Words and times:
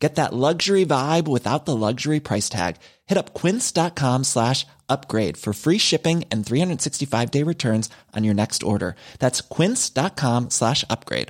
Get 0.00 0.14
that 0.14 0.32
luxury 0.32 0.86
vibe 0.86 1.28
without 1.28 1.66
the 1.66 1.76
luxury 1.76 2.20
price 2.20 2.48
tag. 2.48 2.76
Hit 3.06 3.18
up 3.18 3.34
quince.com 3.34 4.24
slash 4.24 4.66
upgrade 4.88 5.36
for 5.36 5.52
free 5.52 5.78
shipping 5.78 6.24
and 6.32 6.44
365 6.44 7.30
day 7.30 7.44
returns 7.44 7.90
on 8.16 8.24
your 8.24 8.34
next 8.34 8.62
order. 8.62 8.96
That's 9.18 9.42
quince.com 9.42 10.48
slash 10.50 10.84
upgrade. 10.88 11.28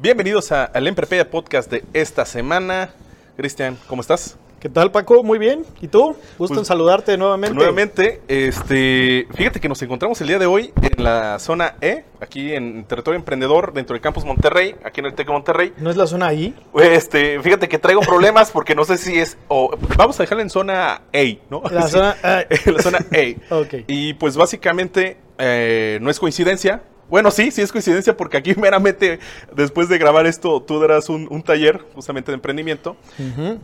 Bienvenidos 0.00 0.50
a, 0.50 0.64
al 0.64 0.94
Podcast 1.30 1.70
de 1.70 1.84
esta 1.92 2.24
semana. 2.24 2.90
Cristian, 3.36 3.76
¿cómo 3.86 4.00
estás? 4.00 4.36
¿Qué 4.60 4.68
tal, 4.68 4.92
Paco? 4.92 5.22
Muy 5.22 5.38
bien. 5.38 5.64
¿Y 5.80 5.88
tú? 5.88 6.08
Gusto 6.36 6.54
Pues, 6.54 6.58
en 6.58 6.64
saludarte 6.66 7.16
nuevamente. 7.16 7.56
Nuevamente, 7.56 8.20
este, 8.28 9.26
fíjate 9.34 9.58
que 9.58 9.70
nos 9.70 9.80
encontramos 9.80 10.20
el 10.20 10.28
día 10.28 10.38
de 10.38 10.44
hoy 10.44 10.70
en 10.82 11.02
la 11.02 11.38
zona 11.38 11.76
E, 11.80 12.04
aquí 12.20 12.52
en 12.52 12.84
territorio 12.84 13.18
emprendedor, 13.18 13.72
dentro 13.72 13.94
del 13.94 14.02
campus 14.02 14.26
Monterrey, 14.26 14.76
aquí 14.84 15.00
en 15.00 15.06
el 15.06 15.14
TEC 15.14 15.28
Monterrey. 15.28 15.72
¿No 15.78 15.88
es 15.88 15.96
la 15.96 16.06
zona 16.06 16.26
ahí? 16.26 16.54
Este, 16.74 17.40
fíjate 17.40 17.68
que 17.70 17.78
traigo 17.78 18.02
problemas 18.02 18.50
porque 18.50 18.74
no 18.74 18.84
sé 18.84 18.98
si 18.98 19.18
es, 19.18 19.38
o 19.48 19.74
vamos 19.96 20.20
a 20.20 20.24
dejarla 20.24 20.42
en 20.42 20.50
zona 20.50 20.92
A, 20.92 21.02
¿no? 21.48 21.62
La 21.70 21.82
Sí, 21.86 21.92
zona 21.92 22.16
A. 22.22 22.44
la 22.70 22.82
zona 22.82 22.98
A. 22.98 23.54
Ok. 23.60 23.74
Y 23.86 24.12
pues 24.14 24.36
básicamente 24.36 25.16
eh, 25.38 25.98
no 26.02 26.10
es 26.10 26.20
coincidencia. 26.20 26.82
Bueno, 27.10 27.30
sí, 27.30 27.50
sí 27.50 27.60
es 27.60 27.72
coincidencia 27.72 28.16
porque 28.16 28.36
aquí 28.36 28.54
meramente 28.56 29.18
después 29.54 29.88
de 29.88 29.98
grabar 29.98 30.26
esto 30.26 30.62
tú 30.62 30.80
darás 30.80 31.08
un, 31.08 31.26
un 31.30 31.42
taller 31.42 31.84
justamente 31.94 32.30
de 32.30 32.36
emprendimiento. 32.36 32.96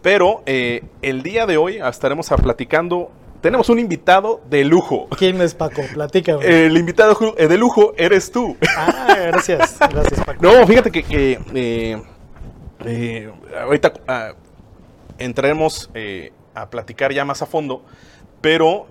Pero 0.03 0.43
eh, 0.47 0.83
el 1.03 1.23
día 1.23 1.47
de 1.47 1.57
hoy 1.57 1.79
estaremos 1.79 2.31
a 2.33 2.37
platicando. 2.37 3.11
Tenemos 3.41 3.69
un 3.69 3.79
invitado 3.79 4.41
de 4.49 4.65
lujo. 4.65 5.09
¿Quién 5.17 5.41
es 5.41 5.55
Paco? 5.55 5.83
Platícame. 5.93 6.45
El 6.67 6.77
invitado 6.77 7.35
eh, 7.37 7.47
de 7.47 7.59
lujo 7.59 7.95
eres 7.97 8.33
tú. 8.33 8.57
Ah, 8.77 9.15
gracias. 9.29 9.79
Gracias, 9.79 10.25
Paco. 10.25 10.43
No, 10.43 10.67
fíjate 10.67 10.91
que, 10.91 11.03
que, 11.05 11.39
eh, 11.55 12.03
eh, 12.85 13.33
ahorita 13.63 13.93
ah, 14.09 14.33
entraremos 15.19 15.91
eh, 15.95 16.33
a 16.55 16.69
platicar 16.69 17.13
ya 17.13 17.25
más 17.25 17.43
a 17.43 17.47
fondo, 17.47 17.85
pero 18.41 18.87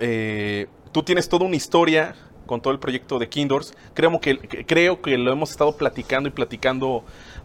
tú 0.91 1.03
tienes 1.03 1.27
toda 1.27 1.45
una 1.45 1.55
historia 1.55 2.15
con 2.45 2.61
todo 2.61 2.73
el 2.73 2.79
proyecto 2.79 3.19
de 3.19 3.29
Kindors. 3.29 3.73
Creo 3.93 4.19
que, 4.19 4.37
creo 4.65 5.01
que 5.01 5.17
lo 5.17 5.31
hemos 5.31 5.51
estado 5.51 5.75
platicando 5.77 6.29
y 6.29 6.31
platicando 6.31 7.03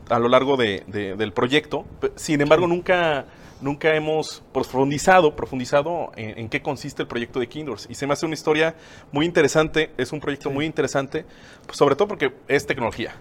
a 0.08 0.18
lo 0.18 0.28
largo 0.28 0.56
de- 0.56 0.82
de- 0.86 1.16
del 1.16 1.32
proyecto. 1.32 1.84
Sin 2.16 2.40
embargo, 2.40 2.66
nunca, 2.66 3.26
nunca 3.60 3.94
hemos 3.94 4.42
profundizado, 4.52 5.34
profundizado 5.36 6.12
en, 6.16 6.38
en 6.38 6.48
qué 6.48 6.62
consiste 6.62 7.02
el 7.02 7.08
proyecto 7.08 7.40
de 7.40 7.48
Kindors. 7.48 7.86
Y 7.90 7.94
se 7.94 8.06
me 8.06 8.12
hace 8.12 8.26
una 8.26 8.34
historia 8.34 8.74
muy 9.12 9.24
interesante, 9.26 9.90
es 9.96 10.12
un 10.12 10.20
proyecto 10.20 10.50
muy 10.50 10.66
interesante, 10.66 11.24
pues, 11.66 11.76
sobre 11.78 11.94
todo 11.96 12.08
porque 12.08 12.32
es 12.48 12.66
tecnología. 12.66 13.14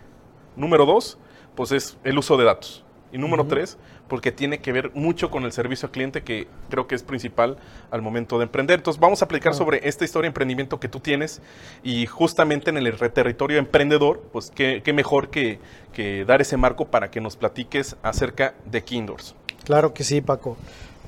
Número 0.56 0.86
dos, 0.86 1.18
pues 1.56 1.72
es 1.72 1.98
el 2.04 2.18
uso 2.18 2.38
de 2.38 2.46
datos. 2.46 2.84
Y 3.12 3.18
número 3.18 3.46
tres, 3.48 3.78
porque 4.10 4.34
tiene 4.34 4.60
que 4.60 4.74
ver 4.74 4.92
mucho 4.94 5.32
con 5.32 5.46
el 5.46 5.54
servicio 5.54 5.86
al 5.86 5.92
cliente, 5.92 6.24
que 6.24 6.48
creo 6.70 6.88
que 6.88 6.96
es 6.96 7.04
principal 7.04 7.58
al 7.92 8.02
momento 8.02 8.38
de 8.38 8.44
emprender. 8.44 8.80
Entonces, 8.80 9.00
vamos 9.00 9.22
a 9.22 9.28
Ah. 9.52 9.54
sobre 9.54 9.88
esta 9.88 10.04
historia 10.04 10.26
de 10.26 10.30
emprendimiento 10.30 10.80
que 10.80 10.90
tú 10.90 11.00
tienes 11.00 11.42
y 11.84 12.06
justamente 12.08 12.72
en 12.72 12.78
el 12.78 12.98
territorio 13.12 13.58
emprendedor, 13.60 14.22
pues 14.34 14.52
qué, 14.54 14.82
qué 14.84 14.92
mejor 14.92 15.30
que, 15.30 15.60
que 15.94 16.26
dar 16.26 16.42
ese 16.42 16.58
marco 16.58 16.86
para 16.86 17.10
que 17.12 17.22
nos 17.22 17.38
platiques 17.38 17.96
acerca 18.04 18.56
de 18.66 18.84
Kindors. 18.84 19.36
Claro 19.64 19.94
que 19.94 20.04
sí, 20.04 20.20
Paco. 20.22 20.58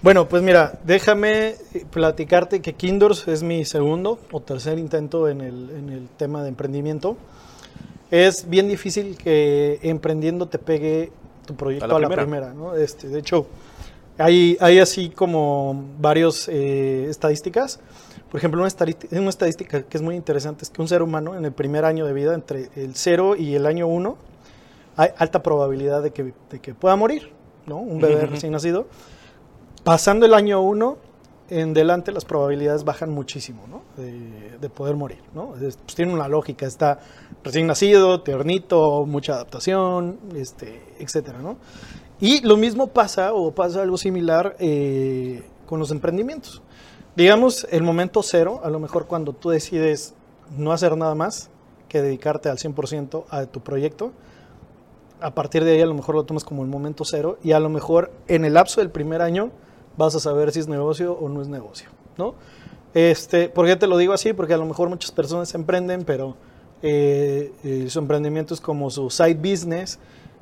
Bueno, 0.03 0.27
pues 0.27 0.41
mira, 0.41 0.79
déjame 0.83 1.49
eh, 1.49 1.85
platicarte 1.91 2.61
que 2.61 2.73
Kindors 2.73 3.27
es 3.27 3.43
mi 3.43 3.65
segundo 3.65 4.19
o 4.31 4.39
tercer 4.39 4.79
intento 4.79 5.27
en 5.27 5.41
el, 5.41 5.69
en 5.71 5.89
el 5.89 6.07
tema 6.09 6.41
de 6.43 6.49
emprendimiento. 6.49 7.17
Es 8.09 8.49
bien 8.49 8.67
difícil 8.67 9.17
que 9.17 9.79
emprendiendo 9.83 10.47
te 10.47 10.59
pegue 10.59 11.11
tu 11.51 11.55
proyecto 11.57 11.85
A 11.85 11.97
a 11.97 11.99
la 11.99 12.07
la, 12.07 12.15
primera. 12.15 12.47
primera. 12.49 12.53
¿no? 12.53 12.75
Este, 12.75 13.07
de 13.09 13.19
hecho, 13.19 13.45
hay, 14.17 14.57
hay 14.59 14.79
así 14.79 15.09
como 15.09 15.83
varias 15.99 16.47
estadísticas. 16.47 17.79
Por 18.29 18.37
ejemplo, 18.37 18.61
una 18.61 18.67
estadística, 18.67 19.19
una 19.19 19.29
estadística 19.29 19.83
que 19.83 19.97
es 19.97 20.01
muy 20.01 20.15
interesante 20.15 20.63
es 20.63 20.69
que 20.69 20.81
un 20.81 20.87
ser 20.87 21.01
humano 21.01 21.35
en 21.35 21.43
el 21.45 21.51
primer 21.51 21.83
año 21.85 22.05
de 22.05 22.13
vida, 22.13 22.33
entre 22.33 22.69
el 22.75 22.95
0 22.95 23.35
y 23.37 23.55
el 23.55 23.65
año 23.65 23.87
1, 23.87 24.17
hay 24.97 25.09
alta 25.17 25.43
probabilidad 25.43 26.01
de 26.01 26.11
que, 26.11 26.33
de 26.49 26.59
que 26.61 26.73
pueda 26.73 26.95
morir, 26.95 27.31
¿no? 27.65 27.77
Un 27.77 27.99
bebé 27.99 28.23
Ujú. 28.23 28.31
recién 28.33 28.51
nacido. 28.53 28.87
Pasando 29.83 30.25
el 30.25 30.33
año 30.33 30.61
1, 30.61 30.97
en 31.51 31.73
delante 31.73 32.11
las 32.13 32.23
probabilidades 32.25 32.83
bajan 32.85 33.11
muchísimo, 33.11 33.63
¿no? 33.69 33.81
De, 34.01 34.57
de 34.59 34.69
poder 34.69 34.95
morir, 34.95 35.19
¿no? 35.35 35.53
Es- 35.57 35.75
pues 35.77 35.93
tiene 35.95 36.13
una 36.13 36.27
lógica, 36.27 36.65
está 36.65 36.99
recién 37.43 37.67
nacido, 37.67 38.21
tiernito, 38.21 39.05
mucha 39.05 39.33
adaptación, 39.33 40.17
este, 40.35 40.81
etcétera, 40.97 41.39
¿no? 41.39 41.57
Y 42.19 42.41
lo 42.47 42.55
mismo 42.55 42.87
pasa, 42.87 43.33
o 43.33 43.51
pasa 43.51 43.81
algo 43.81 43.97
similar 43.97 44.55
eh, 44.59 45.43
con 45.67 45.79
los 45.79 45.91
emprendimientos. 45.91 46.61
Digamos, 47.15 47.67
el 47.69 47.83
momento 47.83 48.23
cero, 48.23 48.61
a 48.63 48.69
lo 48.69 48.79
mejor 48.79 49.05
cuando 49.07 49.33
tú 49.33 49.49
decides 49.49 50.13
no 50.57 50.71
hacer 50.71 50.95
nada 50.95 51.15
más 51.15 51.49
que 51.89 52.01
dedicarte 52.01 52.47
al 52.47 52.57
100% 52.57 53.25
a 53.29 53.45
tu 53.47 53.59
proyecto, 53.59 54.13
a 55.19 55.35
partir 55.35 55.65
de 55.65 55.71
ahí 55.73 55.81
a 55.81 55.85
lo 55.85 55.93
mejor 55.93 56.15
lo 56.15 56.23
tomas 56.23 56.45
como 56.45 56.63
el 56.63 56.69
momento 56.69 57.03
cero 57.03 57.37
y 57.43 57.51
a 57.51 57.59
lo 57.59 57.67
mejor 57.69 58.11
en 58.29 58.45
el 58.45 58.53
lapso 58.53 58.79
del 58.81 58.89
primer 58.89 59.21
año 59.21 59.51
vas 59.97 60.15
a 60.15 60.19
saber 60.19 60.51
si 60.51 60.59
es 60.59 60.67
negocio 60.67 61.13
o 61.13 61.29
no 61.29 61.41
es 61.41 61.47
negocio, 61.47 61.89
¿no? 62.17 62.35
Este, 62.93 63.47
¿Por 63.49 63.65
qué 63.65 63.75
te 63.75 63.87
lo 63.87 63.97
digo 63.97 64.13
así? 64.13 64.33
Porque 64.33 64.53
a 64.53 64.57
lo 64.57 64.65
mejor 64.65 64.89
muchas 64.89 65.11
personas 65.11 65.53
emprenden, 65.55 66.03
pero 66.03 66.35
eh, 66.81 67.53
eh, 67.63 67.85
su 67.89 67.99
emprendimiento 67.99 68.53
es 68.53 68.59
como 68.61 68.89
su 68.89 69.09
side 69.09 69.35
business, 69.35 69.99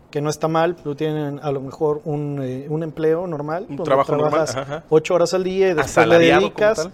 que 0.10 0.22
no 0.22 0.30
está 0.32 0.48
mal, 0.48 0.76
pero 0.76 0.96
tienen 0.96 1.40
a 1.44 1.52
lo 1.52 1.62
mejor 1.62 2.02
un, 2.06 2.40
eh, 2.42 2.66
un 2.70 2.82
empleo 2.82 3.28
normal, 3.28 3.68
Un 3.70 3.78
trabajo 3.84 4.12
normal, 4.14 4.32
trabajas 4.32 4.56
ajá, 4.56 4.62
ajá. 4.78 4.84
ocho 4.90 5.14
horas 5.14 5.34
al 5.36 5.44
día 5.44 5.70
y 5.70 5.74
después 5.76 6.08
le 6.08 6.18
dedicas. 6.18 6.90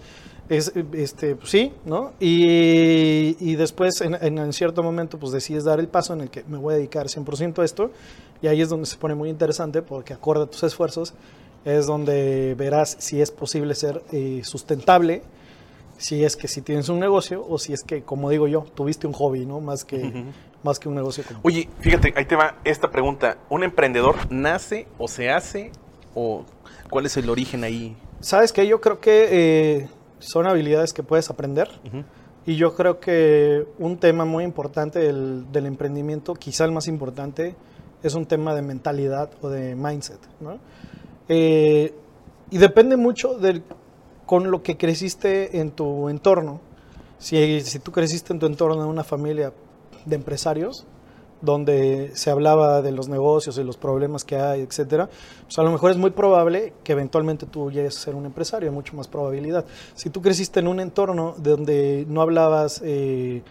Es, 0.50 0.74
este, 0.94 1.36
pues 1.36 1.50
sí, 1.50 1.74
¿no? 1.86 2.12
Y, 2.20 3.36
y 3.40 3.56
después, 3.56 4.02
en, 4.02 4.16
en- 4.22 4.38
en 4.38 4.54
cierto 4.54 4.84
momento, 4.84 5.18
pues 5.18 5.32
decides 5.32 5.64
dar 5.64 5.80
el 5.80 5.88
paso 5.88 6.14
en 6.14 6.22
el 6.22 6.30
que 6.30 6.44
me 6.48 6.58
voy 6.60 6.74
a 6.76 6.78
dedicar 6.78 7.08
100% 7.08 7.60
a 7.62 7.66
esto. 7.66 7.90
Y 8.44 8.48
ahí 8.48 8.62
es 8.62 8.70
donde 8.70 8.86
se 8.86 8.98
pone 8.98 9.16
muy 9.16 9.30
interesante, 9.30 9.82
porque 9.82 10.14
acorde 10.14 10.44
a 10.44 10.46
tus 10.46 10.62
esfuerzos, 10.64 11.14
es 11.66 11.86
donde 11.88 12.56
verás 12.58 12.96
si 13.00 13.22
es 13.22 13.32
posible 13.32 13.76
ser 13.76 14.02
eh, 14.12 14.42
sustentable, 14.44 15.24
si 15.98 16.24
es 16.24 16.36
que 16.36 16.48
si 16.48 16.62
tienes 16.62 16.90
un 16.90 17.00
negocio, 17.00 17.46
o 17.48 17.58
si 17.58 17.74
es 17.74 17.84
que, 17.84 18.04
como 18.04 18.30
digo 18.30 18.48
yo, 18.48 18.62
tuviste 18.76 19.08
un 19.08 19.14
hobby, 19.14 19.46
¿no? 19.46 19.60
Más 19.62 19.84
que, 19.86 20.26
más 20.64 20.78
que 20.80 20.88
un 20.90 20.96
negocio. 20.96 21.24
como- 21.28 21.40
Oye, 21.44 21.70
fíjate, 21.80 22.14
ahí 22.18 22.26
te 22.26 22.36
va 22.36 22.58
esta 22.64 22.92
pregunta. 22.92 23.38
¿Un 23.50 23.64
emprendedor 23.64 24.16
nace 24.30 24.88
o 24.98 25.08
se 25.08 25.30
hace? 25.32 25.72
¿O 26.14 26.44
cuál 26.90 27.06
es 27.06 27.18
el 27.18 27.30
origen 27.30 27.64
ahí? 27.64 27.96
¿Sabes 28.20 28.52
qué? 28.52 28.68
Yo 28.68 28.82
creo 28.82 29.00
que 29.00 29.28
eh, 29.32 29.90
son 30.20 30.48
habilidades 30.48 30.94
que 30.94 31.02
puedes 31.04 31.30
aprender. 31.30 31.70
Y 32.46 32.58
yo 32.58 32.76
creo 32.76 33.00
que 33.00 33.66
un 33.80 33.98
tema 33.98 34.24
muy 34.26 34.44
importante 34.44 35.00
del, 35.00 35.52
del 35.52 35.66
emprendimiento, 35.66 36.36
quizá 36.36 36.66
el 36.66 36.72
más 36.72 36.88
importante, 36.88 37.56
es 38.04 38.14
un 38.14 38.26
tema 38.28 38.54
de 38.54 38.62
mentalidad 38.62 39.32
o 39.42 39.50
de 39.50 39.76
mindset. 39.76 40.20
¿no? 40.42 40.60
Eh, 41.30 41.94
y 42.52 42.58
depende 42.58 42.98
mucho 42.98 43.38
de 43.38 43.62
con 44.26 44.50
lo 44.50 44.64
que 44.64 44.78
creciste 44.78 45.60
en 45.60 45.72
tu 45.72 46.10
entorno. 46.10 46.62
Si, 47.20 47.62
si 47.62 47.80
tú 47.80 47.92
creciste 47.92 48.34
en 48.34 48.40
tu 48.40 48.46
entorno 48.46 48.82
en 48.82 48.90
una 48.90 49.04
familia 49.04 49.54
de 50.06 50.16
empresarios, 50.16 50.86
donde 51.42 52.12
se 52.16 52.32
hablaba 52.32 52.82
de 52.82 52.92
los 52.92 53.08
negocios 53.08 53.58
y 53.58 53.64
los 53.64 53.78
problemas 53.78 54.24
que 54.24 54.38
hay, 54.38 54.62
etcétera, 54.62 55.10
pues 55.44 55.58
a 55.60 55.64
lo 55.64 55.72
mejor 55.72 55.92
es 55.92 55.98
muy 55.98 56.10
probable 56.10 56.74
que 56.84 56.94
eventualmente 56.94 57.46
tú 57.46 57.72
llegues 57.72 57.98
a 57.98 58.00
ser 58.00 58.16
un 58.16 58.26
empresario, 58.26 58.70
hay 58.70 58.76
mucho 58.76 58.96
más 58.96 59.08
probabilidad. 59.08 59.66
Si 59.94 60.10
tú 60.10 60.22
creciste 60.22 60.60
en 60.60 60.68
un 60.68 60.80
entorno 60.80 61.36
donde 61.38 62.06
no 62.08 62.22
hablabas 62.22 62.82
eh, 62.84 63.44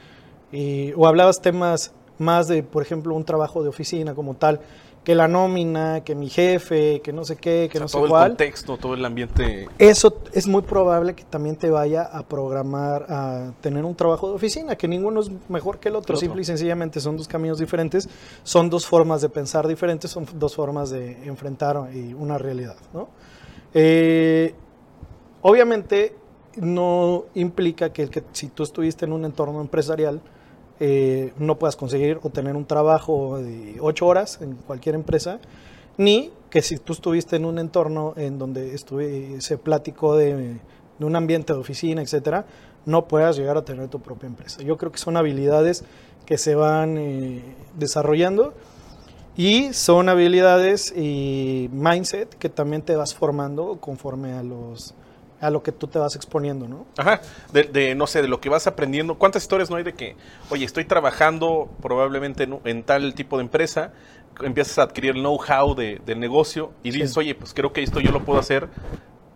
o 0.97 1.07
hablabas 1.07 1.41
temas 1.41 1.93
más 2.19 2.49
de, 2.49 2.63
por 2.63 2.83
ejemplo, 2.83 3.15
un 3.15 3.25
trabajo 3.25 3.63
de 3.63 3.69
oficina 3.69 4.15
como 4.15 4.35
tal, 4.35 4.61
que 5.05 5.15
la 5.15 5.29
nómina, 5.29 6.03
que 6.03 6.15
mi 6.15 6.31
jefe, 6.31 7.01
que 7.03 7.13
no 7.13 7.25
sé 7.25 7.37
qué, 7.37 7.69
que 7.71 7.79
O 7.79 7.81
sea, 7.81 7.81
no 7.83 7.89
sé 7.89 7.93
todo 7.93 8.05
el 8.05 8.11
cuál. 8.11 8.29
contexto, 8.31 8.77
todo 8.79 8.95
el 8.95 9.05
ambiente. 9.05 9.69
Eso 9.79 10.17
es 10.33 10.47
muy 10.47 10.63
probable 10.63 11.15
que 11.15 11.25
también 11.25 11.57
te 11.57 11.69
vaya 11.71 12.03
a 12.03 12.23
programar 12.27 13.05
a 13.11 13.53
tener 13.61 13.85
un 13.85 13.95
trabajo 13.95 14.29
de 14.31 14.35
oficina, 14.35 14.77
que 14.77 14.89
ninguno 14.89 15.21
es 15.21 15.31
mejor 15.49 15.79
que 15.79 15.91
el 15.91 15.97
otro, 15.97 16.17
simple 16.17 16.41
y 16.41 16.45
sencillamente 16.45 17.01
son 17.01 17.19
dos 17.19 17.29
caminos 17.29 17.59
diferentes, 17.59 18.09
son 18.43 18.71
dos 18.71 18.87
formas 18.87 19.21
de 19.21 19.29
pensar 19.29 19.69
diferentes, 19.69 20.11
son 20.11 20.27
dos 20.37 20.55
formas 20.57 20.89
de 20.89 21.23
enfrentar 21.27 21.77
una 21.77 22.39
realidad, 22.39 22.77
¿no? 22.95 23.09
Eh, 23.75 24.55
obviamente 25.43 26.17
no 26.57 27.25
implica 27.35 27.93
que, 27.93 28.09
que 28.09 28.23
si 28.33 28.49
tú 28.49 28.63
estuviste 28.63 29.05
en 29.05 29.13
un 29.13 29.25
entorno 29.25 29.61
empresarial 29.61 30.23
eh, 30.81 31.33
no 31.39 31.59
puedas 31.59 31.77
conseguir 31.77 32.19
o 32.23 32.31
tener 32.31 32.57
un 32.57 32.65
trabajo 32.65 33.39
de 33.39 33.77
ocho 33.81 34.07
horas 34.07 34.41
en 34.41 34.55
cualquier 34.55 34.95
empresa, 34.95 35.39
ni 35.97 36.33
que 36.51 36.63
si 36.63 36.79
tú 36.79 36.93
estuviste 36.93 37.37
en 37.37 37.45
un 37.45 37.59
entorno 37.59 38.15
en 38.17 38.39
donde 38.39 38.75
estuve, 38.75 39.41
se 39.41 39.59
platicó 39.59 40.17
de, 40.17 40.59
un 41.01 41.17
ambiente 41.17 41.53
de 41.53 41.59
oficina, 41.59 42.03
etcétera, 42.03 42.47
no 42.87 43.07
puedas 43.07 43.37
llegar 43.37 43.57
a 43.57 43.65
tener 43.65 43.89
tu 43.89 44.01
propia 44.01 44.27
empresa. 44.27 44.63
Yo 44.63 44.77
creo 44.77 44.93
que 44.93 44.99
son 44.99 45.17
habilidades 45.17 45.85
que 46.27 46.39
se 46.39 46.55
van 46.55 46.97
eh, 46.99 47.43
desarrollando 47.77 48.55
y 49.37 49.73
son 49.73 50.09
habilidades 50.09 50.93
y 50.97 51.69
mindset 51.73 52.35
que 52.37 52.49
también 52.49 52.83
te 52.83 52.95
vas 52.97 53.15
formando 53.15 53.79
conforme 53.81 54.33
a 54.33 54.43
los 54.43 54.95
a 55.45 55.51
lo 55.51 55.63
que 55.63 55.73
tú 55.73 55.87
te 55.87 55.99
vas 55.99 56.17
exponiendo, 56.17 56.67
¿no? 56.69 56.87
Ajá, 56.97 57.21
de, 57.53 57.65
de, 57.65 57.95
no 57.95 58.07
sé, 58.07 58.23
de 58.23 58.29
lo 58.29 58.41
que 58.41 58.49
vas 58.49 58.67
aprendiendo. 58.67 59.17
¿Cuántas 59.17 59.43
historias 59.43 59.71
no 59.71 59.77
hay 59.77 59.83
de 59.85 59.93
que, 59.95 60.17
oye, 60.51 60.65
estoy 60.65 60.85
trabajando 60.85 61.69
probablemente 61.83 62.45
en, 62.45 62.61
en 62.65 62.83
tal 62.83 63.15
tipo 63.15 63.37
de 63.37 63.43
empresa, 63.45 63.93
empiezas 64.43 64.79
a 64.79 64.83
adquirir 64.83 65.13
el 65.17 65.21
know-how 65.23 65.75
de, 65.75 66.01
del 66.05 66.19
negocio 66.21 66.73
y 66.83 66.93
Sí. 66.93 66.99
dices, 67.01 67.17
oye, 67.17 67.35
pues 67.35 67.55
creo 67.55 67.73
que 67.73 67.83
esto 67.83 68.01
yo 68.01 68.11
lo 68.13 68.25
puedo 68.25 68.39
hacer, 68.39 68.69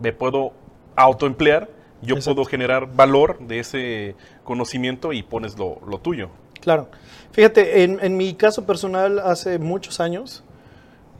me 0.00 0.12
puedo 0.12 0.52
autoemplear, 0.96 1.69
yo 2.02 2.14
Exacto. 2.16 2.37
puedo 2.37 2.49
generar 2.49 2.94
valor 2.94 3.38
de 3.40 3.58
ese 3.60 4.14
conocimiento 4.44 5.12
y 5.12 5.22
pones 5.22 5.58
lo, 5.58 5.81
lo 5.87 5.99
tuyo. 5.99 6.31
Claro. 6.60 6.88
Fíjate, 7.32 7.84
en, 7.84 7.99
en 8.02 8.16
mi 8.16 8.34
caso 8.34 8.64
personal, 8.66 9.19
hace 9.20 9.58
muchos 9.58 10.00
años, 10.00 10.43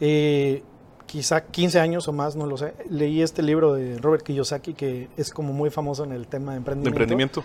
eh, 0.01 0.63
quizá 1.09 1.41
15 1.47 1.81
años 1.81 2.07
o 2.07 2.13
más, 2.13 2.37
no 2.37 2.47
lo 2.47 2.57
sé, 2.57 2.75
leí 2.91 3.23
este 3.23 3.43
libro 3.43 3.73
de 3.73 3.99
Robert 3.99 4.23
Kiyosaki 4.23 4.75
que 4.75 5.09
es 5.17 5.31
como 5.31 5.53
muy 5.53 5.71
famoso 5.71 6.05
en 6.05 6.13
el 6.13 6.29
tema 6.29 6.53
de 6.53 6.57
De 6.57 6.59
emprendimiento. 6.59 6.89
emprendimiento. 6.89 7.45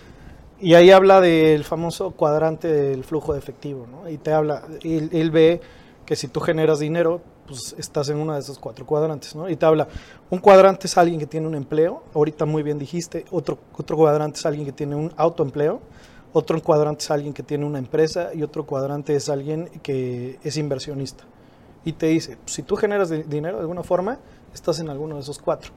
Y 0.60 0.74
ahí 0.74 0.90
habla 0.90 1.20
del 1.20 1.64
famoso 1.64 2.12
cuadrante 2.12 2.68
del 2.68 3.02
flujo 3.04 3.32
de 3.32 3.38
efectivo, 3.38 3.86
¿no? 3.90 4.08
Y 4.08 4.18
te 4.18 4.32
habla, 4.32 4.62
él, 4.82 5.08
él 5.12 5.30
ve 5.30 5.60
que 6.06 6.14
si 6.14 6.28
tú 6.28 6.40
generas 6.40 6.78
dinero, 6.78 7.22
pues 7.46 7.74
estás 7.78 8.08
en 8.10 8.18
uno 8.18 8.34
de 8.34 8.40
esos 8.40 8.58
cuatro 8.58 8.86
cuadrantes, 8.86 9.34
¿no? 9.34 9.48
Y 9.48 9.56
te 9.56 9.64
habla, 9.66 9.88
un 10.30 10.38
cuadrante 10.38 10.86
es 10.86 10.96
alguien 10.98 11.18
que 11.18 11.26
tiene 11.26 11.46
un 11.46 11.54
empleo, 11.54 12.04
ahorita 12.14 12.44
muy 12.44 12.62
bien 12.62 12.78
dijiste, 12.78 13.24
otro, 13.30 13.58
otro 13.76 13.96
cuadrante 13.96 14.38
es 14.38 14.46
alguien 14.46 14.66
que 14.66 14.72
tiene 14.72 14.94
un 14.94 15.10
autoempleo, 15.16 15.80
otro 16.32 16.62
cuadrante 16.62 17.04
es 17.04 17.10
alguien 17.10 17.32
que 17.32 17.42
tiene 17.42 17.64
una 17.64 17.78
empresa 17.78 18.30
y 18.34 18.42
otro 18.42 18.66
cuadrante 18.66 19.16
es 19.16 19.28
alguien 19.28 19.70
que 19.82 20.38
es 20.44 20.56
inversionista. 20.56 21.24
Y 21.84 21.92
te 21.92 22.06
dice, 22.06 22.38
si 22.46 22.62
tú 22.62 22.76
generas 22.76 23.10
di- 23.10 23.22
dinero 23.24 23.56
de 23.56 23.62
alguna 23.62 23.82
forma, 23.82 24.18
estás 24.54 24.78
en 24.78 24.88
alguno 24.88 25.16
de 25.16 25.20
esos 25.22 25.38
cuatro. 25.38 25.72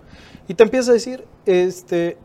Y 0.48 0.54
te 0.54 0.64
empieza 0.64 0.92
a 0.92 0.94
decir 0.94 1.26
este, 1.46 2.18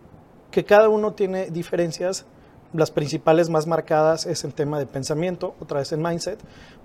que 0.50 0.64
cada 0.64 0.88
uno 0.88 1.12
tiene 1.12 1.50
diferencias. 1.50 2.25
Las 2.73 2.90
principales 2.90 3.50
más 3.50 3.67
marcadas 3.67 4.25
es 4.25 4.44
el 4.44 4.55
tema 4.55 4.79
de 4.79 4.87
pensamiento, 4.87 5.55
otra 5.61 5.81
vez 5.81 5.93
el 5.93 5.99
mindset. 5.99 6.38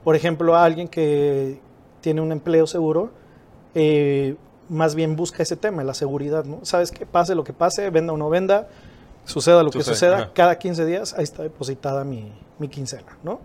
Por 0.03 0.15
ejemplo, 0.15 0.55
a 0.55 0.63
alguien 0.65 0.87
que 0.87 1.61
tiene 2.01 2.19
un 2.21 2.31
empleo 2.31 2.67
seguro, 2.67 3.11
eh, 3.75 4.35
más 4.69 4.95
bien 4.95 5.15
busca 5.15 5.43
ese 5.43 5.55
tema, 5.55 5.83
la 5.83 5.93
seguridad, 5.93 6.43
¿no? 6.45 6.59
Sabes 6.63 6.91
que 6.91 7.05
pase 7.05 7.35
lo 7.35 7.43
que 7.43 7.53
pase, 7.53 7.89
venda 7.89 8.11
o 8.13 8.17
no 8.17 8.29
venda, 8.29 8.67
suceda 9.23 9.63
lo 9.63 9.69
que 9.71 9.79
Sucede, 9.79 9.93
suceda, 9.95 10.15
ajá. 10.17 10.31
cada 10.33 10.57
15 10.57 10.85
días 10.85 11.13
ahí 11.13 11.23
está 11.23 11.43
depositada 11.43 12.03
mi, 12.03 12.33
mi 12.59 12.67
quincena, 12.67 13.17
¿no? 13.23 13.39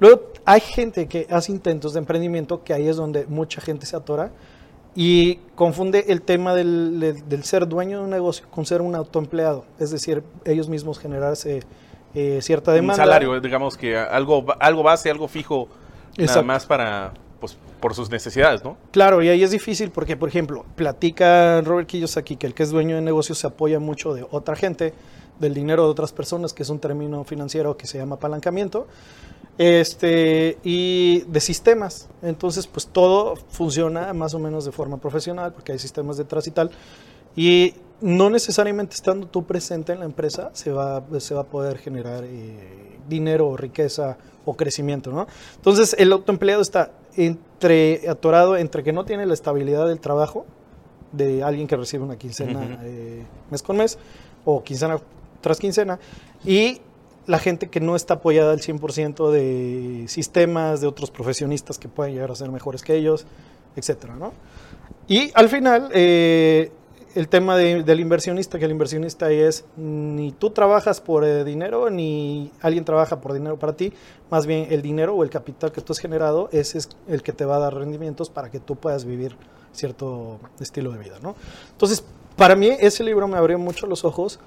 Luego 0.00 0.22
hay 0.44 0.60
gente 0.60 1.06
que 1.08 1.26
hace 1.30 1.52
intentos 1.52 1.92
de 1.92 1.98
emprendimiento, 1.98 2.62
que 2.62 2.72
ahí 2.72 2.88
es 2.88 2.96
donde 2.96 3.26
mucha 3.26 3.60
gente 3.60 3.84
se 3.86 3.96
atora 3.96 4.30
y 4.94 5.36
confunde 5.54 6.06
el 6.08 6.22
tema 6.22 6.54
del, 6.54 6.98
del- 7.00 7.28
del 7.28 7.44
ser 7.44 7.66
dueño 7.68 7.98
de 7.98 8.04
un 8.04 8.10
negocio 8.10 8.46
con 8.50 8.64
ser 8.66 8.80
un 8.80 8.94
autoempleado, 8.94 9.64
es 9.78 9.90
decir, 9.90 10.22
ellos 10.44 10.68
mismos 10.68 10.98
generarse 10.98 11.62
eh, 12.14 12.38
cierta 12.42 12.70
Un 12.70 12.76
demanda. 12.76 13.04
salario, 13.04 13.36
eh, 13.36 13.40
digamos 13.40 13.76
que 13.76 13.96
algo, 13.96 14.44
algo 14.60 14.82
base, 14.82 15.10
algo 15.10 15.28
fijo, 15.28 15.68
nada 16.16 16.42
más 16.42 16.64
para, 16.64 17.12
pues, 17.38 17.56
por 17.80 17.94
sus 17.94 18.10
necesidades, 18.10 18.64
¿no? 18.64 18.76
Claro, 18.92 19.22
y 19.22 19.28
ahí 19.28 19.42
es 19.42 19.50
difícil 19.50 19.90
porque, 19.90 20.16
por 20.16 20.28
ejemplo, 20.28 20.64
platica 20.74 21.60
Robert 21.60 21.86
Kiyosaki 21.86 22.36
que 22.36 22.46
el 22.46 22.54
que 22.54 22.62
es 22.62 22.70
dueño 22.70 22.96
de 22.96 23.02
negocios 23.02 23.38
se 23.38 23.46
apoya 23.46 23.78
mucho 23.78 24.14
de 24.14 24.26
otra 24.30 24.56
gente, 24.56 24.94
del 25.40 25.54
dinero 25.54 25.84
de 25.84 25.90
otras 25.90 26.12
personas, 26.12 26.52
que 26.52 26.62
es 26.62 26.68
un 26.68 26.78
término 26.78 27.24
financiero 27.24 27.76
que 27.76 27.86
se 27.86 27.98
llama 27.98 28.16
apalancamiento, 28.16 28.86
este, 29.58 30.58
y 30.62 31.20
de 31.22 31.40
sistemas. 31.40 32.08
Entonces, 32.22 32.66
pues 32.66 32.86
todo 32.86 33.36
funciona 33.36 34.12
más 34.14 34.34
o 34.34 34.38
menos 34.38 34.64
de 34.64 34.72
forma 34.72 34.98
profesional, 34.98 35.52
porque 35.52 35.72
hay 35.72 35.78
sistemas 35.78 36.16
detrás 36.16 36.46
y 36.46 36.50
tal. 36.52 36.70
Y 37.36 37.74
no 38.00 38.30
necesariamente 38.30 38.94
estando 38.94 39.26
tú 39.26 39.44
presente 39.44 39.92
en 39.92 40.00
la 40.00 40.04
empresa 40.04 40.50
se 40.52 40.70
va, 40.70 41.02
se 41.18 41.34
va 41.34 41.42
a 41.42 41.46
poder 41.46 41.78
generar 41.78 42.24
eh, 42.24 42.98
dinero 43.08 43.48
o 43.48 43.56
riqueza 43.56 44.16
o 44.44 44.54
crecimiento, 44.56 45.10
¿no? 45.10 45.26
Entonces, 45.56 45.94
el 45.98 46.12
autoempleado 46.12 46.62
está 46.62 46.92
entre 47.16 48.08
atorado 48.08 48.56
entre 48.56 48.84
que 48.84 48.92
no 48.92 49.04
tiene 49.04 49.26
la 49.26 49.34
estabilidad 49.34 49.88
del 49.88 49.98
trabajo 49.98 50.46
de 51.12 51.42
alguien 51.42 51.66
que 51.66 51.76
recibe 51.76 52.04
una 52.04 52.16
quincena 52.16 52.78
eh, 52.82 53.24
mes 53.50 53.62
con 53.62 53.76
mes 53.76 53.98
o 54.44 54.62
quincena 54.62 55.00
tras 55.40 55.58
quincena 55.58 55.98
y 56.44 56.80
la 57.26 57.38
gente 57.38 57.68
que 57.68 57.80
no 57.80 57.94
está 57.96 58.14
apoyada 58.14 58.52
al 58.52 58.60
100% 58.60 59.30
de 59.30 60.04
sistemas, 60.08 60.80
de 60.80 60.86
otros 60.86 61.10
profesionistas 61.10 61.78
que 61.78 61.88
pueden 61.88 62.14
llegar 62.14 62.30
a 62.30 62.34
ser 62.34 62.50
mejores 62.50 62.82
que 62.82 62.94
ellos, 62.94 63.26
etcétera, 63.76 64.16
¿no? 64.16 64.32
Y 65.08 65.30
al 65.34 65.48
final, 65.50 65.90
eh, 65.92 66.70
el 67.14 67.28
tema 67.28 67.56
de- 67.56 67.82
del 67.82 68.00
inversionista, 68.00 68.58
que 68.58 68.64
el 68.66 68.70
inversionista 68.70 69.26
ahí 69.26 69.38
es 69.40 69.64
ni 69.76 70.32
tú 70.32 70.50
trabajas 70.50 71.00
por 71.00 71.24
eh, 71.24 71.44
dinero, 71.44 71.90
ni 71.90 72.50
alguien 72.60 72.84
trabaja 72.84 73.20
por 73.20 73.32
dinero 73.32 73.58
para 73.58 73.74
ti, 73.74 73.92
más 74.30 74.46
bien 74.46 74.66
el 74.70 74.80
dinero 74.82 75.14
o 75.14 75.22
el 75.22 75.30
capital 75.30 75.72
que 75.72 75.80
tú 75.80 75.92
has 75.92 75.98
generado, 75.98 76.48
ese 76.52 76.78
es 76.78 76.88
el 77.08 77.22
que 77.22 77.32
te 77.32 77.44
va 77.44 77.56
a 77.56 77.58
dar 77.60 77.74
rendimientos 77.74 78.30
para 78.30 78.50
que 78.50 78.60
tú 78.60 78.76
puedas 78.76 79.04
vivir 79.04 79.36
cierto 79.72 80.38
estilo 80.60 80.92
de 80.92 80.98
vida, 80.98 81.16
¿no? 81.22 81.34
Entonces, 81.72 82.04
para 82.36 82.54
mí 82.56 82.68
ese 82.80 83.02
libro 83.04 83.26
me 83.28 83.36
abrió 83.36 83.58
mucho 83.58 83.86
los 83.86 84.04
ojos 84.04 84.38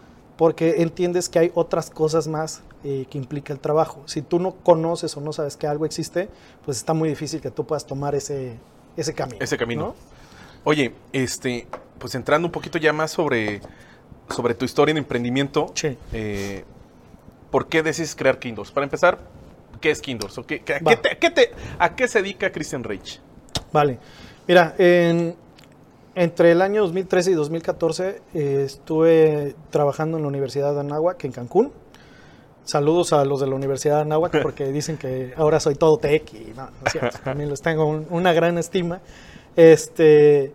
porque 0.41 0.81
entiendes 0.81 1.29
que 1.29 1.37
hay 1.37 1.51
otras 1.53 1.91
cosas 1.91 2.27
más 2.27 2.63
eh, 2.83 3.05
que 3.11 3.19
implica 3.19 3.53
el 3.53 3.59
trabajo. 3.59 4.01
Si 4.07 4.23
tú 4.23 4.39
no 4.39 4.55
conoces 4.55 5.15
o 5.15 5.21
no 5.21 5.33
sabes 5.33 5.55
que 5.55 5.67
algo 5.67 5.85
existe, 5.85 6.29
pues 6.65 6.77
está 6.77 6.95
muy 6.95 7.09
difícil 7.09 7.41
que 7.41 7.51
tú 7.51 7.63
puedas 7.67 7.85
tomar 7.85 8.15
ese, 8.15 8.57
ese 8.97 9.13
camino. 9.13 9.37
Ese 9.39 9.55
camino. 9.55 9.81
¿no? 9.89 9.95
Oye, 10.63 10.95
este, 11.13 11.67
pues 11.99 12.15
entrando 12.15 12.47
un 12.47 12.51
poquito 12.51 12.79
ya 12.79 12.91
más 12.91 13.11
sobre, 13.11 13.61
sobre 14.31 14.55
tu 14.55 14.65
historia 14.65 14.93
en 14.93 14.97
emprendimiento, 14.97 15.71
Sí. 15.75 15.95
eh, 16.11 16.63
¿por 17.51 17.67
qué 17.67 17.83
decides 17.83 18.15
crear 18.15 18.39
Kindles? 18.39 18.71
Para 18.71 18.85
empezar, 18.85 19.19
¿qué 19.79 19.91
es 19.91 20.01
Kindles? 20.01 20.35
¿O 20.39 20.43
qué, 20.47 20.61
qué- 20.61 20.73
a, 20.73 20.79
Va. 20.79 20.89
qué 20.89 20.97
te- 20.97 21.17
qué 21.19 21.29
te- 21.29 21.51
¿A 21.77 21.95
qué 21.95 22.07
se 22.07 22.19
dedica 22.19 22.51
Christian 22.51 22.83
Reich? 22.83 23.19
Vale. 23.71 23.99
Mira, 24.47 24.73
en- 24.79 25.35
entre 26.15 26.51
el 26.51 26.61
año 26.61 26.81
2013 26.81 27.31
y 27.31 27.33
2014 27.35 28.21
eh, 28.33 28.63
estuve 28.65 29.55
trabajando 29.69 30.17
en 30.17 30.23
la 30.23 30.29
Universidad 30.29 30.73
de 30.73 30.81
Anáhuac, 30.81 31.23
en 31.25 31.31
Cancún. 31.31 31.71
Saludos 32.63 33.11
a 33.13 33.25
los 33.25 33.39
de 33.41 33.47
la 33.47 33.55
Universidad 33.55 33.95
de 33.97 34.01
Anáhuac 34.01 34.39
porque 34.43 34.65
dicen 34.71 34.97
que 34.97 35.33
ahora 35.37 35.59
soy 35.59 35.75
todo 35.75 35.97
tech 35.97 36.31
y 36.33 36.53
no, 36.55 36.65
no 36.65 36.71
es 36.85 36.91
cierto, 36.91 37.17
también 37.23 37.49
les 37.49 37.61
tengo 37.61 37.85
un- 37.85 38.05
una 38.09 38.33
gran 38.33 38.57
estima. 38.57 38.99
Este, 39.55 40.51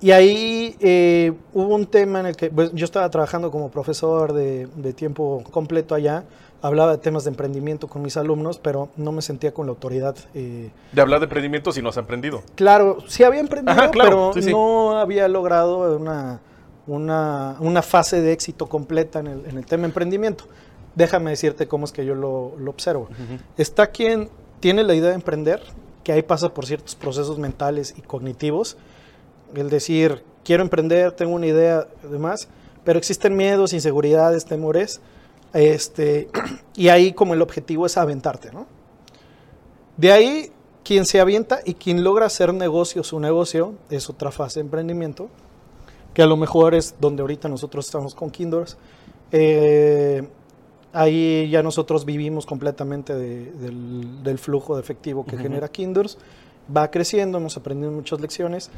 y 0.00 0.10
ahí 0.10 0.76
eh, 0.80 1.32
hubo 1.54 1.74
un 1.74 1.86
tema 1.86 2.20
en 2.20 2.26
el 2.26 2.36
que 2.36 2.50
pues, 2.50 2.70
yo 2.72 2.84
estaba 2.84 3.08
trabajando 3.10 3.50
como 3.50 3.70
profesor 3.70 4.32
de, 4.32 4.66
de 4.76 4.92
tiempo 4.92 5.42
completo 5.50 5.94
allá, 5.94 6.24
hablaba 6.62 6.92
de 6.92 6.98
temas 6.98 7.24
de 7.24 7.30
emprendimiento 7.30 7.86
con 7.88 8.02
mis 8.02 8.16
alumnos, 8.16 8.58
pero 8.58 8.88
no 8.96 9.12
me 9.12 9.22
sentía 9.22 9.52
con 9.52 9.66
la 9.66 9.70
autoridad. 9.70 10.16
eh, 10.34 10.70
De 10.92 11.00
hablar 11.00 11.20
de 11.20 11.24
emprendimiento 11.24 11.72
si 11.72 11.82
no 11.82 11.88
has 11.90 11.98
aprendido. 11.98 12.42
Claro, 12.54 12.98
sí 13.08 13.24
había 13.24 13.40
emprendido, 13.40 13.72
Ajá, 13.72 13.90
claro, 13.90 14.10
pero 14.10 14.32
sí, 14.34 14.42
sí. 14.42 14.50
no 14.50 14.98
había 14.98 15.28
logrado 15.28 15.96
una, 15.96 16.40
una, 16.86 17.56
una 17.60 17.82
fase 17.82 18.20
de 18.20 18.32
éxito 18.32 18.66
completa 18.66 19.20
en 19.20 19.26
el, 19.28 19.46
en 19.46 19.58
el 19.58 19.66
tema 19.66 19.84
emprendimiento. 19.86 20.44
Déjame 20.94 21.30
decirte 21.30 21.68
cómo 21.68 21.84
es 21.84 21.92
que 21.92 22.04
yo 22.06 22.14
lo, 22.14 22.54
lo 22.58 22.70
observo. 22.70 23.08
Está 23.58 23.88
quien 23.88 24.30
tiene 24.60 24.82
la 24.82 24.94
idea 24.94 25.10
de 25.10 25.14
emprender, 25.16 25.62
que 26.02 26.12
ahí 26.12 26.22
pasa 26.22 26.54
por 26.54 26.64
ciertos 26.66 26.94
procesos 26.94 27.38
mentales 27.38 27.94
y 27.98 28.00
cognitivos. 28.00 28.78
El 29.54 29.68
decir, 29.68 30.22
quiero 30.42 30.62
emprender, 30.62 31.12
tengo 31.12 31.34
una 31.34 31.46
idea, 31.46 31.86
demás, 32.10 32.48
pero 32.84 32.98
existen 32.98 33.36
miedos, 33.36 33.74
inseguridades, 33.74 34.46
temores. 34.46 35.00
Este, 35.56 36.28
y 36.76 36.88
ahí 36.88 37.12
como 37.12 37.34
el 37.34 37.42
objetivo 37.42 37.86
es 37.86 37.96
aventarte, 37.96 38.52
¿no? 38.52 38.66
De 39.96 40.12
ahí, 40.12 40.52
quien 40.84 41.06
se 41.06 41.20
avienta 41.20 41.60
y 41.64 41.74
quien 41.74 42.04
logra 42.04 42.26
hacer 42.26 42.52
negocio 42.52 43.02
su 43.02 43.18
negocio 43.18 43.72
es 43.90 44.10
otra 44.10 44.30
fase 44.30 44.60
de 44.60 44.66
emprendimiento, 44.66 45.28
que 46.12 46.22
a 46.22 46.26
lo 46.26 46.36
mejor 46.36 46.74
es 46.74 46.94
donde 47.00 47.22
ahorita 47.22 47.48
nosotros 47.48 47.86
estamos 47.86 48.14
con 48.14 48.30
Kinders. 48.30 48.76
Eh, 49.32 50.28
ahí 50.92 51.48
ya 51.50 51.62
nosotros 51.62 52.04
vivimos 52.04 52.46
completamente 52.46 53.14
de- 53.14 53.50
del, 53.52 54.22
del 54.22 54.38
flujo 54.38 54.76
de 54.76 54.82
efectivo 54.82 55.24
que 55.26 55.36
genera 55.36 55.68
Kinders 55.68 56.18
va 56.74 56.90
creciendo, 56.90 57.38
hemos 57.38 57.56
aprendido 57.56 57.92
muchas 57.92 58.20
lecciones 58.20 58.70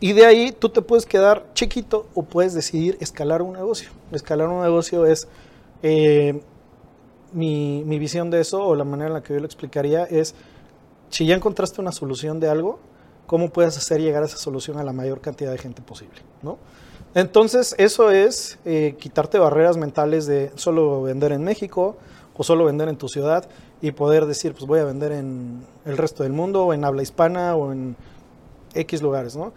y 0.00 0.12
de 0.12 0.24
ahí 0.24 0.52
tú 0.52 0.68
te 0.70 0.82
puedes 0.82 1.04
quedar 1.04 1.44
chiquito 1.54 2.06
o 2.14 2.22
puedes 2.22 2.54
decidir 2.54 2.96
escalar 3.00 3.42
un 3.42 3.52
negocio. 3.54 3.90
Escalar 4.12 4.48
un 4.48 4.62
negocio 4.62 5.04
es, 5.06 5.28
eh, 5.86 6.40
mi, 7.34 7.82
visión 7.98 8.30
de 8.30 8.40
eso 8.40 8.64
o 8.64 8.74
la 8.74 8.84
manera 8.84 9.08
en 9.08 9.12
la 9.12 9.22
que 9.22 9.34
yo 9.34 9.40
lo 9.40 9.44
explicaría 9.44 10.04
es, 10.04 10.34
si 11.10 11.26
ya 11.26 11.34
encontraste 11.34 11.82
una 11.82 11.92
solución 11.92 12.40
de 12.40 12.48
algo, 12.48 12.78
¿cómo 13.26 13.50
puedes 13.50 13.76
hacer 13.76 14.00
llegar 14.00 14.24
esa 14.24 14.38
solución 14.38 14.78
a 14.78 14.82
la 14.82 14.94
mayor 14.94 15.20
cantidad 15.20 15.52
de 15.52 15.58
gente 15.58 15.82
posible? 15.82 16.22
¿no? 16.42 16.56
Entonces, 17.14 17.74
eso 17.76 18.10
es 18.10 18.58
eh, 18.64 18.96
quitarte 18.98 19.38
barreras 19.38 19.76
mentales 19.76 20.24
de 20.24 20.52
solo 20.54 21.02
vender 21.02 21.32
en 21.32 21.44
México 21.44 21.98
o 22.34 22.42
solo 22.42 22.64
vender 22.64 22.88
en 22.88 22.96
tu 22.96 23.10
ciudad 23.10 23.46
y 23.82 23.90
poder 23.92 24.24
decir, 24.24 24.54
pues 24.54 24.64
voy 24.64 24.80
a 24.80 24.84
vender 24.84 25.12
en 25.12 25.66
el 25.84 25.98
resto 25.98 26.22
del 26.22 26.32
mundo, 26.32 26.64
o 26.64 26.72
en 26.72 26.82
habla 26.82 27.02
hispana 27.02 27.56
o 27.56 27.72
en 27.72 27.94
X 28.72 29.02
lugares, 29.02 29.36
¿no? 29.36 29.52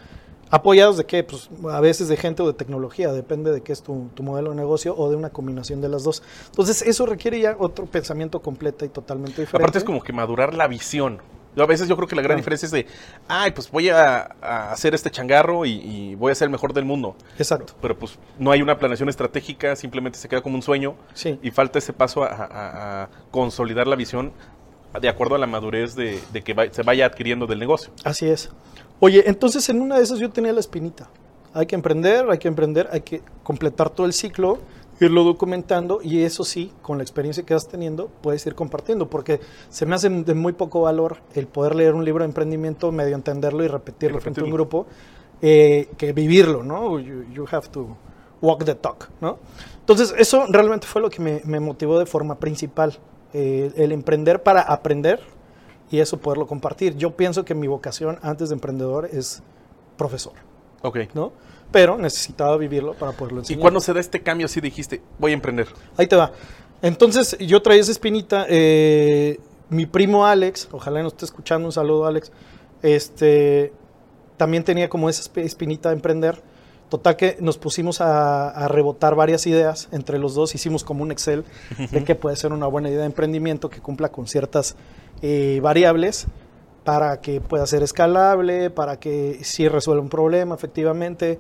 ¿Apoyados 0.50 0.98
de 0.98 1.06
qué? 1.06 1.24
Pues 1.24 1.50
a 1.72 1.82
veces 1.82 2.08
de 2.08 2.18
gente 2.18 2.42
o 2.44 2.48
de 2.48 2.54
tecnología, 2.54 3.12
depende 3.12 3.52
de 3.52 3.62
qué 3.62 3.74
es 3.74 3.82
tu, 3.84 4.10
tu 4.14 4.24
modelo 4.24 4.52
de 4.52 4.56
negocio 4.56 4.96
o 4.98 5.10
de 5.10 5.16
una 5.16 5.30
combinación 5.30 5.82
de 5.82 5.90
las 5.90 6.04
dos. 6.04 6.24
Entonces, 6.48 6.82
eso 6.84 7.06
requiere 7.06 7.40
ya 7.40 7.56
otro 7.60 7.86
pensamiento 7.86 8.42
completo 8.42 8.86
y 8.86 8.90
totalmente 8.90 9.42
diferente. 9.42 9.58
Aparte 9.58 9.78
es 9.80 9.84
como 9.84 10.02
que 10.02 10.14
madurar 10.14 10.54
la 10.54 10.68
visión. 10.68 11.20
Yo 11.56 11.64
a 11.64 11.66
veces 11.66 11.88
yo 11.90 11.96
creo 11.96 12.08
que 12.08 12.16
la 12.16 12.22
gran 12.22 12.38
diferencia 12.38 12.68
es 12.68 12.72
de, 12.72 12.86
ay, 13.28 13.50
pues 13.50 13.72
voy 13.72 13.90
a, 13.90 14.36
a 14.42 14.72
hacer 14.72 14.94
este 14.94 15.10
changarro 15.10 15.66
y, 15.66 15.72
y 15.72 16.14
voy 16.16 16.32
a 16.32 16.36
ser 16.36 16.46
el 16.46 16.52
mejor 16.52 16.72
del 16.72 16.86
mundo. 16.86 17.16
Exacto. 17.40 17.74
Pero 17.82 17.98
pues 17.98 18.20
no 18.38 18.52
hay 18.52 18.62
una 18.62 18.78
planeación 18.78 19.10
estratégica, 19.10 19.76
simplemente 19.76 20.20
se 20.20 20.30
queda 20.30 20.42
como 20.42 20.56
un 20.56 20.62
sueño 20.62 20.94
Sí. 21.16 21.40
y 21.42 21.50
falta 21.50 21.80
ese 21.80 21.94
paso 21.94 22.24
a, 22.24 22.28
a- 22.28 23.04
a 23.04 23.10
consolidar 23.32 23.88
la 23.88 23.96
visión 23.96 24.34
de 25.00 25.10
acuerdo 25.10 25.36
a 25.36 25.38
la 25.38 25.48
madurez 25.48 25.96
de, 25.96 26.20
de 26.34 26.44
que 26.44 26.54
va- 26.54 26.72
se 26.72 26.84
vaya 26.84 27.06
adquiriendo 27.06 27.46
del 27.48 27.60
negocio. 27.60 27.92
Así 28.04 28.28
es. 28.28 28.50
Oye, 29.00 29.24
entonces 29.28 29.68
en 29.70 29.82
una 29.82 29.98
de 29.98 30.04
esas 30.04 30.20
yo 30.20 30.30
tenía 30.30 30.54
la 30.54 30.60
espinita. 30.60 31.10
Hay 31.54 31.66
que 31.66 31.76
emprender, 31.76 32.30
hay 32.30 32.38
que 32.40 32.48
emprender, 32.48 32.88
hay 32.92 33.02
que 33.02 33.22
completar 33.44 33.90
todo 33.90 34.06
el 34.08 34.14
ciclo, 34.14 34.60
irlo 35.00 35.24
documentando 35.24 36.00
y 36.04 36.24
eso 36.24 36.44
sí, 36.44 36.72
con 36.82 36.98
la 36.98 37.04
experiencia 37.04 37.44
que 37.44 37.54
vas 37.54 37.68
teniendo, 37.68 38.08
puedes 38.22 38.46
ir 38.48 38.56
compartiendo, 38.56 39.08
porque 39.10 39.40
se 39.70 39.86
me 39.86 39.96
hace 39.96 40.10
de 40.10 40.34
muy 40.34 40.54
poco 40.54 40.82
valor 40.82 41.18
el 41.36 41.48
poder 41.48 41.76
leer 41.76 41.94
un 41.94 42.04
libro 42.04 42.24
de 42.24 42.30
emprendimiento, 42.30 42.92
medio 42.92 43.16
entenderlo 43.16 43.64
y 43.64 43.68
repetirlo 43.68 44.18
Y 44.18 44.22
frente 44.22 44.42
a 44.42 44.44
un 44.46 44.50
grupo, 44.52 44.88
eh, 45.42 45.90
que 45.98 46.14
vivirlo, 46.14 46.64
¿no? 46.64 47.00
You, 47.00 47.26
you 47.32 47.46
have 47.52 47.68
to 47.70 47.96
walk 48.42 48.64
the 48.66 48.74
talk, 48.76 49.10
¿no? 49.22 49.38
Entonces, 49.80 50.14
eso 50.18 50.46
realmente 50.50 50.88
fue 50.88 51.02
lo 51.02 51.10
que 51.12 51.22
me, 51.22 51.42
me 51.46 51.60
motivó 51.60 52.00
de 52.00 52.06
forma 52.08 52.40
principal, 52.40 52.98
eh, 53.34 53.72
el 53.76 53.92
emprender 53.92 54.44
para 54.44 54.62
aprender 54.62 55.20
y 55.92 56.00
eso 56.00 56.18
poderlo 56.18 56.48
compartir. 56.48 56.96
Yo 56.98 57.16
pienso 57.16 57.46
que 57.46 57.54
mi 57.56 57.68
vocación 57.68 58.20
antes 58.22 58.50
de 58.50 58.56
emprendedor 58.56 59.10
es 59.12 59.42
profesor, 59.98 60.34
Ok. 60.82 61.00
¿no? 61.14 61.32
Pero 61.72 61.98
necesitaba 61.98 62.56
vivirlo 62.58 62.94
para 62.94 63.12
poderlo 63.12 63.40
¿Y 63.40 63.42
enseñar. 63.42 63.62
cuando 63.62 63.80
se 63.82 63.94
da 63.94 64.00
este 64.00 64.22
cambio 64.24 64.46
así 64.46 64.62
dijiste, 64.62 65.02
voy 65.20 65.32
a 65.32 65.34
emprender? 65.34 65.68
Ahí 65.98 66.08
te 66.08 66.16
va. 66.16 66.32
Entonces, 66.82 67.38
yo 67.40 67.62
traía 67.62 67.82
esa 67.82 67.92
espinita. 67.92 68.46
eh, 68.50 69.40
mi 69.70 69.86
primo 69.86 70.26
Alex, 70.26 70.70
ojalá 70.72 71.04
nos 71.04 71.14
esté 71.14 71.26
escuchando, 71.26 71.68
un 71.68 71.74
saludo 71.74 72.06
Alex, 72.06 72.32
este, 72.82 73.74
también 74.38 74.64
tenía 74.64 74.88
como 74.90 75.10
esa 75.10 75.24
esp- 75.24 75.44
espinita 75.44 75.90
de 75.90 75.96
emprender. 75.96 76.42
Total 76.90 77.18
que 77.18 77.38
nos 77.42 77.58
pusimos 77.58 78.00
a, 78.00 78.50
a 78.50 78.68
rebotar 78.70 79.16
varias 79.16 79.46
ideas 79.46 79.90
entre 79.92 80.20
los 80.20 80.36
dos, 80.36 80.56
hicimos 80.56 80.86
como 80.86 81.04
un 81.04 81.12
Excel 81.12 81.44
de 81.92 82.04
qué 82.06 82.16
puede 82.16 82.38
ser 82.38 82.54
una 82.54 82.68
buena 82.68 82.90
idea 82.90 83.00
de 83.00 83.06
emprendimiento 83.06 83.70
que 83.70 83.82
cumpla 83.82 84.10
con 84.10 84.26
ciertas 84.28 84.76
eh, 85.22 85.60
variables 85.62 86.28
para 86.84 87.20
que 87.20 87.42
pueda 87.42 87.66
ser 87.66 87.84
escalable, 87.84 88.70
para 88.70 88.98
que 88.98 89.40
sí 89.44 89.68
resuelva 89.68 90.02
un 90.02 90.10
problema 90.10 90.56
efectivamente, 90.56 91.40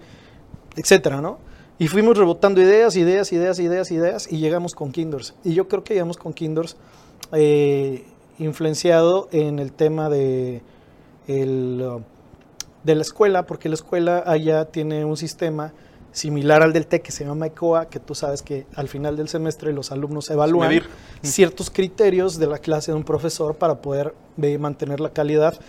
etcétera, 0.75 1.22
¿no? 1.22 1.39
Y 1.80 1.88
fuimos 1.88 2.18
rebotando 2.18 2.60
ideas, 2.60 2.98
ideas, 2.98 3.32
ideas, 3.32 3.60
ideas, 3.60 3.92
ideas, 3.92 4.32
y 4.32 4.39
llegamos 4.39 4.75
con 4.75 4.92
Kinders. 4.92 5.36
Y 5.46 5.54
yo 5.54 5.70
creo 5.70 5.84
que 5.84 5.94
llegamos 5.94 6.18
con 6.18 6.34
Kinders 6.34 6.75
eh, 7.32 8.04
influenciado 8.39 9.30
en 9.32 9.60
el 9.60 9.72
tema 9.72 10.10
de, 10.10 10.62
el, 11.27 12.01
de 12.88 12.96
la 12.96 13.01
escuela, 13.01 13.46
porque 13.46 13.67
la 13.67 13.75
escuela 13.75 14.24
allá 14.25 14.63
tiene 14.63 15.03
un 15.03 15.17
sistema 15.17 15.74
similar 16.13 16.63
al 16.63 16.72
del 16.72 16.88
TEC 16.88 17.03
que 17.03 17.12
se 17.12 17.25
llama 17.25 17.48
ECOA, 17.48 17.89
que 17.89 18.00
tú 18.00 18.15
sabes 18.15 18.41
que 18.41 18.65
al 18.75 18.88
final 18.88 19.17
del 19.17 19.27
semestre 19.27 19.74
los 19.74 19.91
alumnos 19.91 20.29
evalúan 20.29 20.70
Medir. 20.70 20.88
ciertos 21.22 21.70
criterios 21.70 22.39
de 22.39 22.48
la 22.48 22.60
clase 22.60 22.91
de 22.94 22.98
un 22.98 23.03
profesor 23.03 23.56
para 23.58 23.82
poder 23.82 24.15
eh, 24.41 24.58
mantener 24.58 25.01
la 25.01 25.10
calidad. 25.10 25.60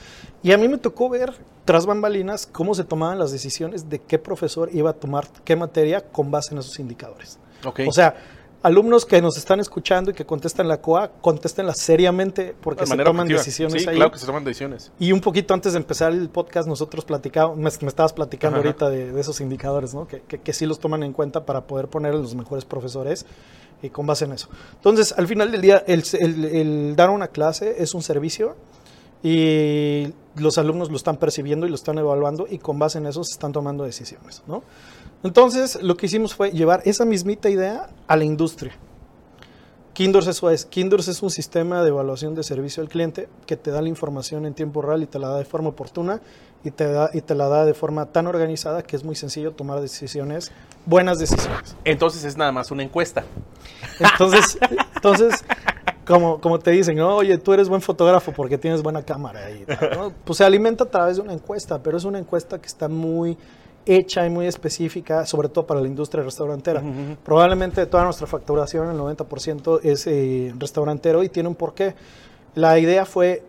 Y 0.44 0.52
a 0.52 0.58
mí 0.58 0.68
me 0.68 0.78
tocó 0.78 1.08
ver 1.08 1.34
tras 1.64 1.86
bambalinas 1.86 2.46
cómo 2.46 2.72
se 2.76 2.84
tomaban 2.84 3.18
las 3.18 3.32
decisiones 3.32 3.90
de 3.90 3.98
qué 3.98 4.20
profesor 4.20 4.70
iba 4.72 4.90
a 4.90 4.92
tomar 4.92 5.26
qué 5.44 5.56
materia 5.56 6.00
con 6.00 6.30
base 6.30 6.54
en 6.54 6.60
esos 6.60 6.78
indicadores. 6.78 7.40
Ok. 7.64 7.80
O 7.88 7.92
sea, 7.92 8.14
alumnos 8.62 9.06
que 9.06 9.22
nos 9.22 9.36
están 9.36 9.60
escuchando 9.60 10.10
y 10.10 10.14
que 10.14 10.24
contestan 10.26 10.66
la 10.68 10.80
COA, 10.80 11.12
contéstenla 11.20 11.74
seriamente 11.74 12.54
porque 12.60 12.80
de 12.80 12.86
se 12.88 12.96
toman 12.96 13.20
objetiva. 13.26 13.38
decisiones 13.38 13.82
Sí, 13.82 13.88
ahí. 13.88 13.96
claro 13.96 14.10
que 14.10 14.18
se 14.18 14.26
toman 14.26 14.44
decisiones. 14.44 14.90
Y 14.98 15.12
un 15.12 15.20
poquito 15.20 15.54
antes 15.54 15.72
de 15.74 15.78
empezar 15.78 16.12
el 16.12 16.28
podcast, 16.28 16.68
nosotros 16.68 17.04
platicábamos, 17.04 17.56
me, 17.58 17.70
me 17.82 17.88
estabas 17.88 18.12
platicando 18.12 18.58
Ajá. 18.58 18.66
ahorita 18.66 18.90
de, 18.90 19.12
de 19.12 19.20
esos 19.20 19.40
indicadores, 19.40 19.94
¿no? 19.94 20.08
Que, 20.08 20.20
que, 20.22 20.38
que 20.40 20.52
sí 20.52 20.66
los 20.66 20.80
toman 20.80 21.02
en 21.04 21.12
cuenta 21.12 21.44
para 21.46 21.62
poder 21.66 21.88
poner 21.88 22.14
a 22.14 22.16
los 22.16 22.34
mejores 22.34 22.64
profesores 22.64 23.26
y 23.82 23.90
con 23.90 24.06
base 24.06 24.24
en 24.24 24.32
eso. 24.32 24.48
Entonces, 24.74 25.14
al 25.16 25.28
final 25.28 25.52
del 25.52 25.60
día, 25.60 25.84
el, 25.86 26.02
el- 26.18 26.44
el 26.44 26.96
dar 26.96 27.10
una 27.10 27.28
clase 27.28 27.76
es 27.78 27.94
un 27.94 28.02
servicio 28.02 28.56
y 29.22 30.12
los 30.36 30.58
alumnos 30.58 30.90
lo 30.90 30.96
están 30.96 31.16
percibiendo 31.16 31.66
y 31.66 31.68
lo 31.70 31.74
están 31.74 31.98
evaluando 31.98 32.46
y 32.48 32.58
con 32.58 32.78
base 32.78 32.98
en 32.98 33.06
eso 33.06 33.24
se 33.24 33.32
están 33.32 33.52
tomando 33.52 33.84
decisiones, 33.84 34.42
¿no? 34.46 34.62
Entonces, 35.22 35.82
lo 35.82 35.96
que 35.96 36.06
hicimos 36.06 36.34
fue 36.34 36.50
llevar 36.50 36.82
esa 36.84 37.04
mismita 37.04 37.50
idea 37.50 37.88
a 38.06 38.16
la 38.16 38.24
industria. 38.24 38.72
Kinders 39.98 40.28
eso 40.28 40.48
es. 40.48 40.64
Kinders 40.64 41.08
es 41.08 41.22
un 41.24 41.30
sistema 41.30 41.82
de 41.82 41.88
evaluación 41.88 42.36
de 42.36 42.44
servicio 42.44 42.84
al 42.84 42.88
cliente 42.88 43.28
que 43.46 43.56
te 43.56 43.72
da 43.72 43.82
la 43.82 43.88
información 43.88 44.46
en 44.46 44.54
tiempo 44.54 44.80
real 44.80 45.02
y 45.02 45.06
te 45.06 45.18
la 45.18 45.26
da 45.26 45.38
de 45.38 45.44
forma 45.44 45.70
oportuna 45.70 46.20
y 46.62 46.70
te, 46.70 46.86
da, 46.86 47.10
y 47.12 47.20
te 47.20 47.34
la 47.34 47.48
da 47.48 47.64
de 47.64 47.74
forma 47.74 48.06
tan 48.06 48.28
organizada 48.28 48.82
que 48.82 48.94
es 48.94 49.02
muy 49.02 49.16
sencillo 49.16 49.52
tomar 49.52 49.80
decisiones, 49.80 50.52
buenas 50.86 51.18
decisiones. 51.18 51.74
Entonces 51.84 52.22
es 52.22 52.36
nada 52.36 52.52
más 52.52 52.70
una 52.70 52.84
encuesta. 52.84 53.24
Entonces, 53.98 54.56
entonces 54.94 55.44
como, 56.06 56.40
como 56.40 56.60
te 56.60 56.70
dicen, 56.70 56.96
¿no? 56.96 57.16
oye, 57.16 57.36
tú 57.38 57.52
eres 57.52 57.68
buen 57.68 57.82
fotógrafo 57.82 58.32
porque 58.32 58.56
tienes 58.56 58.82
buena 58.82 59.02
cámara. 59.02 59.50
Y 59.50 59.64
tal, 59.64 59.90
¿no? 59.96 60.12
Pues 60.24 60.36
se 60.38 60.44
alimenta 60.44 60.84
a 60.84 60.88
través 60.88 61.16
de 61.16 61.22
una 61.22 61.32
encuesta, 61.32 61.82
pero 61.82 61.96
es 61.96 62.04
una 62.04 62.20
encuesta 62.20 62.60
que 62.60 62.66
está 62.66 62.88
muy 62.88 63.36
hecha 63.88 64.26
y 64.26 64.30
muy 64.30 64.46
específica, 64.46 65.24
sobre 65.24 65.48
todo 65.48 65.66
para 65.66 65.80
la 65.80 65.88
industria 65.88 66.22
restaurantera. 66.22 66.82
Probablemente 67.24 67.86
toda 67.86 68.04
nuestra 68.04 68.26
facturación, 68.26 68.90
el 68.90 68.98
90% 68.98 69.80
es 69.82 70.06
eh, 70.06 70.54
restaurantero 70.58 71.22
y 71.22 71.30
tiene 71.30 71.48
un 71.48 71.54
porqué. 71.54 71.94
La 72.54 72.78
idea 72.78 73.06
fue, 73.06 73.42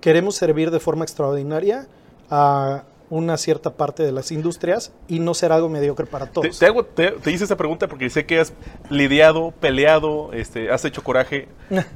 queremos 0.00 0.34
servir 0.34 0.70
de 0.70 0.80
forma 0.80 1.04
extraordinaria 1.04 1.86
a 2.28 2.82
una 3.08 3.36
cierta 3.36 3.70
parte 3.74 4.02
de 4.02 4.10
las 4.12 4.32
industrias 4.32 4.92
y 5.06 5.20
no 5.20 5.32
ser 5.34 5.52
algo 5.52 5.68
mediocre 5.68 6.06
para 6.06 6.26
todos. 6.26 6.58
te 6.58 6.66
hago- 6.66 6.84
te- 6.84 7.12
te 7.12 7.30
hice 7.30 7.44
esa 7.44 7.56
pregunta 7.56 7.86
porque 7.86 8.10
sé 8.10 8.26
que 8.26 8.40
has 8.40 8.52
lidiado, 8.90 9.52
peleado, 9.60 10.32
este, 10.32 10.70
has 10.70 10.84
hecho 10.84 11.02
coraje, 11.04 11.48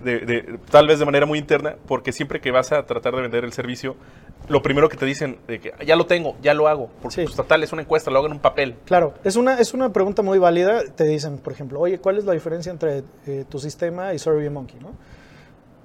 de, 0.05 0.21
de- 0.21 0.59
tal 0.71 0.87
vez 0.87 0.99
de 0.99 1.05
manera 1.05 1.27
muy 1.27 1.39
interna, 1.39 1.77
porque 1.89 2.13
siempre 2.13 2.41
que 2.41 2.51
vas 2.51 2.71
a 2.73 2.85
tratar 2.87 3.15
de 3.15 3.23
vender 3.23 3.45
el 3.45 3.53
servicio, 3.53 3.97
lo 4.49 4.63
primero 4.63 4.89
que 4.89 4.97
te 4.97 5.05
dicen, 5.07 5.39
de 5.49 5.61
que 5.61 5.73
ya 5.87 5.97
lo 5.97 6.07
tengo, 6.07 6.37
ya 6.43 6.55
lo 6.55 6.69
hago, 6.69 6.91
porque 7.03 7.17
Sí. 7.17 7.23
pues, 7.25 7.37
total 7.37 7.63
es 7.63 7.73
una 7.73 7.83
encuesta, 7.83 8.11
lo 8.11 8.19
hago 8.19 8.27
en 8.27 8.33
un 8.35 8.41
papel. 8.41 8.77
Claro, 8.85 9.15
es 9.25 9.37
una, 9.37 9.59
es 9.59 9.75
una 9.75 9.93
pregunta 9.93 10.23
muy 10.23 10.39
válida. 10.39 10.83
Te 10.95 11.05
dicen, 11.05 11.39
por 11.39 11.53
ejemplo, 11.53 11.81
oye, 11.81 11.99
¿cuál 11.99 12.19
es 12.19 12.25
la 12.25 12.33
diferencia 12.33 12.71
entre 12.73 13.03
eh, 13.27 13.45
tu 13.49 13.59
sistema 13.59 14.15
y 14.15 14.19
SurveyMonkey? 14.19 14.81
¿no? 14.81 14.91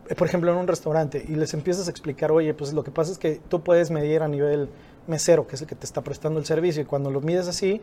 Eh, 0.07 0.15
Por 0.15 0.27
ejemplo, 0.27 0.51
en 0.51 0.57
un 0.57 0.67
restaurante 0.67 1.23
y 1.27 1.35
les 1.35 1.53
empiezas 1.53 1.87
a 1.87 1.91
explicar, 1.91 2.31
oye, 2.31 2.53
pues 2.53 2.73
lo 2.73 2.83
que 2.83 2.91
pasa 2.91 3.11
es 3.11 3.17
que 3.17 3.39
tú 3.49 3.61
puedes 3.61 3.89
medir 3.91 4.21
a 4.21 4.27
nivel 4.27 4.69
mesero, 5.07 5.47
que 5.47 5.55
es 5.55 5.61
el 5.61 5.67
que 5.67 5.75
te 5.75 5.85
está 5.85 6.01
prestando 6.01 6.39
el 6.39 6.45
servicio, 6.45 6.81
y 6.81 6.85
cuando 6.85 7.09
lo 7.11 7.21
mides 7.21 7.47
así, 7.47 7.81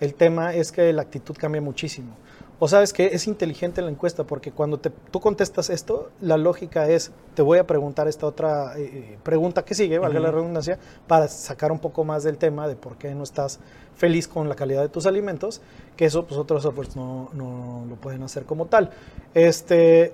el 0.00 0.14
tema 0.14 0.54
es 0.54 0.72
que 0.72 0.92
la 0.92 1.02
actitud 1.02 1.36
cambia 1.38 1.60
muchísimo. 1.60 2.16
O 2.58 2.68
sabes 2.68 2.92
que 2.92 3.06
es 3.06 3.26
inteligente 3.26 3.82
la 3.82 3.90
encuesta 3.90 4.22
porque 4.22 4.52
cuando 4.52 4.78
te, 4.78 4.90
tú 4.90 5.18
contestas 5.18 5.68
esto, 5.68 6.10
la 6.20 6.36
lógica 6.36 6.88
es, 6.88 7.10
te 7.34 7.42
voy 7.42 7.58
a 7.58 7.66
preguntar 7.66 8.06
esta 8.06 8.24
otra 8.24 8.78
eh, 8.78 8.84
eh, 8.84 9.18
pregunta 9.24 9.64
que 9.64 9.74
sigue, 9.74 9.98
valga 9.98 10.20
la 10.20 10.30
redundancia, 10.30 10.78
para 11.08 11.26
sacar 11.26 11.72
un 11.72 11.80
poco 11.80 12.04
más 12.04 12.22
del 12.22 12.38
tema 12.38 12.68
de 12.68 12.76
por 12.76 12.96
qué 12.98 13.16
no 13.16 13.24
estás 13.24 13.58
feliz 13.96 14.28
con 14.28 14.48
la 14.48 14.54
calidad 14.54 14.82
de 14.82 14.88
tus 14.88 15.06
alimentos, 15.06 15.60
que 15.96 16.04
eso 16.04 16.24
pues 16.24 16.38
otros 16.38 16.62
softwares 16.62 16.94
no, 16.94 17.30
no 17.32 17.84
lo 17.88 17.96
pueden 17.96 18.22
hacer 18.22 18.44
como 18.44 18.66
tal. 18.66 18.90
Este, 19.34 20.12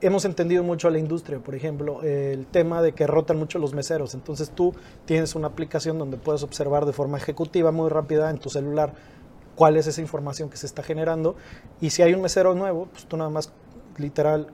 hemos 0.00 0.24
entendido 0.24 0.62
mucho 0.62 0.88
a 0.88 0.90
la 0.90 0.98
industria, 0.98 1.38
por 1.38 1.54
ejemplo, 1.54 2.02
el 2.02 2.46
tema 2.46 2.82
de 2.82 2.92
que 2.92 3.06
rotan 3.06 3.38
mucho 3.38 3.58
los 3.58 3.72
meseros. 3.74 4.14
Entonces 4.14 4.50
tú 4.50 4.74
tienes 5.04 5.34
una 5.34 5.48
aplicación 5.48 5.98
donde 5.98 6.16
puedes 6.16 6.42
observar 6.42 6.84
de 6.86 6.92
forma 6.92 7.16
ejecutiva 7.18 7.72
muy 7.72 7.88
rápida 7.90 8.30
en 8.30 8.38
tu 8.38 8.50
celular 8.50 8.92
cuál 9.54 9.76
es 9.76 9.86
esa 9.86 10.00
información 10.00 10.50
que 10.50 10.56
se 10.56 10.66
está 10.66 10.82
generando 10.82 11.36
y 11.80 11.90
si 11.90 12.02
hay 12.02 12.12
un 12.12 12.20
mesero 12.22 12.54
nuevo, 12.54 12.86
pues 12.92 13.06
tú 13.06 13.16
nada 13.16 13.30
más 13.30 13.52
literal 13.98 14.48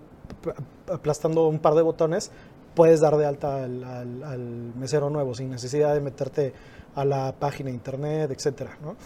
aplastando 0.92 1.48
un 1.48 1.58
par 1.58 1.74
de 1.74 1.82
botones 1.82 2.30
puedes 2.74 3.00
dar 3.00 3.16
de 3.16 3.26
alta 3.26 3.64
al, 3.64 3.82
al- 3.82 4.22
al 4.22 4.40
mesero 4.78 5.10
nuevo 5.10 5.34
sin 5.34 5.50
necesidad 5.50 5.94
de 5.94 6.00
meterte 6.00 6.52
a 6.94 7.04
la 7.04 7.32
página 7.38 7.68
de 7.70 7.74
internet, 7.76 8.30
etcétera, 8.30 8.76
¿no? 8.82 8.96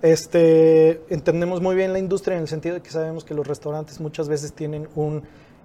Este, 0.00 1.02
entendemos 1.08 1.60
muy 1.60 1.74
bien 1.76 1.92
la 1.92 1.98
industria 1.98 2.36
en 2.36 2.42
el 2.42 2.48
sentido 2.48 2.76
de 2.76 2.80
que 2.82 2.90
sabemos 2.90 3.24
que 3.24 3.34
los 3.34 3.46
restaurantes 3.46 4.00
muchas 4.00 4.28
veces 4.28 4.52
tienen 4.52 4.88
un 4.94 5.22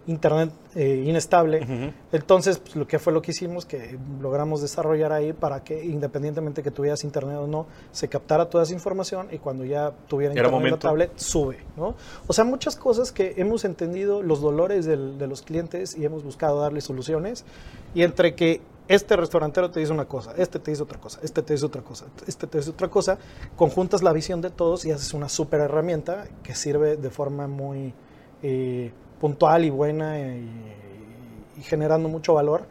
internet 0.07 0.51
eh, 0.73 1.03
inestable. 1.05 1.93
Entonces, 2.11 2.57
pues, 2.59 2.75
lo 2.75 2.87
que 2.87 2.97
fue 2.97 3.11
lo 3.13 3.21
que 3.21 3.31
hicimos, 3.31 3.65
que 3.65 3.99
logramos 4.21 4.61
desarrollar 4.61 5.11
ahí 5.11 5.33
para 5.33 5.63
que 5.63 5.83
independientemente 5.85 6.63
que 6.63 6.71
tuvieras 6.71 7.03
internet 7.03 7.37
o 7.37 7.47
no, 7.47 7.67
se 7.91 8.07
captara 8.07 8.49
toda 8.49 8.63
esa 8.63 8.73
información 8.73 9.27
y 9.31 9.37
cuando 9.37 9.65
ya 9.65 9.91
tuviera 10.07 10.33
Era 10.33 10.47
internet 10.47 10.79
tablet, 10.79 11.11
sube, 11.17 11.57
¿no? 11.75 11.95
O 12.27 12.33
sea, 12.33 12.45
muchas 12.45 12.75
cosas 12.77 13.11
que 13.11 13.33
hemos 13.37 13.65
entendido 13.65 14.23
los 14.23 14.39
dolores 14.41 14.85
del- 14.85 15.17
de 15.17 15.27
los 15.27 15.41
clientes 15.41 15.95
y 15.97 16.05
hemos 16.05 16.23
buscado 16.23 16.59
darle 16.61 16.79
soluciones 16.81 17.43
y 17.93 18.03
entre 18.03 18.33
que 18.35 18.61
este 18.87 19.17
restaurantero 19.17 19.69
te 19.69 19.81
dice 19.81 19.91
una 19.91 20.05
cosa, 20.05 20.33
este 20.37 20.59
te 20.59 20.71
dice 20.71 20.83
otra 20.83 20.97
cosa, 20.97 21.19
este 21.21 21.41
te 21.41 21.51
dice 21.51 21.65
otra 21.65 21.81
cosa, 21.81 22.05
este 22.25 22.47
te 22.47 22.59
dice 22.59 22.69
otra 22.69 22.87
cosa, 22.87 23.17
conjuntas 23.57 24.01
la 24.01 24.13
visión 24.13 24.39
de 24.39 24.49
todos 24.49 24.85
y 24.85 24.91
haces 24.91 25.13
una 25.13 25.27
super 25.27 25.59
herramienta 25.59 26.25
que 26.43 26.55
sirve 26.55 26.95
de 26.95 27.09
forma 27.09 27.47
muy 27.47 27.93
eh, 28.43 28.93
puntual 29.19 29.65
y 29.65 29.69
buena 29.69 30.19
y, 30.19 30.47
y 31.57 31.61
generando 31.63 32.09
mucho 32.09 32.33
valor 32.33 32.65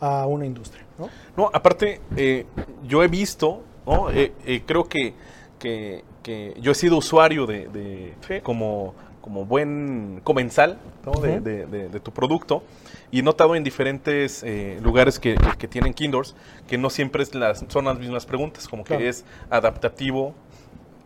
a 0.00 0.26
una 0.26 0.46
industria, 0.46 0.84
¿no? 0.98 1.08
No, 1.36 1.50
aparte, 1.52 2.00
eh, 2.16 2.46
yo 2.86 3.02
he 3.02 3.08
visto, 3.08 3.62
¿no? 3.86 4.10
Eh, 4.10 4.32
eh, 4.46 4.62
creo 4.64 4.84
que, 4.84 5.14
que- 5.58 6.04
que 6.22 6.54
yo 6.60 6.72
he 6.72 6.74
sido 6.74 6.98
usuario 6.98 7.46
de, 7.46 7.68
de- 7.68 8.14
Sí. 8.26 8.40
como, 8.42 8.94
como 9.22 9.44
buen 9.44 10.20
comensal 10.24 10.78
¿no? 11.04 11.12
de, 11.20 11.40
de- 11.40 11.66
de- 11.66 11.88
de 11.88 12.00
tu 12.00 12.12
producto 12.12 12.62
y 13.10 13.20
he 13.20 13.22
notado 13.22 13.54
en 13.56 13.64
diferentes 13.64 14.42
eh, 14.42 14.78
lugares 14.82 15.18
que, 15.18 15.36
que- 15.58 15.68
tienen 15.68 15.94
Kindors 15.94 16.36
que 16.66 16.76
no 16.78 16.90
siempre 16.90 17.22
es 17.22 17.34
las, 17.34 17.64
son 17.68 17.86
las 17.86 17.98
mismas 17.98 18.26
preguntas, 18.26 18.68
como 18.68 18.84
Claro. 18.84 19.00
que 19.00 19.08
es 19.08 19.24
adaptativo 19.50 20.34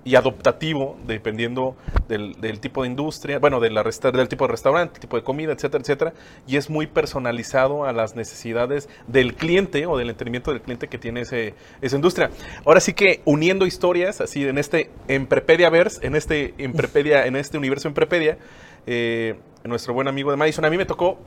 y 0.04 0.16
adoptativo 0.16 0.98
dependiendo 1.06 1.76
del, 2.08 2.40
del 2.40 2.60
tipo 2.60 2.82
de 2.82 2.88
industria, 2.88 3.38
bueno, 3.38 3.60
de 3.60 3.70
la 3.70 3.82
del 3.82 4.28
tipo 4.28 4.46
de 4.46 4.50
restaurante, 4.50 5.00
tipo 5.00 5.16
de 5.16 5.22
comida, 5.22 5.52
etcétera, 5.52 5.82
etcétera, 5.82 6.12
y 6.46 6.56
es 6.56 6.70
muy 6.70 6.86
personalizado 6.86 7.84
a 7.84 7.92
las 7.92 8.16
necesidades 8.16 8.88
del 9.06 9.34
cliente 9.34 9.86
o 9.86 9.96
del 9.96 10.10
entendimiento 10.10 10.50
del 10.50 10.60
cliente 10.60 10.88
que 10.88 10.98
tiene 10.98 11.20
ese, 11.20 11.54
esa 11.80 11.96
industria. 11.96 12.30
Ahora 12.64 12.80
sí 12.80 12.94
que 12.94 13.20
uniendo 13.24 13.66
historias, 13.66 14.20
así 14.20 14.46
en 14.46 14.58
este 14.58 14.90
Emprepedia 15.08 15.70
Verse, 15.70 16.04
en 16.06 16.16
este 16.16 16.54
Emprepedia, 16.58 17.26
en 17.26 17.36
este 17.36 17.58
universo 17.58 17.88
Emprepedia, 17.88 18.38
eh, 18.86 19.36
nuestro 19.64 19.94
buen 19.94 20.08
amigo 20.08 20.30
de 20.30 20.36
Madison, 20.36 20.64
a 20.64 20.70
mí 20.70 20.76
me 20.76 20.86
tocó 20.86 21.18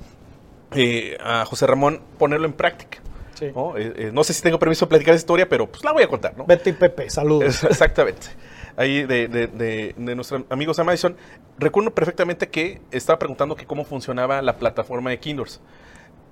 eh, 0.76 1.18
a 1.24 1.46
José 1.46 1.68
Ramón 1.68 2.02
ponerlo 2.18 2.46
en 2.46 2.54
práctica. 2.54 3.00
Sí. 3.36 3.52
¿no? 3.54 3.78
Eh, 3.78 3.94
eh, 3.98 4.12
no 4.14 4.24
sé 4.24 4.34
si 4.34 4.42
tengo 4.42 4.58
permiso 4.60 4.86
de 4.86 4.90
platicar 4.90 5.14
esa 5.14 5.22
historia, 5.22 5.48
pero 5.48 5.68
pues 5.68 5.84
la 5.84 5.92
voy 5.92 6.04
a 6.04 6.08
contar, 6.08 6.38
¿no? 6.38 6.46
Betty 6.46 6.70
y 6.70 6.74
Pepe, 6.74 7.10
saludos. 7.10 7.64
Exactamente. 7.64 8.28
Ahí 8.78 9.04
de, 9.04 9.28
de, 9.28 9.48
de, 9.48 9.96
de 9.98 10.16
nuestros 10.16 10.44
amigos 10.50 10.78
de 10.78 10.84
Madison. 10.84 11.16
Recuerdo 11.58 11.94
perfectamente 11.94 12.50
que 12.50 12.82
estaba 12.92 13.18
preguntando 13.20 13.56
que 13.56 13.66
cómo 13.66 13.86
funcionaba 13.86 14.42
la 14.42 14.58
plataforma 14.58 15.10
de 15.10 15.20
Kindors. 15.20 15.62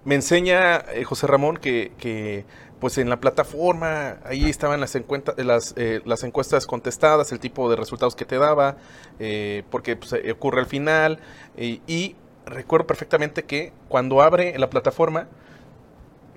Me 0.04 0.16
enseña 0.16 0.84
eh, 0.94 1.06
José 1.06 1.28
Ramón 1.28 1.56
que, 1.56 1.94
que, 1.98 2.46
pues 2.82 2.98
en 2.98 3.10
la 3.10 3.22
plataforma 3.22 4.18
ahí 4.26 4.50
estaban 4.50 4.82
las, 4.82 4.96
encuenta- 4.96 5.34
las, 5.38 5.74
eh, 5.78 6.02
las 6.04 6.24
encuestas 6.26 6.66
contestadas, 6.68 7.32
el 7.32 7.40
tipo 7.40 7.70
de 7.70 7.78
resultados 7.78 8.14
que 8.16 8.26
te 8.26 8.38
daba, 8.38 8.76
eh, 9.20 9.64
porque 9.70 9.96
pues, 9.96 10.12
eh, 10.12 10.30
ocurre 10.34 10.60
al 10.60 10.66
final. 10.66 11.20
eh, 11.56 11.80
y 11.88 12.18
recuerdo 12.46 12.86
perfectamente 12.86 13.44
que 13.44 13.72
cuando 13.88 14.22
abre 14.22 14.60
la 14.60 14.70
plataforma, 14.70 15.30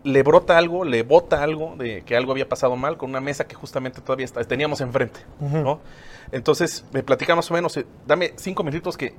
le 0.06 0.22
brota 0.22 0.56
algo, 0.56 0.84
le 0.84 1.02
bota 1.02 1.42
algo 1.42 1.74
de 1.76 2.02
que 2.02 2.16
algo 2.16 2.32
había 2.32 2.48
pasado 2.48 2.76
mal 2.76 2.96
con 2.96 3.10
una 3.10 3.20
mesa 3.20 3.46
que 3.46 3.54
justamente 3.54 4.00
todavía 4.00 4.24
está- 4.24 4.44
teníamos 4.44 4.80
enfrente. 4.80 5.20
¿no? 5.40 5.80
Entonces 6.32 6.84
me 6.92 7.02
platica 7.02 7.34
más 7.36 7.50
o 7.50 7.54
menos, 7.54 7.76
eh, 7.76 7.86
dame 8.06 8.32
cinco 8.36 8.62
minutitos 8.64 8.96
que 8.96 9.14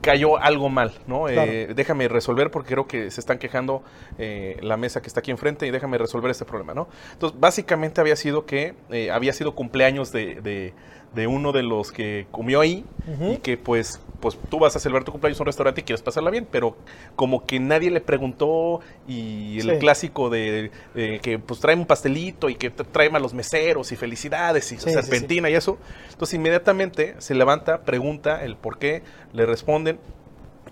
cayó 0.00 0.36
algo 0.38 0.68
mal, 0.68 0.92
¿no? 1.06 1.24
Claro. 1.24 1.50
Eh, 1.50 1.72
déjame 1.76 2.08
resolver 2.08 2.50
porque 2.50 2.70
creo 2.70 2.86
que 2.88 3.10
se 3.10 3.20
están 3.20 3.38
quejando 3.38 3.82
eh, 4.18 4.58
la 4.60 4.76
mesa 4.76 5.00
que 5.00 5.06
está 5.06 5.20
aquí 5.20 5.30
enfrente 5.30 5.66
y 5.66 5.70
déjame 5.70 5.96
resolver 5.96 6.30
este 6.30 6.44
problema, 6.44 6.74
¿no? 6.74 6.88
Entonces 7.12 7.38
básicamente 7.38 8.00
había 8.00 8.16
sido 8.16 8.44
que 8.44 8.74
eh, 8.90 9.10
había 9.12 9.32
sido 9.32 9.54
cumpleaños 9.54 10.10
de, 10.12 10.40
de- 10.40 10.74
de 11.14 11.26
uno 11.26 11.52
de 11.52 11.62
los 11.62 11.92
que 11.92 12.26
comió 12.30 12.60
ahí 12.62 12.84
y 13.32 13.36
que 13.36 13.56
pues, 13.58 14.00
pues 14.22 14.38
tú 14.48 14.58
vas 14.60 14.74
a 14.76 14.78
celebrar 14.78 15.04
tu 15.04 15.10
cumpleaños 15.12 15.38
en 15.38 15.42
un 15.42 15.46
restaurante 15.46 15.82
y 15.82 15.84
quieres 15.84 16.00
pasarla 16.00 16.30
bien, 16.30 16.46
pero 16.50 16.76
como 17.16 17.44
que 17.44 17.60
nadie 17.60 17.90
le 17.90 18.00
preguntó 18.00 18.80
y 19.06 19.58
el 19.60 19.72
Sí. 19.72 19.78
clásico 19.80 20.30
de, 20.30 20.70
de 20.94 21.18
que 21.20 21.38
pues 21.38 21.60
trae 21.60 21.74
un 21.76 21.84
pastelito 21.86 22.48
y 22.48 22.54
que 22.54 22.70
te 22.70 22.84
trae 22.84 23.08
a 23.08 23.18
los 23.18 23.34
meseros 23.34 23.90
y 23.92 23.96
felicidades 23.96 24.70
y 24.72 24.76
Sí, 24.78 24.84
sí, 24.84 24.90
serpentina 24.92 25.50
y 25.50 25.54
eso. 25.54 25.76
Entonces 26.12 26.34
inmediatamente 26.34 27.16
se 27.18 27.34
levanta, 27.34 27.82
pregunta 27.82 28.44
el 28.44 28.56
por 28.56 28.78
qué, 28.78 29.02
le 29.32 29.44
responden 29.44 29.98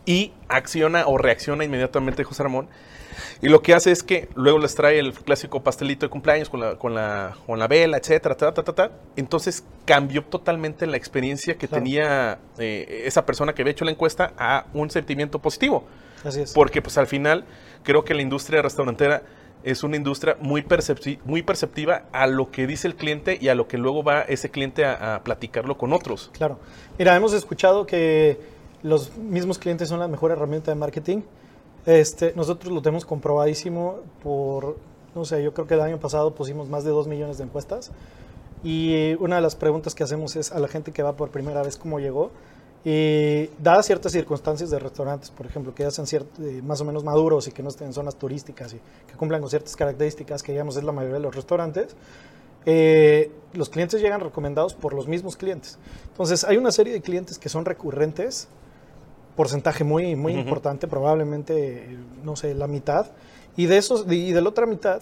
y 0.06 0.32
acciona 0.48 1.06
o 1.06 1.18
reacciona 1.18 1.64
inmediatamente 1.64 2.24
José 2.24 2.42
Ramón. 2.42 2.68
Y 3.42 3.48
lo 3.48 3.60
que 3.62 3.74
hace 3.74 3.90
es 3.90 4.02
que 4.02 4.28
luego 4.34 4.58
les 4.58 4.74
trae 4.74 4.98
el 4.98 5.12
clásico 5.12 5.62
pastelito 5.62 6.06
de 6.06 6.10
cumpleaños 6.10 6.48
con 6.48 6.60
la, 6.60 6.76
con 6.76 6.94
la, 6.94 7.36
con 7.46 7.58
la 7.58 7.66
vela, 7.68 7.96
etcétera, 7.98 8.34
ta, 8.36 8.52
ta, 8.52 8.62
ta, 8.62 8.72
ta. 8.74 8.90
Entonces 9.16 9.64
cambió 9.84 10.22
totalmente 10.24 10.86
la 10.86 10.96
experiencia 10.96 11.56
que 11.56 11.66
Claro. 11.68 11.82
tenía 11.84 12.38
eh, 12.58 13.02
esa 13.06 13.26
persona 13.26 13.52
que 13.54 13.62
había 13.62 13.72
hecho 13.72 13.84
la 13.84 13.90
encuesta 13.90 14.32
a 14.38 14.66
un 14.74 14.90
sentimiento 14.90 15.38
positivo. 15.38 15.84
Así 16.24 16.42
es. 16.42 16.52
Porque 16.52 16.82
pues 16.82 16.98
al 16.98 17.06
final 17.06 17.44
creo 17.82 18.04
que 18.04 18.14
la 18.14 18.22
industria 18.22 18.62
restaurantera 18.62 19.22
es 19.64 19.82
una 19.82 19.96
industria 19.96 20.36
muy, 20.40 20.62
percepti- 20.62 21.18
muy 21.24 21.42
perceptiva 21.42 22.04
a 22.12 22.26
lo 22.26 22.50
que 22.50 22.66
dice 22.66 22.88
el 22.88 22.94
cliente 22.94 23.36
y 23.40 23.48
a 23.48 23.54
lo 23.54 23.68
que 23.68 23.76
luego 23.76 24.02
va 24.02 24.22
ese 24.22 24.50
cliente 24.50 24.84
a, 24.84 25.16
a 25.16 25.22
platicarlo 25.24 25.76
con 25.76 25.92
otros. 25.92 26.30
Claro. 26.32 26.58
Mira, 26.98 27.14
hemos 27.16 27.32
escuchado 27.34 27.86
que 27.86 28.38
los 28.82 29.16
mismos 29.16 29.58
clientes 29.58 29.88
son 29.88 30.00
la 30.00 30.08
mejor 30.08 30.30
herramienta 30.30 30.70
de 30.70 30.74
marketing. 30.74 31.22
Este, 31.86 32.32
nosotros 32.36 32.72
lo 32.72 32.82
tenemos 32.82 33.04
comprobadísimo 33.04 33.96
por, 34.22 34.76
no 35.14 35.24
sé, 35.24 35.42
yo 35.42 35.54
creo 35.54 35.66
que 35.66 35.74
el 35.74 35.80
año 35.80 35.98
pasado 35.98 36.34
pusimos 36.34 36.68
más 36.68 36.84
de 36.84 36.90
2 36.90 37.06
millones 37.08 37.38
de 37.38 37.44
encuestas 37.44 37.90
y 38.62 39.14
una 39.18 39.36
de 39.36 39.42
las 39.42 39.56
preguntas 39.56 39.94
que 39.94 40.02
hacemos 40.04 40.36
es 40.36 40.52
a 40.52 40.58
la 40.60 40.68
gente 40.68 40.92
que 40.92 41.02
va 41.02 41.14
por 41.16 41.30
primera 41.30 41.62
vez 41.62 41.76
cómo 41.78 41.98
llegó 41.98 42.30
y 42.84 43.48
dadas 43.58 43.86
ciertas 43.86 44.12
circunstancias 44.12 44.70
de 44.70 44.78
restaurantes, 44.78 45.30
por 45.30 45.46
ejemplo, 45.46 45.74
que 45.74 45.82
ya 45.82 45.90
sean 45.90 46.06
ciert- 46.06 46.38
eh, 46.40 46.62
más 46.62 46.80
o 46.80 46.84
menos 46.84 47.04
maduros 47.04 47.46
y 47.48 47.52
que 47.52 47.62
no 47.62 47.68
estén 47.70 47.88
en 47.88 47.92
zonas 47.94 48.16
turísticas 48.16 48.72
y 48.74 48.80
que 49.06 49.14
cumplan 49.18 49.40
con 49.40 49.50
ciertas 49.50 49.76
características 49.76 50.42
que 50.42 50.52
digamos 50.52 50.76
es 50.76 50.84
la 50.84 50.92
mayoría 50.92 51.16
de 51.16 51.22
los 51.22 51.34
restaurantes, 51.34 51.94
eh, 52.66 53.30
los 53.54 53.68
clientes 53.70 54.00
llegan 54.02 54.20
recomendados 54.20 54.74
por 54.74 54.92
los 54.94 55.08
mismos 55.08 55.36
clientes. 55.36 55.78
Entonces, 56.08 56.44
hay 56.44 56.56
una 56.58 56.72
serie 56.72 56.92
de 56.92 57.00
clientes 57.00 57.38
que 57.38 57.48
son 57.48 57.64
recurrentes, 57.64 58.48
porcentaje 59.40 59.84
muy, 59.84 60.16
muy 60.16 60.32
Ujú. 60.34 60.42
importante, 60.42 60.86
probablemente, 60.86 61.96
no 62.22 62.36
sé, 62.36 62.54
la 62.54 62.66
mitad, 62.66 63.06
y 63.56 63.64
de 63.64 63.78
esos, 63.78 64.04
y 64.06 64.32
de 64.32 64.42
la 64.42 64.50
otra 64.50 64.66
mitad, 64.66 65.00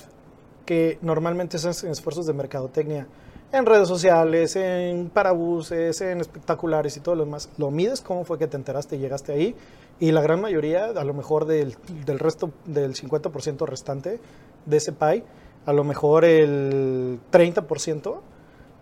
que 0.65 0.97
normalmente 1.03 1.57
hacen 1.57 1.91
esfuerzos 1.91 2.25
de 2.25 2.35
mercadotecnia 2.35 3.09
en 3.51 3.67
redes 3.67 3.89
sociales, 3.89 4.55
en 4.55 5.09
parabuses, 5.09 6.01
en 6.03 6.21
espectaculares 6.21 6.97
y 6.97 7.01
todo 7.01 7.17
lo 7.17 7.25
demás. 7.25 7.49
Lo 7.59 7.73
mides 7.73 8.01
cómo 8.01 8.23
fue 8.25 8.39
que 8.39 8.47
te 8.47 8.57
enteraste 8.57 8.95
y 8.95 9.01
llegaste 9.01 9.33
ahí. 9.33 9.57
Y 9.99 10.13
la 10.13 10.21
gran 10.21 10.41
mayoría, 10.41 10.85
a 10.85 11.03
lo 11.05 11.15
mejor 11.15 11.45
del, 11.45 11.75
del 12.07 12.21
resto, 12.21 12.53
del 12.65 12.95
50% 12.95 13.67
restante 13.67 14.21
de 14.67 14.77
ese 14.77 14.93
pie, 14.93 15.25
a 15.67 15.73
lo 15.73 15.83
mejor 15.83 16.25
el 16.25 17.19
30% 17.33 18.21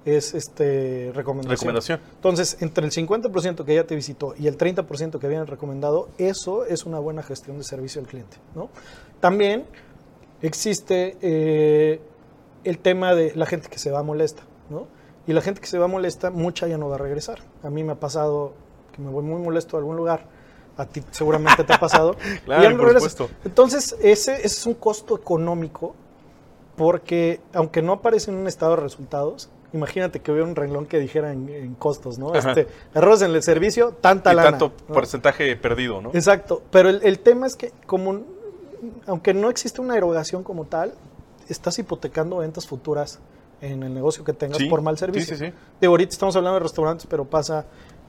es 0.06 0.34
este, 0.34 1.10
recomendación. 1.12 1.56
Recomendación. 1.56 2.00
Entonces, 2.14 2.56
entre 2.60 2.86
el 2.86 2.92
50% 2.92 3.64
que 3.64 3.74
ya 3.74 3.84
te 3.84 3.96
visitó 3.96 4.34
y 4.38 4.46
el 4.46 4.56
30% 4.56 5.18
que 5.18 5.26
habían 5.26 5.48
recomendado, 5.48 6.08
eso 6.16 6.64
es 6.64 6.86
una 6.86 7.00
buena 7.00 7.24
gestión 7.24 7.58
de 7.58 7.64
servicio 7.64 8.00
al 8.00 8.06
cliente. 8.06 8.38
¿no? 8.54 8.70
También 9.20 9.66
existe 10.42 11.18
eh, 11.20 12.00
el 12.62 12.78
tema 12.78 13.16
de 13.16 13.34
la 13.34 13.46
gente 13.46 13.68
que 13.68 13.80
se 13.80 13.90
va 13.90 14.04
molesta. 14.04 14.44
¿no? 14.70 14.86
Y 15.26 15.32
la 15.32 15.40
gente 15.40 15.60
que 15.60 15.66
se 15.66 15.76
va 15.76 15.88
molesta, 15.88 16.30
mucha 16.30 16.68
ya 16.68 16.78
no 16.78 16.88
va 16.88 16.94
a 16.94 16.98
regresar. 16.98 17.40
A 17.64 17.70
mí 17.70 17.82
me 17.82 17.92
ha 17.92 18.00
pasado 18.00 18.54
que 18.92 19.02
me 19.02 19.10
voy 19.10 19.24
muy 19.24 19.42
molesto 19.42 19.76
a 19.76 19.80
algún 19.80 19.96
lugar. 19.96 20.28
A 20.76 20.86
ti 20.86 21.02
seguramente 21.10 21.64
te 21.64 21.72
ha 21.72 21.80
pasado. 21.80 22.14
Claro, 22.44 22.70
y 22.70 22.74
por 22.76 22.92
supuesto. 22.92 23.28
Entonces, 23.44 23.96
ese, 24.00 24.34
ese 24.34 24.46
es 24.46 24.66
un 24.66 24.74
costo 24.74 25.16
económico 25.16 25.96
porque 26.76 27.40
aunque 27.54 27.82
no 27.82 27.94
aparece 27.94 28.30
en 28.30 28.36
un 28.36 28.46
estado 28.46 28.76
de 28.76 28.82
resultados, 28.82 29.48
imagínate 29.72 30.20
que 30.20 30.30
hubiera 30.32 30.46
un 30.48 30.56
renglón 30.56 30.86
que 30.86 30.98
dijera 30.98 31.32
en, 31.32 31.48
en 31.48 31.74
costos, 31.74 32.18
¿no? 32.18 32.34
Ajá. 32.34 32.50
Este, 32.50 32.66
errores 32.94 33.22
en 33.22 33.32
el 33.34 33.42
servicio, 33.42 33.92
tanta 34.00 34.32
y 34.32 34.36
lana. 34.36 34.50
tanto 34.50 34.72
¿no? 34.88 34.94
porcentaje 34.94 35.54
perdido, 35.56 36.00
¿no? 36.00 36.10
Exacto, 36.14 36.62
pero 36.70 36.88
el, 36.88 37.00
el 37.02 37.18
tema 37.20 37.46
es 37.46 37.56
que 37.56 37.72
como 37.86 38.22
aunque 39.06 39.34
no 39.34 39.50
existe 39.50 39.80
una 39.80 39.96
erogación 39.96 40.42
como 40.42 40.66
tal, 40.66 40.94
estás 41.48 41.78
hipotecando 41.78 42.36
ventas 42.38 42.66
futuras 42.66 43.18
en 43.60 43.82
el 43.82 43.94
negocio 43.94 44.22
que 44.22 44.32
tengas 44.34 44.58
Sí, 44.58 44.66
por 44.68 44.82
mal 44.82 44.98
servicio. 44.98 45.36
sí, 45.36 45.46
sí. 45.46 45.52
Digo, 45.80 45.92
ahorita 45.92 46.12
estamos 46.12 46.36
hablando 46.36 46.54
de 46.58 46.62
restaurantes, 46.64 47.06
pero 47.08 47.24
pasa 47.24 47.64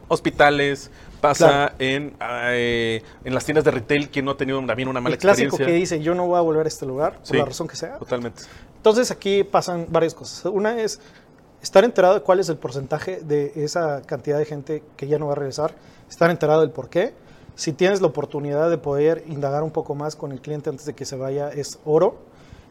hospitales, 0.10 0.89
pasa 1.22 1.48
Claro. 1.48 1.76
en, 1.80 2.15
eh, 2.22 3.02
en 3.24 3.34
las 3.34 3.46
tiendas 3.46 3.63
de 3.65 3.72
retail 3.72 4.10
que 4.10 4.22
no 4.22 4.32
ha 4.32 4.38
tenido 4.38 4.63
también 4.65 4.88
una 4.89 5.02
mala 5.02 5.15
el 5.15 5.20
clásico 5.22 5.48
experiencia. 5.56 5.65
que 5.74 5.80
dice, 5.98 6.00
yo 6.02 6.15
no 6.15 6.28
voy 6.28 6.38
a 6.38 6.41
volver 6.41 6.65
a 6.65 6.70
este 6.70 6.86
lugar, 6.86 7.20
por 7.28 7.36
la 7.36 7.46
razón 7.46 7.67
que 7.67 7.76
sea. 7.76 7.98
Totalmente. 7.98 8.43
Entonces 8.78 9.12
aquí 9.12 9.43
pasan 9.43 9.88
varias 9.89 10.13
cosas. 10.13 10.46
Una 10.46 10.80
es 10.82 11.00
estar 11.62 11.84
enterado 11.84 12.15
de 12.15 12.22
cuál 12.22 12.39
es 12.39 12.50
el 12.50 12.58
porcentaje 12.58 13.22
de 13.22 13.52
esa 13.56 14.02
cantidad 14.04 14.38
de 14.38 14.46
gente 14.46 14.84
que 14.96 15.08
ya 15.08 15.17
no 15.17 15.28
va 15.28 15.34
a 15.34 15.36
regresar, 15.36 15.74
estar 16.10 16.30
enterado 16.30 16.62
del 16.62 16.72
por 16.72 16.89
qué. 16.89 17.13
Si 17.56 17.74
tienes 17.74 18.02
la 18.02 18.08
oportunidad 18.08 18.70
de 18.70 18.78
poder 18.78 19.24
indagar 19.28 19.63
un 19.63 19.72
poco 19.72 19.96
más 19.96 20.15
con 20.15 20.32
el 20.32 20.41
cliente 20.41 20.70
antes 20.70 20.86
de 20.86 20.93
que 20.93 21.06
se 21.06 21.15
vaya, 21.15 21.50
es 21.50 21.80
oro. 21.86 22.17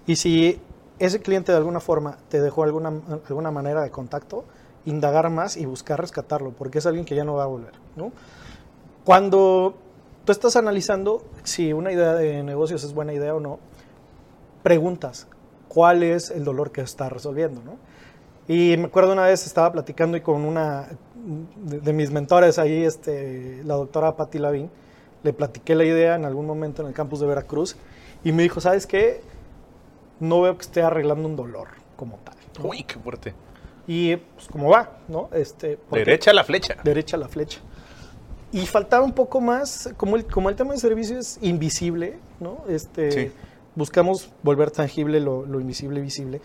Y 0.07 0.17
si 0.17 0.61
ese 0.99 1.21
cliente 1.21 1.53
de 1.53 1.59
alguna 1.59 1.81
forma 1.81 2.19
te 2.29 2.41
dejó 2.41 2.63
alguna, 2.63 2.93
alguna 3.29 3.51
manera 3.51 3.83
de 3.83 3.91
contacto, 3.91 4.45
indagar 4.85 5.29
más 5.31 5.57
y 5.57 5.67
buscar 5.67 6.01
rescatarlo, 6.01 6.53
porque 6.53 6.79
es 6.79 6.87
alguien 6.87 7.05
que 7.05 7.17
ya 7.17 7.25
no 7.25 7.35
va 7.35 7.43
a 7.43 7.47
volver. 7.47 7.73
¿no? 7.97 8.13
Cuando 9.05 9.75
tú 10.25 10.33
estás 10.33 10.57
analizando 10.57 11.25
si 11.43 11.73
una 11.73 11.93
idea 11.93 12.15
de 12.15 12.43
negocios 12.43 12.85
es 12.85 12.95
buena 12.95 13.13
idea 13.13 13.35
o 13.35 13.41
no, 13.41 13.59
preguntas 14.63 15.27
cuál 15.69 16.03
es 16.03 16.31
el 16.31 16.45
dolor 16.45 16.73
que 16.73 16.81
está 16.81 17.09
resolviendo, 17.09 17.63
¿no? 17.63 17.77
Y 18.49 18.77
me 18.77 18.85
acuerdo 18.85 19.13
una 19.13 19.25
vez 19.25 19.45
estaba 19.47 19.73
platicando 19.73 20.17
y 20.17 20.21
con 20.21 20.43
una 20.45 20.89
de, 21.57 21.81
de 21.81 21.93
mis 21.93 22.11
mentores 22.11 22.59
ahí, 22.59 22.85
este, 22.85 23.63
la 23.65 23.75
doctora 23.75 24.17
Patti 24.17 24.39
Lavín, 24.39 24.71
le 25.23 25.33
platiqué 25.33 25.75
la 25.75 25.85
idea 25.85 26.15
en 26.15 26.25
algún 26.25 26.47
momento 26.47 26.83
en 26.83 26.89
el 26.89 26.95
campus 26.95 27.21
de 27.21 27.27
Veracruz 27.27 27.77
y 28.23 28.33
me 28.33 28.43
dijo, 28.45 28.61
¿sabes 28.61 28.87
qué? 28.87 29.21
No 30.21 30.41
veo 30.43 30.57
que 30.57 30.63
esté 30.63 30.83
arreglando 30.83 31.29
un 31.29 31.35
dolor 31.37 31.69
como 31.97 32.19
tal. 32.19 32.37
¿no? 32.59 32.69
Uy, 32.69 32.85
qué 32.85 32.99
fuerte. 32.99 33.35
Y 33.89 34.17
pues 34.17 34.49
como 34.49 34.69
va, 34.71 34.99
¿no? 35.09 35.29
Este, 35.33 35.79
Derecha 35.91 36.31
a 36.31 36.35
la 36.35 36.45
flecha. 36.45 36.77
derecha 36.85 37.17
la 37.17 37.29
flecha. 37.29 37.61
Y 38.53 38.67
faltaba 38.67 39.05
un 39.05 39.13
poco 39.13 39.41
más, 39.41 39.93
como 39.97 40.17
el, 40.17 40.25
como 40.27 40.49
el 40.49 40.57
tema 40.57 40.73
de 40.73 40.79
servicio 40.79 41.19
es 41.19 41.39
invisible, 41.43 42.19
¿no? 42.41 42.65
Este, 42.69 43.11
Sí. 43.11 43.33
Buscamos 43.75 44.31
volver 44.43 44.71
tangible 44.71 45.21
lo, 45.21 45.45
lo 45.45 45.61
invisible 45.61 46.01
visible. 46.01 46.41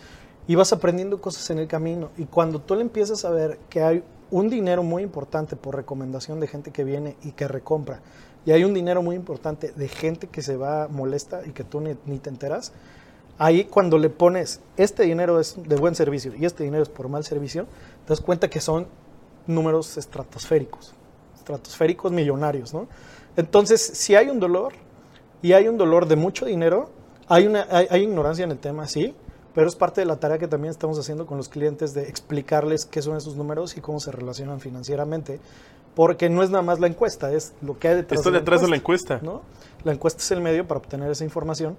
Y 0.47 0.55
vas 0.55 0.73
aprendiendo 0.73 1.21
cosas 1.21 1.49
en 1.49 1.59
el 1.59 1.67
camino. 1.67 2.09
Y 2.17 2.25
cuando 2.25 2.59
tú 2.59 2.75
le 2.75 2.81
empiezas 2.81 3.25
a 3.25 3.29
ver 3.29 3.59
que 3.69 3.83
hay 3.83 4.03
un 4.31 4.49
dinero 4.49 4.83
muy 4.83 5.03
importante 5.03 5.55
por 5.55 5.75
recomendación 5.75 6.39
de 6.39 6.47
gente 6.47 6.71
que 6.71 6.83
viene 6.83 7.15
y 7.23 7.31
que 7.31 7.47
recompra, 7.47 8.01
y 8.45 8.51
hay 8.51 8.63
un 8.63 8.73
dinero 8.73 9.01
muy 9.03 9.15
importante 9.15 9.71
de 9.75 9.87
gente 9.87 10.27
que 10.27 10.41
se 10.41 10.57
va 10.57 10.87
molesta 10.87 11.41
y 11.45 11.51
que 11.51 11.63
tú 11.63 11.79
ni, 11.79 12.19
te 12.19 12.29
enteras, 12.29 12.71
ahí 13.37 13.65
cuando 13.65 13.97
le 13.97 14.09
pones 14.09 14.61
este 14.77 15.03
dinero 15.03 15.39
es 15.39 15.55
de 15.63 15.75
buen 15.75 15.95
servicio 15.95 16.33
y 16.35 16.45
este 16.45 16.63
dinero 16.63 16.83
es 16.83 16.89
por 16.89 17.07
mal 17.07 17.23
servicio, 17.23 17.67
te 18.05 18.09
das 18.09 18.21
cuenta 18.21 18.49
que 18.49 18.59
son 18.59 18.87
números 19.45 19.97
estratosféricos, 19.97 20.93
estratosféricos 21.35 22.11
millonarios, 22.11 22.73
¿no? 22.73 22.87
Entonces, 23.35 23.81
si 23.81 24.15
hay 24.15 24.29
un 24.29 24.39
dolor 24.39 24.73
y 25.41 25.53
hay 25.53 25.67
un 25.67 25.77
dolor 25.77 26.07
de 26.07 26.15
mucho 26.15 26.45
dinero, 26.45 26.89
hay, 27.27 27.47
una, 27.47 27.65
hay 27.69 28.03
ignorancia 28.03 28.43
en 28.43 28.51
el 28.51 28.57
tema, 28.57 28.87
sí, 28.87 29.15
pero 29.53 29.67
es 29.67 29.75
parte 29.75 30.01
de 30.01 30.05
la 30.05 30.17
tarea 30.17 30.37
que 30.37 30.47
también 30.47 30.71
estamos 30.71 30.97
haciendo 30.97 31.25
con 31.25 31.37
los 31.37 31.49
clientes 31.49 31.93
de 31.93 32.03
explicarles 32.03 32.85
qué 32.85 33.01
son 33.01 33.17
esos 33.17 33.35
números 33.35 33.75
y 33.77 33.81
cómo 33.81 33.99
se 33.99 34.11
relacionan 34.11 34.59
financieramente, 34.59 35.39
porque 35.95 36.29
no 36.29 36.41
es 36.41 36.49
nada 36.49 36.63
más 36.63 36.79
la 36.79 36.87
encuesta, 36.87 37.31
es 37.33 37.53
lo 37.61 37.77
que 37.77 37.89
hay 37.89 37.95
detrás 37.95 38.19
Estoy 38.19 38.33
detrás 38.33 38.61
de 38.61 38.69
la 38.69 38.77
encuesta. 38.77 39.19
¿no? 39.21 39.41
La 39.83 39.91
encuesta 39.91 40.21
es 40.21 40.31
el 40.31 40.41
medio 40.41 40.67
para 40.67 40.79
obtener 40.79 41.11
esa 41.11 41.23
información, 41.23 41.75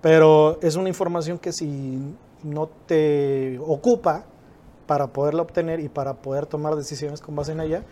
pero 0.00 0.58
es 0.62 0.76
una 0.76 0.88
información 0.88 1.38
que 1.38 1.52
si 1.52 1.98
no 2.44 2.68
te 2.86 3.58
ocupa 3.66 4.24
para 4.86 5.08
poderla 5.08 5.42
obtener 5.42 5.80
y 5.80 5.88
para 5.88 6.14
poder 6.14 6.46
tomar 6.46 6.76
decisiones 6.76 7.20
con 7.20 7.34
base 7.34 7.52
en 7.52 7.60
ella, 7.60 7.82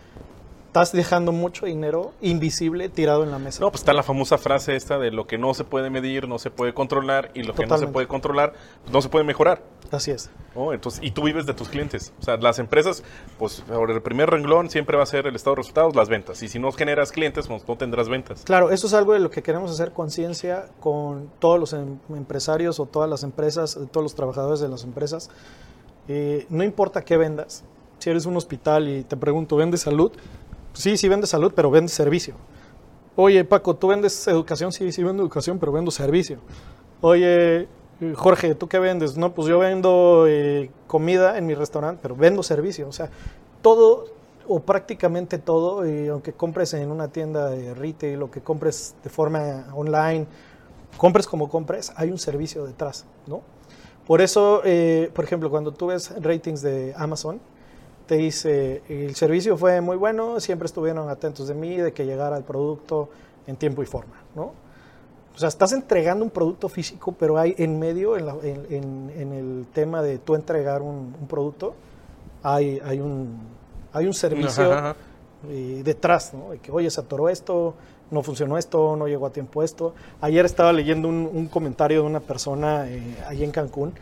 estás 0.74 0.90
dejando 0.90 1.30
mucho 1.30 1.66
dinero 1.66 2.10
invisible 2.20 2.88
tirado 2.88 3.22
en 3.22 3.30
la 3.30 3.38
mesa. 3.38 3.60
No, 3.60 3.70
pues 3.70 3.82
está 3.82 3.92
la 3.92 4.02
famosa 4.02 4.38
frase 4.38 4.74
esta 4.74 4.98
de 4.98 5.12
lo 5.12 5.24
que 5.24 5.38
no 5.38 5.54
se 5.54 5.62
puede 5.62 5.88
medir, 5.88 6.26
no 6.26 6.40
se 6.40 6.50
puede 6.50 6.74
controlar, 6.74 7.30
y 7.32 7.44
lo 7.44 7.54
que 7.54 7.64
no 7.64 7.78
se 7.78 7.86
puede 7.86 8.08
controlar, 8.08 8.54
no 8.90 9.00
se 9.00 9.08
puede 9.08 9.24
mejorar. 9.24 9.62
Así 9.92 10.10
es. 10.10 10.30
¿no? 10.56 10.72
Entonces, 10.72 11.00
y 11.04 11.12
tú 11.12 11.22
vives 11.22 11.46
de 11.46 11.54
tus 11.54 11.68
clientes. 11.68 12.12
O 12.20 12.24
sea, 12.24 12.38
las 12.38 12.58
empresas, 12.58 13.04
pues 13.38 13.60
por 13.60 13.88
el 13.88 14.02
primer 14.02 14.30
renglón 14.30 14.68
siempre 14.68 14.96
va 14.96 15.04
a 15.04 15.06
ser 15.06 15.28
el 15.28 15.36
estado 15.36 15.54
de 15.54 15.62
resultados, 15.62 15.94
las 15.94 16.08
ventas. 16.08 16.42
Y 16.42 16.48
si 16.48 16.58
no 16.58 16.72
generas 16.72 17.12
clientes, 17.12 17.46
pues 17.46 17.62
no 17.68 17.76
tendrás 17.76 18.08
ventas. 18.08 18.42
Claro, 18.42 18.72
eso 18.72 18.88
es 18.88 18.94
algo 18.94 19.12
de 19.12 19.20
lo 19.20 19.30
que 19.30 19.44
queremos 19.44 19.70
hacer 19.70 19.92
conciencia 19.92 20.66
con 20.80 21.30
todos 21.38 21.60
los 21.60 21.72
em- 21.72 21.98
empresarios 22.10 22.80
o 22.80 22.86
todas 22.86 23.08
las 23.08 23.22
empresas, 23.22 23.76
eh, 23.76 23.86
todos 23.92 24.02
los 24.02 24.16
trabajadores 24.16 24.58
de 24.58 24.68
las 24.68 24.82
empresas. 24.82 25.30
Eh, 26.08 26.46
no 26.48 26.64
importa 26.64 27.04
qué 27.04 27.16
vendas. 27.16 27.62
Si 28.00 28.10
eres 28.10 28.26
un 28.26 28.36
hospital 28.36 28.88
y 28.88 29.04
te 29.04 29.16
pregunto, 29.16 29.56
¿vendes 29.56 29.80
salud? 29.82 30.12
Sí, 30.74 30.96
sí 30.96 31.08
vendes 31.08 31.30
salud, 31.30 31.52
pero 31.54 31.70
vendes 31.70 31.92
servicio. 31.92 32.34
Oye, 33.16 33.44
Paco, 33.44 33.76
¿tú 33.76 33.88
vendes 33.88 34.26
educación? 34.26 34.72
Sí, 34.72 34.90
sí 34.92 35.02
vendo 35.02 35.22
educación, 35.22 35.58
pero 35.58 35.72
vendo 35.72 35.90
servicio. 35.90 36.38
Oye, 37.00 37.68
Jorge, 38.14 38.54
¿tú 38.54 38.68
qué 38.68 38.78
vendes? 38.80 39.16
No, 39.16 39.32
pues 39.34 39.48
yo 39.48 39.60
vendo 39.60 40.26
eh, 40.28 40.70
comida 40.88 41.38
en 41.38 41.46
mi 41.46 41.54
restaurante, 41.54 42.00
pero 42.02 42.16
vendo 42.16 42.42
servicio. 42.42 42.88
O 42.88 42.92
sea, 42.92 43.08
todo 43.62 44.06
o 44.48 44.60
prácticamente 44.60 45.38
todo, 45.38 45.84
aunque 46.10 46.32
compres 46.32 46.74
en 46.74 46.90
una 46.90 47.08
tienda 47.08 47.50
de 47.50 47.72
retail 47.72 48.22
o 48.22 48.30
que 48.30 48.40
compres 48.40 48.94
de 49.02 49.10
forma 49.10 49.66
online, 49.74 50.26
compres 50.96 51.26
como 51.26 51.48
compres, 51.48 51.92
hay 51.96 52.10
un 52.10 52.18
servicio 52.18 52.66
detrás, 52.66 53.06
¿no? 53.26 53.42
Por 54.06 54.20
eso, 54.20 54.60
eh, 54.64 55.10
por 55.14 55.24
ejemplo, 55.24 55.48
cuando 55.48 55.72
tú 55.72 55.86
ves 55.86 56.12
ratings 56.20 56.60
de 56.60 56.92
Amazon, 56.96 57.40
te 58.06 58.16
dice, 58.16 58.82
el 58.88 59.14
servicio 59.14 59.56
fue 59.56 59.80
muy 59.80 59.96
bueno, 59.96 60.38
siempre 60.40 60.66
estuvieron 60.66 61.08
atentos 61.08 61.48
de 61.48 61.54
mí, 61.54 61.76
de 61.76 61.92
que 61.92 62.04
llegara 62.04 62.36
el 62.36 62.44
producto 62.44 63.08
en 63.46 63.56
tiempo 63.56 63.82
y 63.82 63.86
forma, 63.86 64.14
¿no? 64.34 64.52
O 65.34 65.38
sea, 65.38 65.48
estás 65.48 65.72
entregando 65.72 66.24
un 66.24 66.30
producto 66.30 66.68
físico, 66.68 67.12
pero 67.18 67.38
hay 67.38 67.54
en 67.58 67.78
medio, 67.78 68.16
en, 68.16 68.26
la- 68.26 68.36
en- 68.42 68.66
en- 68.70 69.10
en 69.16 69.32
el 69.32 69.66
tema 69.72 70.00
de 70.02 70.18
tú 70.18 70.34
entregar 70.34 70.80
un, 70.82 71.14
un 71.20 71.26
producto, 71.26 71.74
hay, 72.42 72.80
hay, 72.84 73.00
un, 73.00 73.38
hay 73.92 74.06
un 74.06 74.14
servicio 74.14 74.64
Ajá, 74.72 74.90
ajá. 74.90 74.96
eh, 75.48 75.80
detrás, 75.84 76.34
¿no? 76.34 76.50
De 76.50 76.58
que, 76.58 76.70
oye, 76.70 76.88
se 76.90 77.00
atoró 77.00 77.28
esto, 77.28 77.74
no 78.10 78.22
funcionó 78.22 78.58
esto, 78.58 78.94
no 78.96 79.08
llegó 79.08 79.26
a 79.26 79.30
tiempo 79.30 79.62
esto. 79.62 79.94
Ayer 80.20 80.44
estaba 80.44 80.72
leyendo 80.72 81.08
un, 81.08 81.28
un 81.32 81.48
comentario 81.48 82.02
de 82.02 82.06
una 82.06 82.20
persona 82.20 82.86
eh, 82.88 83.16
ahí 83.26 83.42
en 83.42 83.50
Cancún 83.50 83.92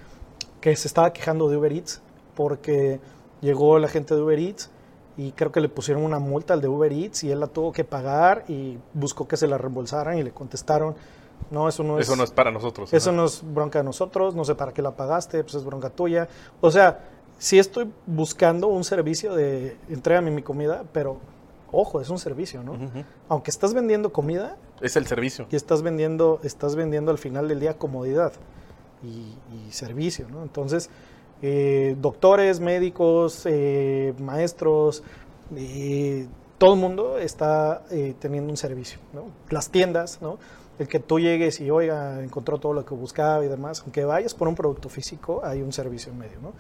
que 0.61 0.75
se 0.77 0.87
estaba 0.89 1.13
quejando 1.13 1.49
de 1.49 1.57
Uber 1.57 1.73
Eats 1.73 2.03
porque 2.35 3.01
llegó 3.43 3.79
la 3.79 3.89
gente 3.89 4.15
de 4.15 4.23
Uber 4.23 4.39
Eats 4.39 4.71
y 5.19 5.33
creo 5.33 5.53
que 5.53 5.61
le 5.61 5.69
pusieron 5.69 6.05
una 6.05 6.19
multa 6.19 6.55
al 6.55 6.63
de 6.63 6.69
Uber 6.69 6.91
Eats 6.91 7.25
y 7.25 7.31
él 7.31 7.41
la 7.41 7.49
tuvo 7.49 7.73
que 7.73 7.85
pagar 7.85 8.45
y 8.49 8.79
buscó 8.95 9.29
que 9.29 9.37
se 9.37 9.47
la 9.47 9.59
reembolsaran 9.59 10.17
y 10.17 10.23
le 10.23 10.31
contestaron, 10.31 10.95
no, 11.51 11.69
eso 11.69 11.83
no 11.83 11.99
es... 11.99 12.07
Eso 12.07 12.17
no 12.17 12.25
es 12.25 12.31
para 12.31 12.51
nosotros. 12.51 12.93
Eso 12.95 13.13
no 13.13 13.27
es 13.27 13.43
bronca 13.45 13.81
de 13.81 13.85
nosotros, 13.85 14.35
no 14.35 14.45
sé 14.45 14.55
para 14.55 14.73
qué 14.73 14.81
la 14.81 14.93
pagaste, 14.93 15.43
pues 15.43 15.55
es 15.57 15.65
bronca 15.65 15.91
tuya. 15.91 16.29
O 16.63 16.71
sea, 16.71 17.01
sí 17.39 17.59
estoy 17.59 17.91
buscando 18.07 18.69
un 18.69 18.85
servicio 18.85 19.35
de 19.35 19.77
entrégame 19.91 20.31
mi 20.31 20.43
comida, 20.43 20.85
pero 20.93 21.19
ojo, 21.73 22.01
es 22.01 22.09
un 22.09 22.19
servicio, 22.19 22.63
¿no? 22.63 22.77
Aunque 23.29 23.51
estás 23.51 23.75
vendiendo 23.75 24.13
comida 24.13 24.57
Es 24.81 24.97
el 24.97 25.07
servicio. 25.07 25.47
y 25.51 25.57
estás 25.57 25.83
vendiendo, 25.83 26.39
estás 26.43 26.77
vendiendo 26.77 27.11
al 27.11 27.19
final 27.19 27.49
del 27.49 27.61
día 27.61 27.77
comodidad 27.77 28.33
y, 29.03 29.35
y 29.57 29.73
servicio, 29.73 30.27
¿no? 30.31 30.43
Entonces, 30.43 30.89
eh, 31.43 31.97
doctores, 32.01 32.61
médicos, 32.61 33.43
eh, 33.47 34.15
maestros, 34.19 35.03
todo 36.59 36.75
el 36.75 36.81
mundo 36.81 37.19
está 37.19 37.83
eh, 37.91 38.15
teniendo 38.21 38.51
un 38.51 38.57
servicio, 38.57 39.01
¿no? 39.13 39.25
Las 39.51 39.71
tiendas. 39.71 40.21
El 40.79 40.87
que 40.87 41.01
tú 41.01 41.19
llegues 41.19 41.61
y, 41.61 41.71
oiga, 41.71 42.23
encontró 42.23 42.59
todo 42.59 42.73
lo 42.73 42.85
que 42.85 42.95
buscaba 42.95 43.45
y 43.45 43.49
demás, 43.49 43.81
aunque 43.81 44.05
vayas 44.05 44.35
por 44.35 44.47
un 44.47 44.55
producto 44.55 44.89
físico, 44.89 45.43
hay 45.45 45.61
un 45.61 45.73
servicio 45.73 46.13
en 46.13 46.19
medio, 46.19 46.41
¿no? 46.41 46.53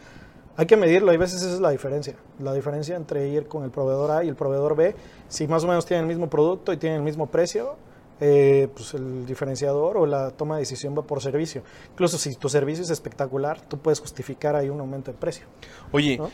Hay 0.57 0.67
que 0.67 0.77
medirlo, 0.77 1.13
hay 1.13 1.17
veces 1.17 1.43
esa 1.43 1.55
es 1.55 1.61
la 1.61 1.71
diferencia. 1.71 2.17
La 2.41 2.53
diferencia 2.53 2.97
entre 2.97 3.29
ir 3.29 3.47
con 3.47 3.63
el 3.63 3.71
proveedor 3.71 4.11
A 4.11 4.25
y 4.25 4.29
el 4.29 4.35
proveedor 4.35 4.75
B, 4.75 4.95
si 5.29 5.47
más 5.47 5.65
o 5.65 5.69
menos 5.69 5.87
tienen 5.87 6.05
el 6.05 6.09
mismo 6.09 6.29
producto 6.29 6.73
y 6.73 6.77
tienen 6.77 6.99
el 6.99 7.05
mismo 7.05 7.29
precio, 7.29 7.77
eh, 8.25 8.69
pues 8.75 8.95
el 8.95 9.27
diferenciador 9.27 9.97
o 9.97 10.07
la 10.07 10.31
toma 10.31 10.55
de 10.55 10.61
decisión 10.61 10.97
va 10.97 11.03
por 11.03 11.21
servicio. 11.21 11.63
Incluso 11.91 12.19
si 12.19 12.37
tu 12.37 12.49
servicio 12.49 12.85
es 12.85 12.91
espectacular, 12.91 13.61
tú 13.63 13.79
puedes 13.79 13.99
justificar 13.99 14.55
ahí 14.55 14.69
un 14.71 14.79
aumento 14.79 15.11
de 15.11 15.19
precio. 15.19 15.47
Oye, 15.91 16.19
¿no? 16.19 16.31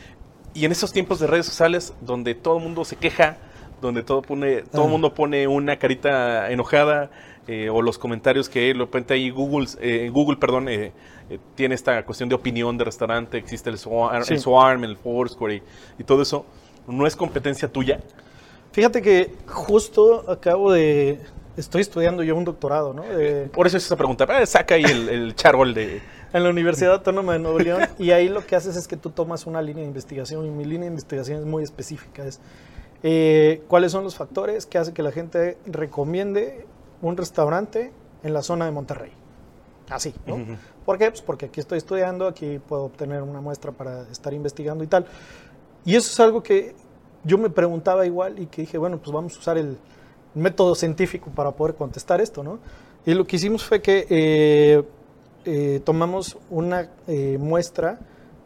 y 0.53 0.65
en 0.67 0.73
estos 0.73 0.93
tiempos 0.93 1.19
de 1.19 1.27
redes 1.27 1.47
sociales 1.47 1.95
donde 2.03 2.35
todo 2.35 2.59
el 2.59 2.63
mundo 2.65 2.85
se 2.85 2.97
queja, 2.97 3.39
donde 3.81 4.03
todo 4.03 4.21
pone, 4.23 4.63
todo 4.63 4.83
el 4.83 4.89
Ah. 4.89 4.91
mundo 4.91 5.15
pone 5.15 5.47
una 5.49 5.79
carita 5.79 6.51
enojada, 6.51 7.11
eh, 7.47 7.71
o 7.71 7.81
los 7.81 7.97
comentarios 7.97 8.49
que 8.51 8.61
de 8.61 8.75
repente 8.75 9.15
ahí 9.15 9.31
Google, 9.31 9.67
eh, 9.81 10.11
Google 10.13 10.37
perdón, 10.37 10.69
eh, 10.69 10.93
eh, 11.31 11.39
tiene 11.55 11.75
esta 11.75 12.05
cuestión 12.05 12.29
de 12.29 12.35
opinión 12.35 12.77
de 12.77 12.85
restaurante, 12.85 13.39
existe 13.39 13.71
el, 13.71 13.79
Swarm, 13.79 14.23
Sí. 14.25 14.35
el 14.35 14.41
Swarm, 14.41 14.85
el 14.85 14.97
Foursquare 14.99 15.55
y, 15.57 15.63
y 15.99 16.05
todo 16.05 16.21
eso, 16.21 16.45
¿no 16.87 17.07
es 17.07 17.17
competencia 17.17 17.69
tuya? 17.73 18.01
Fíjate 18.73 19.01
que 19.01 19.33
justo 19.47 20.31
acabo 20.31 20.71
de... 20.73 21.21
Estoy 21.59 21.83
estudiando 21.83 22.23
yo 22.23 22.37
un 22.37 22.45
doctorado, 22.45 22.95
¿no? 22.95 23.03
Por 23.53 23.67
eso 23.67 23.77
es 23.77 23.85
esa 23.85 23.97
pregunta. 23.97 24.27
Ah, 24.29 24.47
saca 24.47 24.77
ahí 24.77 24.85
el, 24.85 25.09
el 25.09 25.35
charol 25.35 25.75
de... 25.75 26.01
en 26.33 26.43
la 26.45 26.51
Universidad 26.51 26.95
Autónoma 26.95 27.35
de 27.35 27.41
Nuevo 27.41 27.59
León 27.59 27.83
y 27.99 28.13
ahí 28.13 28.29
lo 28.29 28.47
que 28.47 28.57
haces 28.57 28.77
es 28.77 28.87
que 28.87 28.97
tú 28.97 29.11
tomas 29.11 29.47
una 29.47 29.61
línea 29.61 29.83
de 29.83 29.89
investigación 29.89 30.47
y 30.47 30.51
mi 30.51 30.65
línea 30.65 30.83
de 30.83 30.93
investigación 30.95 31.41
es 31.41 31.45
muy 31.45 31.63
específica. 31.65 32.25
Es 32.25 32.41
Eh, 33.03 33.63
¿Cuáles 33.69 33.93
son 33.93 34.03
los 34.05 34.17
factores 34.17 34.67
que 34.67 34.79
hacen 34.79 34.95
que 34.95 35.03
la 35.03 35.13
gente 35.13 35.57
recomiende 35.67 36.67
un 37.03 37.17
restaurante 37.17 37.93
en 38.23 38.33
la 38.33 38.43
zona 38.43 38.65
de 38.65 38.73
Monterrey? 38.73 39.13
Así, 39.89 40.15
¿no? 40.27 40.35
Ujú. 40.35 40.57
¿Por 40.85 40.99
qué? 40.99 41.11
Pues 41.11 41.23
porque 41.23 41.47
aquí 41.47 41.61
estoy 41.61 41.79
estudiando, 41.79 42.27
aquí 42.27 42.59
puedo 42.59 42.85
obtener 42.85 43.23
una 43.23 43.41
muestra 43.41 43.73
para 43.73 44.03
estar 44.11 44.33
investigando 44.35 44.83
y 44.85 44.87
tal. 44.87 45.07
Y 45.85 45.95
eso 45.97 46.11
es 46.11 46.21
algo 46.21 46.43
que 46.43 46.75
yo 47.25 47.39
me 47.39 47.51
preguntaba 47.51 48.05
igual 48.05 48.39
y 48.39 48.47
que 48.47 48.63
dije, 48.63 48.79
bueno, 48.79 48.99
pues 48.99 49.13
vamos 49.13 49.37
a 49.37 49.39
usar 49.39 49.59
el 49.59 49.79
método 50.39 50.75
científico 50.75 51.31
para 51.35 51.53
poder 51.53 51.75
contestar 51.75 52.21
esto, 52.21 52.43
¿no? 52.43 52.59
Y 53.07 53.15
lo 53.15 53.27
que 53.27 53.37
hicimos 53.37 53.65
fue 53.65 53.81
que 53.81 54.07
eh, 54.11 54.83
eh, 55.45 55.81
tomamos 55.85 56.37
una 56.51 56.91
eh, 57.07 57.39
muestra 57.39 57.99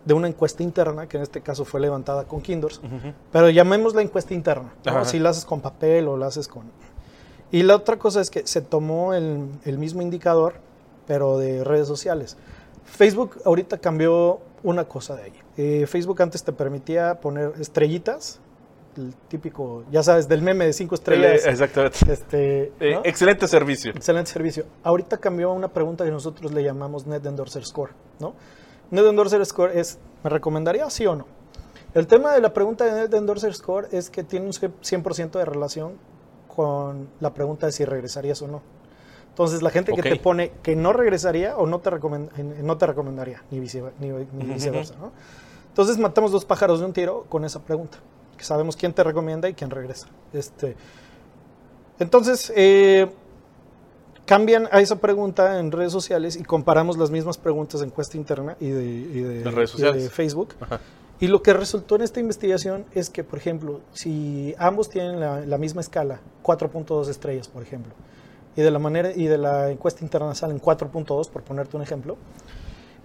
de 0.04 0.14
una 0.14 0.28
encuesta 0.28 0.62
interna, 0.62 1.06
que 1.08 1.16
en 1.16 1.22
este 1.22 1.40
caso 1.40 1.64
fue 1.64 1.80
levantada 1.80 2.24
con 2.24 2.40
Kinders, 2.40 2.78
Ujú. 2.78 3.12
pero 3.30 3.50
llamémosla 3.50 4.02
encuesta 4.02 4.34
interna, 4.34 4.74
¿no? 4.84 5.04
Si 5.04 5.18
la 5.18 5.30
haces 5.30 5.44
con 5.44 5.60
papel 5.60 6.08
o 6.08 6.16
la 6.16 6.26
haces 6.26 6.48
con... 6.48 6.64
Y 7.52 7.62
la 7.62 7.76
otra 7.76 7.98
cosa 7.98 8.20
es 8.20 8.30
que 8.30 8.46
se 8.46 8.62
tomó 8.62 9.14
el, 9.14 9.48
el 9.64 9.78
mismo 9.78 10.02
indicador, 10.02 10.54
pero 11.06 11.38
de 11.38 11.62
redes 11.62 11.86
sociales. 11.86 12.36
Facebook 12.84 13.38
ahorita 13.44 13.78
cambió 13.78 14.40
una 14.62 14.84
cosa 14.84 15.16
de 15.16 15.22
ahí. 15.24 15.32
Eh, 15.56 15.86
Facebook 15.86 16.20
antes 16.22 16.42
te 16.44 16.52
permitía 16.52 17.20
poner 17.20 17.52
estrellitas, 17.60 18.40
el 18.96 19.14
típico, 19.28 19.84
ya 19.90 20.02
sabes, 20.02 20.28
del 20.28 20.42
meme 20.42 20.66
de 20.66 20.72
cinco 20.72 20.94
estrellas. 20.94 21.44
Eh, 21.46 21.50
Exactamente. 21.50 21.98
este, 22.12 22.72
Eh. 22.80 23.00
Excelente 23.04 23.48
servicio. 23.48 23.90
Excelente 23.92 24.30
servicio. 24.30 24.64
Ahorita 24.82 25.16
cambió 25.18 25.50
a 25.50 25.52
una 25.54 25.68
pregunta 25.68 26.04
que 26.04 26.10
nosotros 26.10 26.52
le 26.52 26.62
llamamos 26.62 27.06
Net 27.06 27.24
Endorser 27.24 27.64
Score, 27.64 27.92
¿no? 28.20 28.34
Net 28.90 29.04
Endorser 29.06 29.44
Score 29.46 29.76
es, 29.78 29.98
¿me 30.22 30.30
recomendaría 30.30 30.88
sí 30.90 31.06
o 31.06 31.16
no? 31.16 31.26
El 31.94 32.06
tema 32.06 32.32
de 32.32 32.40
la 32.40 32.52
pregunta 32.52 32.84
de 32.84 32.92
Net 33.02 33.14
Endorser 33.14 33.54
Score 33.54 33.88
es 33.92 34.10
que 34.10 34.22
tiene 34.24 34.46
un 34.46 34.52
100% 34.52 35.30
de 35.38 35.44
relación 35.44 35.92
con 36.54 37.08
la 37.20 37.32
pregunta 37.32 37.66
de 37.66 37.72
si 37.72 37.84
regresarías 37.84 38.40
o 38.42 38.48
no. 38.48 38.62
Entonces, 39.30 39.62
la 39.62 39.70
gente 39.70 39.92
que 39.92 40.02
te 40.02 40.16
pone 40.22 40.52
que 40.62 40.76
no 40.76 40.92
regresaría 40.92 41.56
o 41.56 41.66
no 41.66 41.80
te, 41.80 41.88
eh, 41.88 42.60
no 42.62 42.76
te 42.76 42.86
recomendaría, 42.86 43.42
ni, 43.50 43.60
vice- 43.60 43.82
ni- 43.98 44.08
ni 44.10 44.44
viceversa, 44.52 44.94
¿no? 45.00 45.12
Entonces, 45.68 45.96
matamos 45.96 46.32
dos 46.32 46.44
pájaros 46.44 46.80
de 46.80 46.84
un 46.86 46.92
tiro 46.92 47.24
con 47.30 47.46
esa 47.46 47.60
pregunta, 47.60 47.96
sabemos 48.44 48.76
quién 48.76 48.92
te 48.92 49.02
recomienda 49.04 49.48
y 49.48 49.54
quién 49.54 49.70
regresa. 49.70 50.08
Este, 50.32 50.76
entonces, 51.98 52.52
eh, 52.56 53.08
cambian 54.26 54.68
a 54.72 54.80
esa 54.80 54.96
pregunta 54.96 55.58
en 55.58 55.72
redes 55.72 55.92
sociales 55.92 56.36
y 56.36 56.42
comparamos 56.44 56.96
las 56.96 57.10
mismas 57.10 57.38
preguntas 57.38 57.80
de 57.80 57.86
encuesta 57.86 58.16
interna 58.16 58.56
y 58.60 58.68
de, 58.70 58.84
y 58.84 59.20
de- 59.20 59.38
De 59.42 59.50
redes 59.50 59.74
y 59.74 59.82
de 59.82 59.86
sociales. 59.88 60.12
Facebook. 60.12 60.54
Ajá. 60.60 60.80
Y 61.20 61.28
lo 61.28 61.42
que 61.42 61.52
resultó 61.52 61.94
en 61.96 62.02
esta 62.02 62.18
investigación 62.18 62.84
es 62.94 63.08
que, 63.08 63.22
por 63.22 63.38
ejemplo, 63.38 63.80
si 63.92 64.54
ambos 64.58 64.88
tienen 64.88 65.20
la, 65.20 65.40
la 65.46 65.56
misma 65.58 65.80
escala, 65.80 66.20
4.2 66.42 67.08
estrellas, 67.08 67.46
por 67.46 67.62
ejemplo, 67.62 67.92
y 68.56 68.62
de 68.62 68.70
la 68.72 68.80
manera 68.80 69.12
y 69.14 69.26
de 69.26 69.38
la 69.38 69.70
encuesta 69.70 70.02
interna 70.04 70.34
salen 70.34 70.60
4.2, 70.60 71.28
por 71.30 71.42
ponerte 71.42 71.76
un 71.76 71.82
ejemplo, 71.82 72.16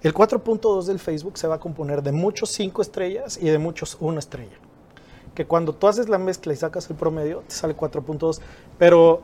el 0.02 0.14
4.2 0.16 0.86
del 0.86 0.98
Facebook 1.00 1.38
se 1.38 1.48
va 1.48 1.56
a 1.56 1.60
componer 1.60 2.02
de 2.02 2.12
muchos 2.12 2.50
5 2.52 2.82
estrellas 2.82 3.38
y 3.40 3.46
de 3.50 3.58
muchos 3.60 3.98
1 4.00 4.18
estrella. 4.18 4.58
Que 5.38 5.46
cuando 5.46 5.72
tú 5.72 5.88
haces 5.88 6.10
la 6.10 6.18
mezcla 6.18 6.52
y 6.52 6.56
sacas 6.56 6.90
el 6.90 6.96
promedio, 6.96 7.44
te 7.48 7.54
sale 7.54 7.76
4.2. 7.76 8.42
Pero 8.80 9.22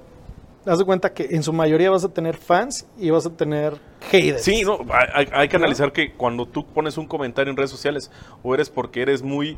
haz 0.63 0.77
de 0.77 0.85
cuenta 0.85 1.11
que 1.11 1.29
en 1.31 1.41
su 1.41 1.51
mayoría 1.53 1.89
vas 1.89 2.03
a 2.03 2.09
tener 2.09 2.37
fans 2.37 2.85
y 2.99 3.09
vas 3.09 3.25
a 3.25 3.31
tener 3.31 3.79
haters. 4.11 4.43
Sí, 4.43 4.61
no, 4.61 4.77
hay, 5.11 5.47
que 5.47 5.57
¿No? 5.57 5.63
analizar 5.63 5.91
que 5.91 6.13
cuando 6.13 6.45
tú 6.45 6.67
pones 6.67 6.99
un 6.99 7.07
comentario 7.07 7.49
en 7.49 7.57
redes 7.57 7.71
sociales, 7.71 8.11
o 8.43 8.53
eres 8.53 8.69
porque 8.69 9.01
eres 9.01 9.23
muy 9.23 9.57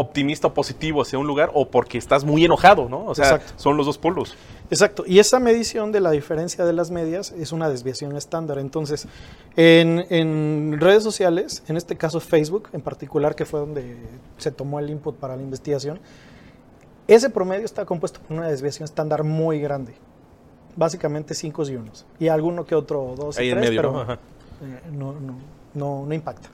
optimista 0.00 0.48
o 0.48 0.54
positivo 0.54 1.02
hacia 1.02 1.18
un 1.18 1.26
lugar, 1.26 1.50
o 1.54 1.68
porque 1.68 1.98
estás 1.98 2.24
muy 2.24 2.44
enojado, 2.44 2.88
¿no? 2.88 3.04
O 3.06 3.14
sea, 3.14 3.36
Exacto. 3.36 3.52
son 3.56 3.76
los 3.76 3.86
dos 3.86 3.98
polos. 3.98 4.36
Exacto, 4.70 5.04
y 5.06 5.18
esa 5.18 5.38
medición 5.40 5.92
de 5.92 6.00
la 6.00 6.10
diferencia 6.10 6.64
de 6.64 6.72
las 6.72 6.90
medias 6.90 7.32
es 7.32 7.52
una 7.52 7.70
desviación 7.70 8.16
estándar. 8.16 8.58
Entonces, 8.58 9.06
en, 9.56 10.04
en 10.10 10.78
redes 10.78 11.02
sociales, 11.02 11.62
en 11.68 11.76
este 11.76 11.96
caso 11.96 12.20
Facebook 12.20 12.68
en 12.72 12.82
particular, 12.82 13.34
que 13.34 13.44
fue 13.44 13.60
donde 13.60 13.96
se 14.36 14.50
tomó 14.50 14.78
el 14.78 14.90
input 14.90 15.16
para 15.16 15.36
la 15.36 15.42
investigación, 15.42 15.98
ese 17.08 17.30
promedio 17.30 17.64
está 17.64 17.86
compuesto 17.86 18.20
por 18.20 18.36
una 18.36 18.48
desviación 18.48 18.84
estándar 18.84 19.24
muy 19.24 19.58
grande. 19.60 19.94
Básicamente 20.76 21.34
5 21.34 21.70
y 21.70 21.76
unos. 21.76 22.06
Y 22.20 22.28
alguno 22.28 22.66
que 22.66 22.74
otro 22.74 23.14
2 23.16 23.38
y 23.38 23.40
Ahí 23.40 23.50
en 23.50 23.58
3, 23.58 23.70
medio, 23.70 23.82
pero 23.82 24.12
eh, 24.12 24.16
no, 24.92 25.14
no, 25.14 25.34
no, 25.74 26.06
no 26.06 26.14
impacta. 26.14 26.50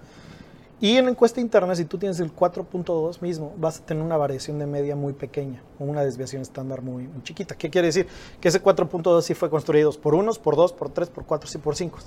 Y 0.85 0.99
en 0.99 1.07
la 1.07 1.13
encuesta 1.13 1.41
interna, 1.41 1.75
si 1.75 1.87
tú 1.87 1.97
tienes 1.97 2.21
el 2.21 2.37
4.2 2.37 3.23
mismo, 3.23 3.55
vas 3.57 3.81
a 3.81 3.87
tener 3.87 4.03
una 4.05 4.19
variación 4.19 4.59
de 4.59 4.67
media 4.67 4.95
muy 4.95 5.15
pequeña, 5.15 5.63
una 5.79 6.03
desviación 6.03 6.43
estándar 6.43 6.83
muy, 6.83 7.09
muy 7.09 7.23
chiquita. 7.23 7.55
¿Qué 7.57 7.71
quiere 7.71 7.87
decir? 7.87 8.07
Que 8.39 8.49
ese 8.49 8.63
4.2 8.63 9.23
sí 9.23 9.33
fue 9.33 9.49
construido 9.49 9.91
por 9.93 10.15
unos, 10.15 10.39
por 10.39 10.57
dos, 10.57 10.75
por 10.75 10.91
tres, 10.91 11.09
por 11.09 11.25
cuatro, 11.25 11.49
sí, 11.49 11.57
por 11.57 11.75
cinco. 11.75 12.01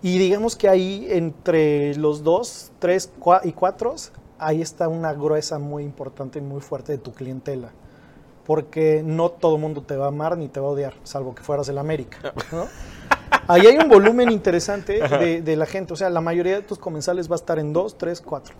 Y 0.00 0.16
digamos 0.16 0.54
que 0.54 0.68
ahí, 0.68 1.08
entre 1.10 1.96
los 1.96 2.22
dos, 2.22 2.70
tres 2.78 3.10
cua- 3.18 3.40
y 3.42 3.50
cuatro, 3.50 3.96
ahí 4.38 4.62
está 4.62 4.86
una 4.86 5.12
gruesa 5.12 5.58
muy 5.58 5.82
importante 5.82 6.38
y 6.38 6.42
muy 6.42 6.60
fuerte 6.60 6.92
de 6.92 6.98
tu 6.98 7.12
clientela. 7.12 7.72
Porque 8.46 9.02
no 9.04 9.28
todo 9.30 9.56
el 9.56 9.60
mundo 9.60 9.82
te 9.82 9.96
va 9.96 10.04
a 10.04 10.08
amar 10.10 10.38
ni 10.38 10.46
te 10.48 10.60
va 10.60 10.68
a 10.68 10.70
odiar, 10.70 10.94
salvo 11.02 11.34
que 11.34 11.42
fueras 11.42 11.68
el 11.68 11.78
América. 11.78 12.32
¿no? 12.52 12.68
Ahí 13.46 13.66
hay 13.66 13.76
un 13.78 13.88
volumen 13.88 14.30
interesante 14.30 15.00
de, 15.00 15.42
de 15.42 15.56
la 15.56 15.66
gente. 15.66 15.92
O 15.92 15.96
sea, 15.96 16.10
la 16.10 16.20
mayoría 16.20 16.54
de 16.56 16.62
tus 16.62 16.78
comensales 16.78 17.30
va 17.30 17.34
a 17.34 17.36
estar 17.36 17.58
en 17.58 17.72
2, 17.72 17.96
3, 17.98 18.20
4. 18.20 18.54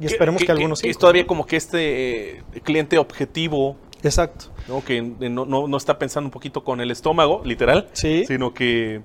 Y 0.00 0.06
esperemos 0.06 0.42
que, 0.42 0.50
algunos 0.52 0.80
que 0.80 0.88
es 0.88 0.94
cinco, 0.96 1.00
todavía 1.00 1.26
como 1.26 1.46
que 1.46 1.56
este 1.56 2.38
eh, 2.38 2.42
cliente 2.64 2.98
objetivo, 2.98 3.76
Exacto. 4.02 4.46
¿no? 4.68 4.82
que 4.84 5.00
no, 5.00 5.44
no- 5.46 5.68
no 5.68 5.76
está 5.76 5.98
pensando 5.98 6.26
un 6.26 6.32
poquito 6.32 6.64
con 6.64 6.80
el 6.80 6.90
estómago, 6.90 7.42
literal, 7.44 7.88
Sí. 7.92 8.24
sino 8.26 8.52
que 8.52 8.96
eh, 8.96 9.02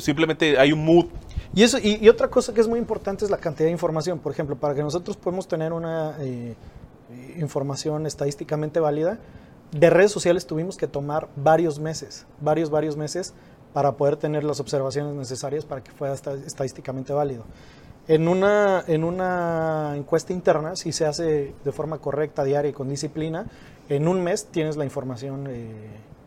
simplemente 0.00 0.58
hay 0.58 0.72
un 0.72 0.84
mood. 0.84 1.06
Y, 1.54 1.64
eso, 1.64 1.76
y, 1.78 1.98
y 2.02 2.08
otra 2.08 2.28
cosa 2.28 2.54
que 2.54 2.62
es 2.62 2.68
muy 2.68 2.78
importante 2.78 3.24
es 3.26 3.30
la 3.30 3.36
cantidad 3.36 3.66
de 3.66 3.72
información. 3.72 4.18
Por 4.20 4.32
ejemplo, 4.32 4.56
para 4.56 4.74
que 4.74 4.82
nosotros 4.82 5.16
podamos 5.18 5.46
tener 5.48 5.72
una 5.74 6.16
eh, 6.20 6.54
información 7.38 8.06
estadísticamente 8.06 8.80
válida, 8.80 9.18
de 9.70 9.90
redes 9.90 10.12
sociales 10.12 10.46
tuvimos 10.46 10.76
que 10.76 10.86
tomar 10.86 11.28
varios 11.36 11.78
meses, 11.78 12.26
varios, 12.40 12.70
varios 12.70 12.96
meses 12.96 13.34
para 13.72 13.92
poder 13.92 14.16
tener 14.16 14.44
las 14.44 14.60
observaciones 14.60 15.14
necesarias 15.14 15.64
para 15.64 15.82
que 15.82 15.90
fuera 15.92 16.14
esta- 16.14 16.34
estadísticamente 16.34 17.12
válido. 17.12 17.44
En 18.08 18.26
una, 18.28 18.82
en 18.86 19.04
una 19.04 19.92
encuesta 19.96 20.32
interna, 20.32 20.74
si 20.76 20.92
se 20.92 21.06
hace 21.06 21.54
de 21.64 21.72
forma 21.72 21.98
correcta, 21.98 22.42
diaria 22.44 22.70
y 22.70 22.72
con 22.72 22.88
disciplina, 22.88 23.46
en 23.88 24.08
un 24.08 24.22
mes 24.22 24.46
tienes 24.46 24.76
la 24.76 24.84
información, 24.84 25.46
eh, 25.48 25.70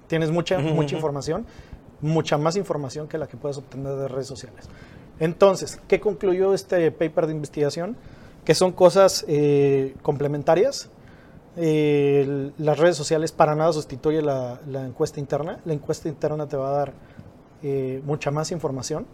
tienes 0.08 0.32
mucha, 0.32 0.58
mucha 0.60 0.96
información, 0.96 1.46
mucha 2.02 2.38
más 2.38 2.56
información 2.56 3.08
que 3.08 3.18
la 3.18 3.28
que 3.28 3.36
puedes 3.38 3.58
obtener 3.58 3.94
de 3.96 4.08
redes 4.08 4.28
sociales. 4.28 4.66
Entonces, 5.20 5.80
¿qué 5.88 6.00
concluyó 6.00 6.54
este 6.54 6.92
paper 6.92 7.28
de 7.28 7.34
investigación? 7.34 7.98
Que 8.46 8.54
son 8.56 8.72
cosas 8.72 9.26
eh, 9.28 9.96
complementarias. 10.02 10.90
Eh, 11.58 12.52
las 12.58 12.78
redes 12.80 12.96
sociales 12.98 13.32
para 13.32 13.56
nada 13.56 13.72
sustituye 13.74 14.22
la, 14.22 14.60
la 14.68 14.86
encuesta 14.86 15.20
interna. 15.20 15.60
La 15.66 15.74
encuesta 15.74 16.08
interna 16.10 16.48
te 16.48 16.58
va 16.58 16.70
a 16.70 16.72
dar 16.74 16.94
eh, 17.68 18.00
mucha 18.06 18.30
más 18.30 18.52
información 18.52 19.08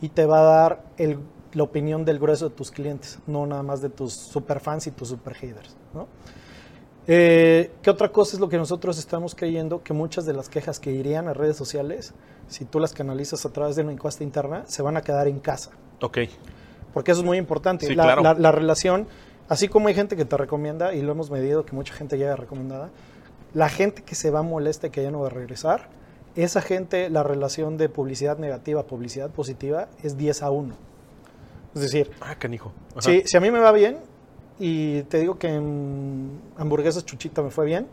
y 0.00 0.08
te 0.08 0.24
va 0.24 0.40
a 0.40 0.42
dar 0.42 0.84
el- 0.96 1.18
la 1.52 1.62
opinión 1.64 2.04
del 2.06 2.18
grueso 2.18 2.48
de 2.48 2.54
tus 2.54 2.70
clientes, 2.70 3.18
no 3.26 3.46
nada 3.46 3.62
más 3.62 3.82
de 3.82 3.90
tus 3.90 4.14
superfans 4.14 4.86
y 4.86 4.90
tus 4.90 5.08
super 5.08 5.34
haters. 5.34 5.76
¿no? 5.92 6.08
Eh, 7.06 7.70
¿Qué 7.82 7.90
otra 7.90 8.08
cosa 8.10 8.36
es 8.36 8.40
lo 8.40 8.48
que 8.48 8.56
nosotros 8.56 8.98
estamos 8.98 9.34
creyendo? 9.34 9.82
Que 9.82 9.92
muchas 9.92 10.24
de 10.24 10.32
las 10.32 10.48
quejas 10.48 10.80
que 10.80 10.90
irían 10.90 11.28
a 11.28 11.34
redes 11.34 11.56
sociales, 11.56 12.14
si 12.48 12.64
tú 12.64 12.80
las 12.80 12.94
canalizas 12.94 13.44
a 13.44 13.50
través 13.52 13.76
de 13.76 13.82
una 13.82 13.92
encuesta 13.92 14.24
interna, 14.24 14.64
se 14.66 14.82
van 14.82 14.96
a 14.96 15.02
quedar 15.02 15.28
en 15.28 15.38
casa. 15.38 15.70
Ok. 16.00 16.18
Porque 16.94 17.12
eso 17.12 17.20
es 17.20 17.26
muy 17.26 17.36
importante. 17.38 17.86
Sí, 17.86 17.94
la, 17.94 18.04
claro. 18.04 18.22
la- 18.22 18.34
la 18.34 18.52
relación, 18.52 19.06
así 19.48 19.68
como 19.68 19.88
hay 19.88 19.94
gente 19.94 20.16
que 20.16 20.24
te 20.24 20.36
recomienda, 20.38 20.94
y 20.94 21.02
lo 21.02 21.12
hemos 21.12 21.30
medido, 21.30 21.66
que 21.66 21.74
mucha 21.76 21.92
gente 21.92 22.16
llega 22.16 22.36
recomendada, 22.36 22.88
la 23.52 23.68
gente 23.68 24.02
que 24.02 24.14
se 24.14 24.30
va 24.30 24.42
molesta 24.42 24.86
y 24.86 24.90
que 24.90 25.02
ya 25.02 25.10
no 25.10 25.20
va 25.20 25.26
a 25.26 25.30
regresar, 25.30 25.90
esa 26.36 26.60
gente, 26.60 27.10
la 27.10 27.22
relación 27.22 27.76
de 27.76 27.88
publicidad 27.88 28.38
negativa, 28.38 28.82
publicidad 28.84 29.30
positiva, 29.30 29.88
es 30.02 30.16
10 30.16 30.42
a 30.42 30.50
1. 30.50 30.74
Es 31.74 31.80
decir, 31.82 32.10
Ah, 32.20 32.34
canijo. 32.36 32.72
Si, 33.00 33.22
si 33.26 33.36
a 33.36 33.40
mí 33.40 33.50
me 33.50 33.58
va 33.58 33.72
bien 33.72 33.98
y 34.58 35.02
te 35.04 35.18
digo 35.18 35.38
que 35.38 35.48
en 35.48 36.40
hamburguesas 36.56 37.04
chuchita 37.04 37.42
me 37.42 37.50
fue 37.50 37.66
bien, 37.66 37.86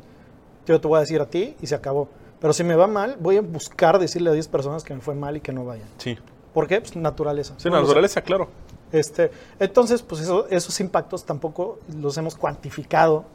yo 0.66 0.80
te 0.80 0.88
voy 0.88 0.98
a 0.98 1.00
decir 1.02 1.20
a 1.22 1.26
ti 1.28 1.56
y 1.62 1.68
se 1.68 1.76
acabó. 1.76 2.08
Pero 2.40 2.54
si 2.54 2.64
me 2.64 2.76
va 2.76 2.88
mal, 2.88 3.18
voy 3.20 3.38
a 3.38 3.42
buscar 3.42 4.00
decirle 4.00 4.30
a 4.30 4.34
10 4.34 4.48
personas 4.48 4.84
que 4.84 4.94
me 4.94 5.02
fue 5.02 5.16
mal 5.16 5.38
y 5.38 5.42
que 5.42 5.52
no 5.54 5.66
vayan. 5.66 5.88
Sí. 5.98 6.18
¿Por 6.54 6.68
qué? 6.68 6.82
Pues 6.82 6.96
naturaleza. 6.96 7.54
Sí, 7.58 7.70
No 7.70 7.76
sé. 7.78 7.82
naturaleza, 7.82 8.22
claro. 8.22 8.48
Este, 8.92 9.32
entonces, 9.60 10.02
pues 10.02 10.22
eso- 10.22 10.48
esos 10.50 10.80
impactos 10.80 11.24
tampoco 11.26 11.80
los 12.00 12.18
hemos 12.18 12.36
cuantificado 12.36 13.26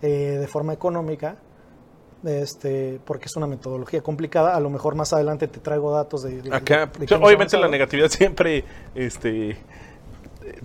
eh, 0.00 0.38
de 0.40 0.46
forma 0.48 0.72
económica, 0.72 1.36
este, 2.24 3.00
porque 3.04 3.26
es 3.26 3.36
una 3.36 3.46
metodología 3.46 4.02
complicada. 4.02 4.54
A 4.56 4.60
lo 4.60 4.70
mejor 4.70 4.94
más 4.94 5.12
adelante 5.12 5.48
te 5.48 5.60
traigo 5.60 5.92
datos 5.94 6.22
de... 6.22 6.42
de- 6.42 6.54
Acá, 6.54 6.90
de- 6.98 7.06
de 7.06 7.14
obviamente 7.14 7.56
la 7.56 7.68
negatividad 7.68 8.08
siempre 8.10 8.64
este, 8.94 9.56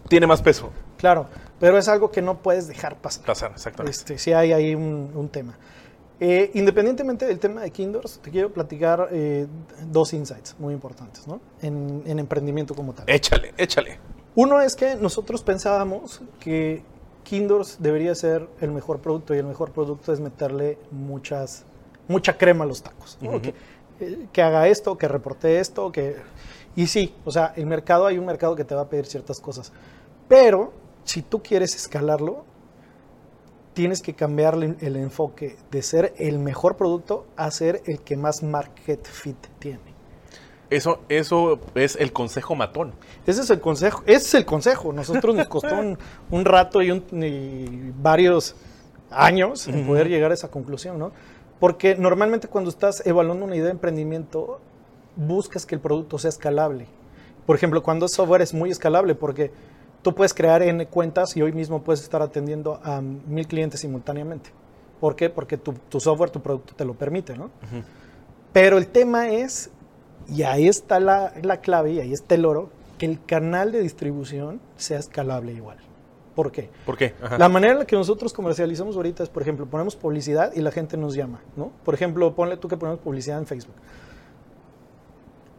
tiene 0.07 0.27
más 0.27 0.41
peso. 0.41 0.71
Claro, 0.97 1.27
pero 1.59 1.77
es 1.77 1.87
algo 1.87 2.11
que 2.11 2.21
no 2.21 2.37
puedes 2.39 2.67
dejar 2.67 2.95
pasar. 2.97 3.25
Pasar, 3.25 3.51
exactamente. 3.51 3.97
Este, 3.97 4.17
sí 4.17 4.33
hay 4.33 4.51
ahí 4.53 4.75
un, 4.75 5.11
un 5.13 5.29
tema. 5.29 5.57
Eh, 6.19 6.49
independientemente 6.55 7.27
del 7.27 7.37
tema 7.37 7.61
de 7.61 7.69
Kindors, 7.69 8.19
te 8.23 8.31
quiero 8.31 8.51
platicar 8.51 9.09
eh, 9.11 9.45
dos 9.85 10.13
insights 10.13 10.55
muy 10.57 10.73
importantes 10.73 11.27
¿no? 11.27 11.39
en, 11.61 12.01
en 12.07 12.17
emprendimiento 12.17 12.73
como 12.73 12.93
tal. 12.93 13.05
Échale, 13.07 13.53
échale. 13.55 13.99
Uno 14.33 14.59
es 14.61 14.75
que 14.75 14.95
nosotros 14.95 15.43
pensábamos 15.43 16.21
que 16.39 16.83
Kindors 17.27 17.75
debería 17.79 18.15
ser 18.15 18.47
el 18.61 18.71
mejor 18.71 18.99
producto 18.99 19.35
y 19.35 19.37
el 19.37 19.45
mejor 19.45 19.71
producto 19.73 20.13
es 20.13 20.21
meterle 20.21 20.77
muchas, 20.91 21.65
mucha 22.07 22.37
crema 22.37 22.63
a 22.63 22.67
los 22.67 22.81
tacos. 22.81 23.17
que, 23.19 23.53
eh, 23.99 24.27
que 24.31 24.41
haga 24.41 24.69
esto, 24.69 24.97
que 24.97 25.09
reporte 25.09 25.59
esto, 25.59 25.91
que... 25.91 26.15
Y 26.77 26.87
sí, 26.87 27.13
o 27.25 27.31
sea, 27.31 27.51
el 27.57 27.65
mercado, 27.65 28.05
hay 28.05 28.17
un 28.17 28.25
mercado 28.25 28.55
que 28.55 28.63
te 28.63 28.73
va 28.75 28.83
a 28.83 28.89
pedir 28.89 29.07
ciertas 29.07 29.41
cosas. 29.41 29.73
Pero 30.29 30.71
si 31.03 31.21
tú 31.21 31.43
quieres 31.43 31.75
escalarlo, 31.75 32.45
tienes 33.73 34.01
que 34.01 34.13
cambiarle 34.13 34.77
el 34.79 34.95
enfoque 34.95 35.57
de 35.69 35.81
ser 35.81 36.13
el 36.17 36.39
mejor 36.39 36.77
producto 36.77 37.25
a 37.35 37.51
ser 37.51 37.81
el 37.87 37.99
que 37.99 38.15
más 38.15 38.41
market 38.41 39.05
fit 39.05 39.37
tiene. 39.59 39.86
Eso, 40.69 40.99
eso 41.07 41.59
es 41.75 41.95
el 41.95 42.11
consejo 42.11 42.53
matón. 42.55 42.93
Ese 43.25 43.41
es 43.41 43.49
el 43.49 43.61
consejo. 43.61 44.03
Ese 44.05 44.17
es 44.27 44.33
el 44.33 44.45
consejo. 44.45 44.91
Nosotros 44.91 45.33
nos 45.35 45.47
costó 45.47 45.75
un, 45.79 45.97
un 46.31 46.45
rato 46.45 46.81
y, 46.81 46.91
un- 46.91 47.03
y 47.23 47.91
varios 48.01 48.55
años 49.09 49.67
en 49.69 49.87
poder 49.87 50.09
llegar 50.09 50.31
a 50.31 50.33
esa 50.33 50.49
conclusión, 50.49 50.99
¿no? 50.99 51.11
Porque 51.59 51.95
normalmente 51.95 52.47
cuando 52.49 52.69
estás 52.69 53.05
evaluando 53.07 53.45
una 53.45 53.55
idea 53.55 53.65
de 53.65 53.71
emprendimiento, 53.71 54.59
buscas 55.15 55.65
que 55.65 55.75
el 55.75 55.81
producto 55.81 56.19
sea 56.19 56.29
escalable. 56.29 56.85
Por 57.45 57.55
ejemplo, 57.55 57.81
cuando 57.81 58.05
es 58.05 58.11
software 58.11 58.41
es 58.41 58.53
muy 58.53 58.69
escalable 58.69 59.15
porque 59.15 59.51
tú 60.01 60.13
puedes 60.13 60.33
crear 60.33 60.61
N 60.61 60.85
cuentas 60.87 61.35
y 61.37 61.41
hoy 61.41 61.53
mismo 61.53 61.81
puedes 61.81 62.01
estar 62.03 62.21
atendiendo 62.21 62.79
a 62.83 62.99
mil 63.01 63.47
clientes 63.47 63.79
simultáneamente. 63.79 64.49
¿Por 64.99 65.15
qué? 65.15 65.29
Porque 65.29 65.57
tu, 65.57 65.73
tu 65.73 65.99
software, 66.01 66.29
tu 66.29 66.41
producto 66.41 66.73
te 66.75 66.83
lo 66.83 66.93
permite, 66.93 67.37
¿no? 67.37 67.49
Pero 68.51 68.77
el 68.77 68.87
tema 68.87 69.29
es, 69.29 69.69
y 70.29 70.43
ahí 70.43 70.67
está 70.67 70.99
la, 70.99 71.33
la 71.41 71.61
clave 71.61 71.93
y 71.93 71.99
ahí 71.99 72.13
está 72.13 72.35
el 72.35 72.45
oro, 72.45 72.69
que 72.97 73.05
el 73.05 73.23
canal 73.23 73.71
de 73.71 73.81
distribución 73.81 74.59
sea 74.75 74.99
escalable 74.99 75.53
igual. 75.53 75.77
¿Por 76.35 76.51
qué? 76.51 76.69
¿Por 76.85 76.97
qué? 76.97 77.15
Ajá. 77.21 77.37
La 77.37 77.49
manera 77.49 77.73
en 77.73 77.79
la 77.79 77.85
que 77.85 77.95
nosotros 77.95 78.31
comercializamos 78.31 78.95
ahorita 78.95 79.23
es, 79.23 79.29
por 79.29 79.41
ejemplo, 79.41 79.65
ponemos 79.65 79.95
publicidad 79.95 80.53
y 80.53 80.61
la 80.61 80.71
gente 80.71 80.95
nos 80.95 81.15
llama, 81.15 81.41
¿no? 81.55 81.71
Por 81.83 81.95
ejemplo, 81.95 82.35
ponle 82.35 82.57
tú 82.57 82.67
que 82.67 82.77
ponemos 82.77 82.99
publicidad 82.99 83.39
en 83.39 83.47
Facebook. 83.47 83.73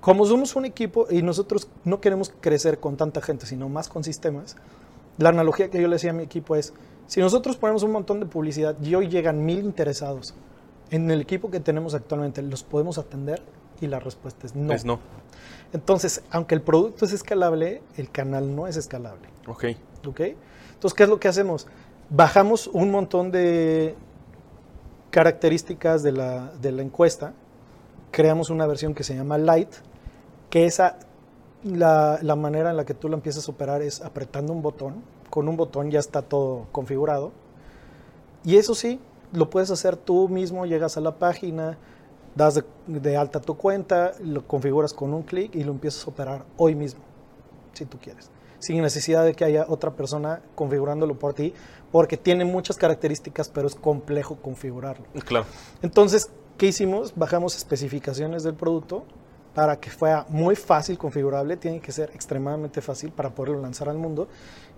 Como 0.01 0.25
somos 0.25 0.55
un 0.55 0.65
equipo 0.65 1.07
y 1.11 1.23
nosotros 1.23 1.69
no 1.85 2.01
queremos 2.01 2.33
crecer 2.41 2.79
con 2.79 2.97
tanta 2.97 3.21
gente, 3.21 3.47
sino 3.47 3.69
más 3.69 3.89
con 3.89 4.05
sistemas, 4.05 4.57
la 5.17 5.31
analogía 5.31 5.69
que 5.69 5.83
yo 5.83 5.89
le 5.89 5.97
decía 5.97 6.11
a 6.11 6.15
mi 6.15 6.23
equipo 6.23 6.55
es, 6.55 6.73
si 7.09 7.21
nosotros 7.21 7.57
ponemos 7.57 7.83
un 7.83 7.91
montón 7.91 8.21
de 8.21 8.27
publicidad 8.27 8.77
y 8.81 8.95
hoy 8.95 9.09
llegan 9.09 9.45
mil 9.45 9.59
interesados 9.59 10.35
en 10.91 11.11
el 11.11 11.21
equipo 11.21 11.51
que 11.51 11.59
tenemos 11.59 11.95
actualmente, 11.95 12.41
¿los 12.43 12.63
podemos 12.63 12.99
atender? 12.99 13.43
Y 13.81 13.87
la 13.87 14.01
respuesta 14.01 14.47
es 14.47 14.55
no. 14.55 14.73
Es 14.73 14.85
no. 14.85 14.99
Entonces, 15.73 16.23
aunque 16.31 16.55
el 16.55 16.63
producto 16.63 17.05
es 17.05 17.13
escalable, 17.13 17.83
el 17.97 18.11
canal 18.11 18.55
no 18.55 18.67
es 18.67 18.77
escalable. 18.77 19.29
Ok. 19.47 19.65
¿Ok? 20.07 20.21
Entonces, 20.75 20.97
¿qué 20.97 21.03
es 21.03 21.09
lo 21.09 21.21
que 21.21 21.29
hacemos? 21.29 21.67
Bajamos 22.11 22.67
un 22.69 22.91
montón 22.91 23.31
de 23.31 23.95
características 25.11 26.03
de 26.03 26.13
la, 26.13 26.53
de 26.61 26.73
la 26.73 26.83
encuesta, 26.83 27.33
creamos 28.11 28.51
una 28.51 28.67
versión 28.67 28.95
que 28.95 29.05
se 29.05 29.15
llama 29.15 29.39
Light, 29.39 29.71
que 30.51 30.67
esa, 30.67 30.99
la, 31.65 32.19
la 32.23 32.37
manera 32.37 32.71
en 32.71 32.77
la 32.77 32.85
que 32.85 32.95
tú 32.95 33.09
la 33.09 33.17
empiezas 33.17 33.49
a 33.49 33.51
operar 33.51 33.83
es 33.83 34.01
apretando 34.03 34.53
un 34.53 34.63
botón, 34.63 35.03
con 35.31 35.49
un 35.49 35.57
botón 35.57 35.91
ya 35.91 35.99
está 35.99 36.23
todo 36.23 36.67
configurado, 36.73 37.33
y 38.45 38.57
eso 38.57 38.75
sí, 38.75 39.01
lo 39.33 39.51
puedes 39.51 39.71
hacer 39.71 39.97
tú 39.97 40.29
mismo, 40.29 40.67
llegas 40.67 40.97
a 40.97 41.01
la 41.01 41.19
página, 41.19 41.79
das 42.39 42.55
de, 42.55 42.65
de 42.87 43.17
alta 43.17 43.41
tu 43.41 43.57
cuenta, 43.57 44.13
lo 44.23 44.47
configuras 44.47 44.95
con 44.95 45.13
un 45.13 45.25
clic 45.25 45.55
y 45.55 45.65
lo 45.65 45.73
empiezas 45.73 46.07
a 46.07 46.11
operar 46.11 46.45
hoy 46.57 46.75
mismo, 46.75 47.01
si 47.73 47.85
tú 47.85 47.99
quieres, 47.99 48.31
sin 48.61 48.81
necesidad 48.81 49.25
de 49.25 49.35
que 49.35 49.45
haya 49.45 49.67
otra 49.69 49.91
persona 49.91 50.41
configurándolo 50.55 51.19
por 51.19 51.35
ti, 51.35 51.53
porque 51.91 52.17
tiene 52.17 52.45
muchas 52.45 52.77
características, 52.77 53.49
pero 53.49 53.67
es 53.67 53.75
complejo 53.75 54.37
configurarlo. 54.37 55.05
Claro. 55.25 55.47
Entonces, 55.83 56.31
¿qué 56.57 56.67
hicimos? 56.67 57.13
Bajamos 57.17 57.57
especificaciones 57.57 58.45
del 58.45 58.55
producto 58.55 59.05
para 59.55 59.81
que 59.81 59.91
fuera 59.91 60.25
muy 60.29 60.55
fácil 60.55 60.97
configurable, 60.97 61.57
tiene 61.57 61.81
que 61.81 61.91
ser 61.91 62.11
extremadamente 62.15 62.81
fácil 62.81 63.11
para 63.11 63.31
poderlo 63.31 63.61
lanzar 63.61 63.89
al 63.89 63.99
mundo 63.99 64.29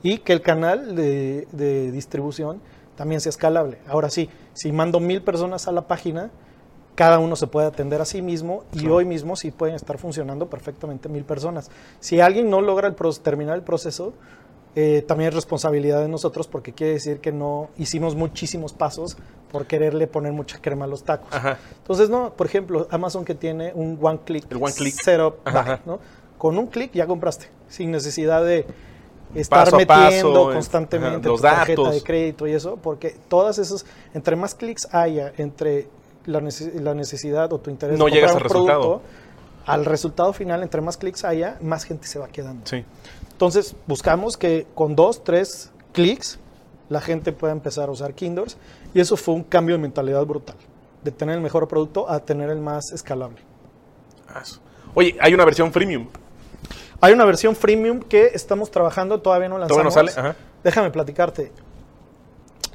y 0.02 0.18
que 0.18 0.32
el 0.32 0.40
canal 0.40 0.96
de, 0.96 1.46
de 1.52 1.90
distribución 1.90 2.62
también 2.96 3.20
sea 3.20 3.30
escalable. 3.30 3.78
Ahora 3.86 4.08
sí, 4.08 4.30
si 4.54 4.72
mando 4.72 4.98
mil 4.98 5.22
personas 5.22 5.68
a 5.68 5.72
la 5.72 5.86
página, 5.86 6.30
cada 6.94 7.18
uno 7.18 7.36
se 7.36 7.46
puede 7.46 7.66
atender 7.66 8.00
a 8.00 8.04
sí 8.04 8.20
mismo 8.22 8.64
y 8.72 8.80
Claro. 8.80 8.96
hoy 8.96 9.04
mismo 9.04 9.36
sí 9.36 9.50
pueden 9.50 9.74
estar 9.74 9.96
funcionando 9.98 10.48
perfectamente 10.50 11.08
mil 11.08 11.24
personas. 11.24 11.70
Si 12.00 12.20
alguien 12.20 12.50
no 12.50 12.60
logra 12.60 12.88
el 12.88 12.94
pro- 12.94 13.12
terminar 13.14 13.56
el 13.56 13.62
proceso, 13.62 14.12
eh, 14.76 15.02
también 15.06 15.28
es 15.28 15.34
responsabilidad 15.34 16.00
de 16.00 16.08
nosotros 16.08 16.46
porque 16.46 16.72
quiere 16.72 16.92
decir 16.94 17.18
que 17.20 17.32
no 17.32 17.70
hicimos 17.78 18.14
muchísimos 18.14 18.72
pasos 18.72 19.16
por 19.50 19.66
quererle 19.66 20.06
poner 20.06 20.32
mucha 20.32 20.60
crema 20.60 20.84
a 20.84 20.88
los 20.88 21.02
tacos. 21.02 21.32
Ajá. 21.34 21.58
Entonces, 21.78 22.08
no, 22.08 22.34
por 22.34 22.46
ejemplo, 22.46 22.86
Amazon 22.90 23.24
que 23.24 23.34
tiene 23.34 23.72
un 23.74 23.98
one 24.00 24.20
click, 24.24 24.46
El 24.50 24.58
one 24.62 24.72
click. 24.72 24.94
setup 24.94 25.42
buy. 25.44 25.78
¿no? 25.86 25.98
Con 26.38 26.56
un 26.56 26.66
clic 26.68 26.92
ya 26.92 27.06
compraste, 27.06 27.46
sin 27.68 27.90
necesidad 27.90 28.44
de 28.44 28.64
estar 29.34 29.64
Paso 29.64 29.76
metiendo 29.76 30.32
paso, 30.44 30.52
constantemente 30.54 31.18
ajá, 31.18 31.28
los 31.28 31.40
tu 31.40 31.42
tarjeta 31.46 31.82
datos. 31.82 31.94
de 31.96 32.02
crédito 32.02 32.46
y 32.46 32.52
eso, 32.52 32.76
porque 32.76 33.16
todas 33.28 33.58
esas, 33.58 33.84
entre 34.14 34.36
más 34.36 34.54
clics 34.54 34.86
haya 34.92 35.32
entre 35.36 35.88
la, 36.30 36.40
nece- 36.40 36.72
la 36.80 36.94
necesidad 36.94 37.52
o 37.52 37.58
tu 37.58 37.70
interés 37.70 37.98
No 37.98 38.06
de 38.06 38.12
llegas 38.12 38.32
comprar 38.32 38.50
al 38.52 38.56
un 38.60 38.66
resultado. 38.68 38.80
producto, 38.80 39.08
al 39.66 39.84
resultado 39.84 40.32
final, 40.32 40.62
entre 40.62 40.80
más 40.80 40.96
clics 40.96 41.24
haya, 41.24 41.58
más 41.60 41.84
gente 41.84 42.06
se 42.06 42.18
va 42.18 42.28
quedando. 42.28 42.66
Sí. 42.66 42.84
Entonces, 43.32 43.74
buscamos 43.86 44.36
que 44.36 44.66
con 44.74 44.96
dos, 44.96 45.22
tres 45.24 45.70
clics 45.92 46.38
la 46.88 47.00
gente 47.00 47.32
pueda 47.32 47.52
empezar 47.52 47.88
a 47.88 47.92
usar 47.92 48.14
Kindors 48.14 48.56
y 48.94 49.00
eso 49.00 49.16
fue 49.16 49.34
un 49.34 49.44
cambio 49.44 49.76
de 49.76 49.82
mentalidad 49.82 50.24
brutal, 50.26 50.56
de 51.04 51.10
tener 51.10 51.36
el 51.36 51.40
mejor 51.40 51.68
producto 51.68 52.10
a 52.10 52.20
tener 52.20 52.50
el 52.50 52.58
más 52.60 52.90
escalable. 52.92 53.38
Oye, 54.94 55.16
hay 55.20 55.34
una 55.34 55.44
versión 55.44 55.72
freemium. 55.72 56.08
Hay 57.00 57.12
una 57.14 57.24
versión 57.24 57.56
freemium 57.56 58.00
que 58.00 58.26
estamos 58.34 58.70
trabajando, 58.70 59.20
todavía 59.20 59.48
no 59.48 59.58
lanzamos. 59.58 59.94
Todavía 59.94 60.02
no 60.04 60.12
sale. 60.12 60.28
Ajá. 60.28 60.36
Déjame 60.62 60.90
platicarte. 60.90 61.52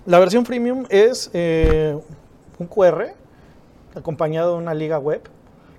La 0.05 0.19
versión 0.19 0.45
freemium 0.45 0.85
es 0.89 1.29
eh, 1.33 1.97
un 2.57 2.67
QR 2.67 3.07
acompañado 3.95 4.53
de 4.53 4.57
una 4.57 4.73
liga 4.73 4.99
web. 4.99 5.21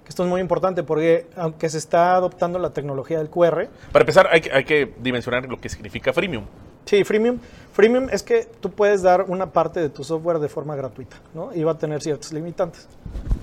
Que 0.05 0.11
esto 0.11 0.23
es 0.23 0.29
muy 0.29 0.41
importante 0.41 0.83
porque 0.85 1.27
aunque 1.37 1.69
se 1.69 1.79
está 1.79 2.15
adoptando 2.15 2.59
la 2.61 2.71
tecnología 2.71 3.19
del 3.19 3.29
QR, 3.29 3.69
Para 3.93 4.03
empezar, 4.05 4.29
hay 4.31 4.41
que, 4.41 4.53
hay 4.53 4.65
que 4.65 4.95
dimensionar 5.01 5.47
lo 5.49 5.61
que 5.61 5.69
significa 5.69 6.13
freemium. 6.13 6.45
Sí, 6.85 7.03
freemium. 7.03 7.41
Freemium 7.73 8.09
es 8.13 8.23
que 8.23 8.49
tú 8.61 8.71
puedes 8.71 9.03
dar 9.03 9.23
una 9.29 9.51
parte 9.53 9.81
de 9.81 9.89
tu 9.89 10.05
software 10.05 10.39
de 10.39 10.49
forma 10.49 10.77
gratuita, 10.77 11.17
¿no? 11.35 11.53
Y 11.53 11.65
va 11.65 11.73
a 11.73 11.79
tener 11.79 12.01
ciertos 12.01 12.33
limitantes. 12.33 12.87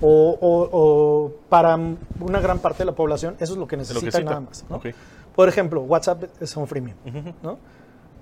O, 0.00 0.38
o- 0.40 0.68
o 0.72 1.32
para 1.50 1.76
una 1.76 2.40
gran 2.40 2.58
parte 2.60 2.78
de 2.78 2.86
la 2.86 2.92
población, 2.92 3.36
eso 3.38 3.52
es 3.52 3.58
lo 3.58 3.66
que 3.68 3.76
Es 3.76 3.90
lo 3.92 4.00
que 4.00 4.06
necesita 4.06 4.18
cita. 4.18 4.30
nada 4.30 4.40
más. 4.40 4.64
Por 5.36 5.48
ejemplo, 5.50 5.82
WhatsApp 5.82 6.24
es 6.40 6.56
un 6.56 6.66
freemium. 6.66 6.96
¿no? 7.42 7.58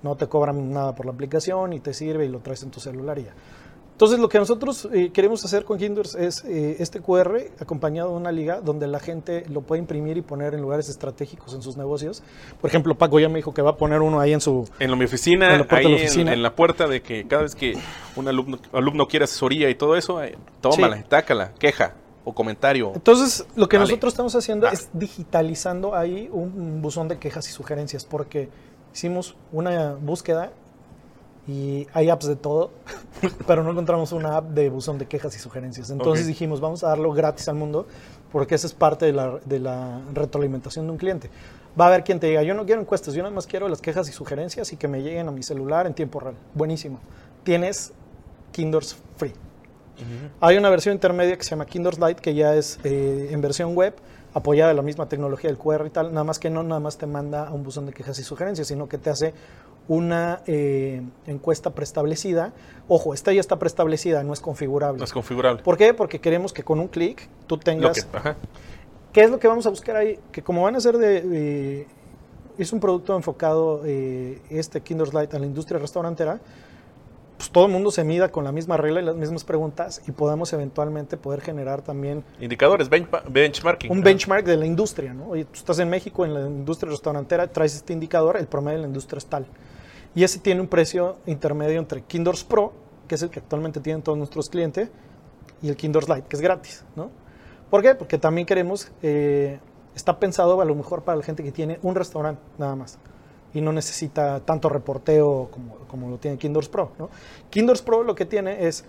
No 0.01 0.15
te 0.17 0.27
cobran 0.27 0.69
nada 0.73 0.93
por 0.93 1.05
la 1.05 1.13
aplicación 1.13 1.71
y 1.71 1.79
te 1.79 1.93
sirve 1.93 2.25
y 2.25 2.27
lo 2.27 2.39
traes 2.39 2.61
en 2.63 2.71
tu 2.71 2.81
celular 2.81 3.17
y 3.19 3.23
ya. 3.23 3.33
Entonces, 3.93 4.19
lo 4.19 4.27
que 4.27 4.39
nosotros 4.39 4.89
eh, 4.91 5.11
queremos 5.13 5.45
hacer 5.45 5.65
con 5.65 5.77
Kinders 5.77 6.15
es 6.15 6.43
eh, 6.45 6.77
este 6.79 6.99
QR 6.99 7.37
acompañado 7.59 8.09
de 8.09 8.15
una 8.17 8.31
liga 8.31 8.59
donde 8.59 8.87
la 8.87 8.99
gente 8.99 9.45
lo 9.49 9.61
puede 9.61 9.79
imprimir 9.81 10.17
y 10.17 10.21
poner 10.21 10.55
en 10.55 10.61
lugares 10.61 10.89
estratégicos 10.89 11.53
en 11.53 11.61
sus 11.61 11.77
negocios. 11.77 12.23
Por 12.59 12.69
ejemplo, 12.69 12.95
Paco 12.95 13.19
ya 13.19 13.29
me 13.29 13.35
dijo 13.37 13.53
que 13.53 13.61
va 13.61 13.69
a 13.71 13.77
poner 13.77 14.01
uno 14.01 14.19
ahí 14.19 14.33
en 14.33 14.41
su, 14.41 14.67
En 14.79 14.89
la- 14.89 14.97
mi 14.97 15.05
oficina, 15.05 15.53
En 15.53 15.59
la 15.59 15.67
puerta 15.67 15.75
ahí 15.77 15.83
de 15.83 15.89
la 15.99 16.05
oficina. 16.05 16.33
En, 16.33 16.41
la 16.43 16.55
puerta 16.55 16.87
de 16.87 17.01
que 17.03 17.27
cada 17.27 17.43
vez 17.43 17.53
que 17.55 17.77
un 18.15 18.27
alumno, 18.27 18.57
alumno 18.73 19.07
quiere 19.07 19.25
asesoría 19.25 19.69
y 19.69 19.75
todo 19.75 19.95
eso, 19.95 20.23
eh, 20.23 20.37
tómala, 20.59 20.97
Sí. 20.97 21.03
tácala, 21.07 21.53
queja 21.59 21.93
o 22.25 22.33
comentario. 22.33 22.91
Entonces, 22.95 23.45
lo 23.55 23.69
que 23.69 23.77
Vale. 23.77 23.89
nosotros 23.91 24.11
estamos 24.13 24.35
haciendo 24.35 24.65
Ah. 24.67 24.71
es 24.73 24.89
digitalizando 24.93 25.93
ahí 25.95 26.29
un 26.31 26.81
buzón 26.81 27.07
de 27.09 27.19
quejas 27.19 27.47
y 27.47 27.51
sugerencias, 27.51 28.05
porque 28.05 28.49
hicimos 28.93 29.35
una 29.51 29.93
búsqueda 29.93 30.51
y 31.47 31.87
hay 31.93 32.09
apps 32.09 32.27
de 32.27 32.35
todo, 32.35 32.71
pero 33.47 33.63
no 33.63 33.71
encontramos 33.71 34.11
una 34.11 34.37
app 34.37 34.49
de 34.49 34.69
buzón 34.69 34.97
de 34.97 35.05
quejas 35.07 35.35
y 35.35 35.39
sugerencias. 35.39 35.89
Entonces 35.89 36.25
dijimos, 36.25 36.61
vamos 36.61 36.83
a 36.83 36.89
darlo 36.89 37.11
gratis 37.11 37.47
al 37.49 37.55
mundo, 37.55 37.85
porque 38.31 38.55
esa 38.55 38.67
es 38.67 38.73
parte 38.73 39.05
de 39.05 39.13
la, 39.13 39.39
de 39.43 39.59
la 39.59 40.01
retroalimentación 40.13 40.85
de 40.85 40.91
un 40.91 40.97
cliente. 40.97 41.29
Va 41.79 41.85
a 41.85 41.87
haber 41.89 42.03
quien 42.03 42.19
te 42.19 42.27
diga, 42.27 42.43
yo 42.43 42.53
no 42.53 42.65
quiero 42.65 42.81
encuestas, 42.81 43.13
yo 43.13 43.23
nada 43.23 43.33
más 43.33 43.47
quiero 43.47 43.67
las 43.67 43.81
quejas 43.81 44.07
y 44.07 44.11
sugerencias 44.11 44.71
y 44.73 44.77
que 44.77 44.87
me 44.87 45.01
lleguen 45.01 45.27
a 45.27 45.31
mi 45.31 45.43
celular 45.43 45.87
en 45.87 45.93
tiempo 45.93 46.19
real. 46.19 46.35
Buenísimo. 46.53 46.99
Tienes 47.43 47.91
Kinders 48.51 48.95
Free. 49.17 49.33
Hay 50.41 50.57
una 50.57 50.69
versión 50.69 50.93
intermedia 50.93 51.37
que 51.37 51.43
se 51.43 51.51
llama 51.51 51.65
Kinders 51.65 51.99
Lite 51.99 52.21
que 52.21 52.33
ya 52.33 52.55
es 52.55 52.79
eh, 52.83 53.29
en 53.31 53.41
versión 53.41 53.75
web, 53.75 53.95
apoyada 54.33 54.69
de 54.69 54.75
la 54.75 54.81
misma 54.81 55.07
tecnología 55.07 55.49
del 55.49 55.57
QR 55.57 55.85
y 55.85 55.89
tal, 55.91 56.11
nada 56.11 56.23
más 56.23 56.39
que 56.39 56.49
no 56.49 56.63
nada 56.63 56.79
más 56.79 56.97
te 56.97 57.05
manda 57.05 57.47
a 57.47 57.53
un 57.53 57.63
buzón 57.63 57.85
de 57.85 57.93
quejas 57.93 58.17
y 58.19 58.23
sugerencias, 58.23 58.67
sino 58.67 58.89
que 58.89 58.97
te 58.97 59.09
hace 59.09 59.33
una 59.87 60.41
eh, 60.47 61.01
encuesta 61.27 61.71
preestablecida. 61.71 62.53
Ojo, 62.87 63.13
esta 63.13 63.33
ya 63.33 63.39
está 63.41 63.59
preestablecida, 63.59 64.23
no 64.23 64.33
es 64.33 64.39
configurable. 64.39 64.97
No 64.99 65.03
es 65.05 65.11
configurable. 65.13 65.61
¿Por 65.63 65.77
qué? 65.77 65.93
Porque 65.93 66.19
queremos 66.19 66.53
que 66.53 66.63
con 66.63 66.79
un 66.79 66.87
clic 66.87 67.27
tú 67.47 67.57
tengas... 67.57 68.03
que- 68.05 68.17
ajá. 68.17 68.35
¿Qué 69.11 69.21
es 69.23 69.29
lo 69.29 69.39
que 69.39 69.47
vamos 69.47 69.65
a 69.65 69.69
buscar 69.69 69.95
ahí? 69.95 70.17
Que 70.31 70.41
como 70.41 70.63
van 70.63 70.75
a 70.75 70.79
ser 70.79 70.97
de... 70.97 71.21
de- 71.21 71.87
es 72.57 72.71
un 72.71 72.79
producto 72.79 73.15
enfocado, 73.15 73.81
eh, 73.83 74.39
este 74.49 74.81
Kinder's 74.81 75.11
Light, 75.13 75.33
a 75.33 75.39
la 75.39 75.45
industria 75.47 75.79
restaurantera, 75.79 76.39
pues 77.37 77.49
todo 77.49 77.65
el 77.65 77.71
mundo 77.71 77.89
se 77.89 78.03
mida 78.03 78.31
con 78.31 78.43
la 78.43 78.51
misma 78.51 78.77
regla 78.77 79.01
y 79.01 79.05
las 79.05 79.15
mismas 79.15 79.43
preguntas 79.43 80.01
y 80.07 80.11
podamos 80.11 80.53
eventualmente 80.53 81.17
poder 81.17 81.41
generar 81.41 81.81
también 81.81 82.23
Indicadores, 82.39 82.91
benchma- 82.91 83.23
benchmarking. 83.27 83.91
un 83.91 84.01
benchmark 84.03 84.45
de 84.45 84.55
la 84.57 84.67
industria, 84.67 85.13
¿no? 85.15 85.29
Oye, 85.29 85.45
tú 85.45 85.55
estás 85.55 85.79
en 85.79 85.89
México, 85.89 86.25
en 86.25 86.33
la 86.35 86.41
industria 86.41 86.91
restaurantera, 86.91 87.47
traes 87.47 87.75
este 87.75 87.91
indicador, 87.91 88.37
el 88.37 88.45
promedio 88.45 88.77
de 88.77 88.81
la 88.83 88.87
industria 88.87 89.17
es 89.17 89.25
tal. 89.25 89.47
Y 90.15 90.23
ese 90.23 90.39
tiene 90.39 90.61
un 90.61 90.67
precio 90.67 91.17
intermedio 91.25 91.79
entre 91.79 92.01
Kindors 92.01 92.43
Pro, 92.43 92.73
que 93.07 93.15
es 93.15 93.21
el 93.23 93.29
que 93.29 93.39
actualmente 93.39 93.79
tienen 93.79 94.01
todos 94.01 94.17
nuestros 94.17 94.49
clientes, 94.49 94.89
y 95.61 95.69
el 95.69 95.75
Kindors 95.75 96.07
Lite, 96.09 96.23
que 96.27 96.35
es 96.35 96.41
gratis, 96.41 96.83
¿no? 96.95 97.09
¿Por 97.69 97.81
qué? 97.81 97.95
Porque 97.95 98.17
también 98.17 98.45
queremos, 98.45 98.91
eh, 99.01 99.59
está 99.95 100.19
pensado 100.19 100.61
a 100.61 100.65
lo 100.65 100.75
mejor 100.75 101.03
para 101.03 101.17
la 101.17 101.23
gente 101.23 101.41
que 101.43 101.51
tiene 101.51 101.79
un 101.81 101.95
restaurante 101.95 102.41
nada 102.57 102.75
más 102.75 102.99
y 103.53 103.61
no 103.61 103.71
necesita 103.71 104.39
tanto 104.41 104.67
reporteo 104.69 105.49
como, 105.51 105.75
como 105.87 106.09
lo 106.09 106.17
tiene 106.17 106.37
Kindors 106.37 106.69
Pro, 106.69 106.91
¿no? 106.99 107.09
Kindors 107.49 107.81
Pro 107.81 108.03
lo 108.03 108.13
que 108.15 108.25
tiene 108.25 108.67
es, 108.67 108.83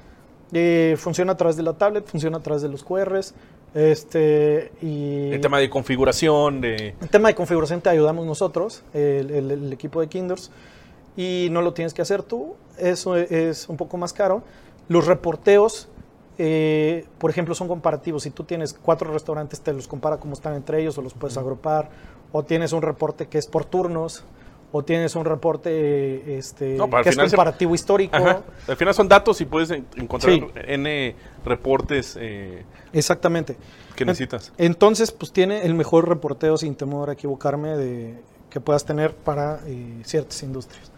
eh, 0.52 0.96
funciona 0.98 1.32
a 1.32 1.36
través 1.36 1.56
de 1.56 1.62
la 1.62 1.72
tablet, 1.74 2.06
funciona 2.06 2.38
a 2.38 2.40
través 2.42 2.62
de 2.62 2.68
los 2.68 2.82
QRs, 2.84 3.34
este, 3.74 4.72
y... 4.82 5.32
El 5.32 5.40
tema 5.40 5.58
de 5.58 5.68
configuración, 5.68 6.60
de... 6.60 6.94
El 7.00 7.08
tema 7.10 7.28
de 7.28 7.34
configuración 7.34 7.80
te 7.80 7.88
ayudamos 7.90 8.24
nosotros, 8.26 8.82
el, 8.94 9.30
el- 9.30 9.50
el 9.50 9.72
equipo 9.72 10.00
de 10.00 10.06
Kinders, 10.08 10.50
y 11.16 11.48
no 11.50 11.62
lo 11.62 11.72
tienes 11.74 11.94
que 11.94 12.02
hacer 12.02 12.22
tú. 12.22 12.54
Eso 12.78 13.16
es 13.16 13.68
un 13.68 13.76
poco 13.76 13.96
más 13.96 14.12
caro. 14.12 14.42
Los 14.88 15.06
reporteos, 15.06 15.88
eh, 16.38 17.06
por 17.18 17.30
ejemplo, 17.30 17.54
son 17.54 17.68
comparativos. 17.68 18.24
Si 18.24 18.30
tú 18.30 18.44
tienes 18.44 18.74
cuatro 18.74 19.12
restaurantes, 19.12 19.60
te 19.60 19.72
los 19.72 19.86
compara 19.88 20.18
cómo 20.18 20.34
están 20.34 20.54
entre 20.54 20.80
ellos 20.80 20.98
o 20.98 21.02
los 21.02 21.14
puedes 21.14 21.36
agrupar. 21.36 21.90
O 22.32 22.42
tienes 22.42 22.72
un 22.72 22.82
reporte 22.82 23.26
que 23.28 23.38
es 23.38 23.46
por 23.46 23.64
turnos. 23.64 24.24
O 24.76 24.82
tienes 24.84 25.14
un 25.14 25.24
reporte 25.24 25.70
eh, 25.72 26.36
este, 26.36 26.74
No, 26.76 26.90
que 26.90 27.08
es 27.08 27.14
se- 27.14 27.20
comparativo 27.20 27.76
histórico. 27.76 28.16
Ajá. 28.16 28.42
Al 28.66 28.76
final 28.76 28.92
son 28.92 29.06
datos 29.08 29.40
y 29.40 29.44
puedes 29.44 29.70
en- 29.70 29.86
encontrar 29.96 30.34
Sí. 30.34 30.44
N 30.66 31.14
reportes 31.44 32.16
eh, 32.20 32.64
Exactamente. 32.92 33.56
que 33.94 34.04
necesitas. 34.04 34.52
Entonces, 34.58 35.12
pues 35.12 35.30
tiene 35.30 35.62
el 35.62 35.74
mejor 35.74 36.08
reporteo, 36.08 36.56
sin 36.56 36.74
temor 36.74 37.08
a 37.08 37.12
equivocarme, 37.12 37.76
de, 37.76 38.18
que 38.50 38.58
puedas 38.58 38.84
tener 38.84 39.14
para 39.14 39.60
eh, 39.66 40.00
ciertas 40.04 40.42
industrias. 40.42 40.90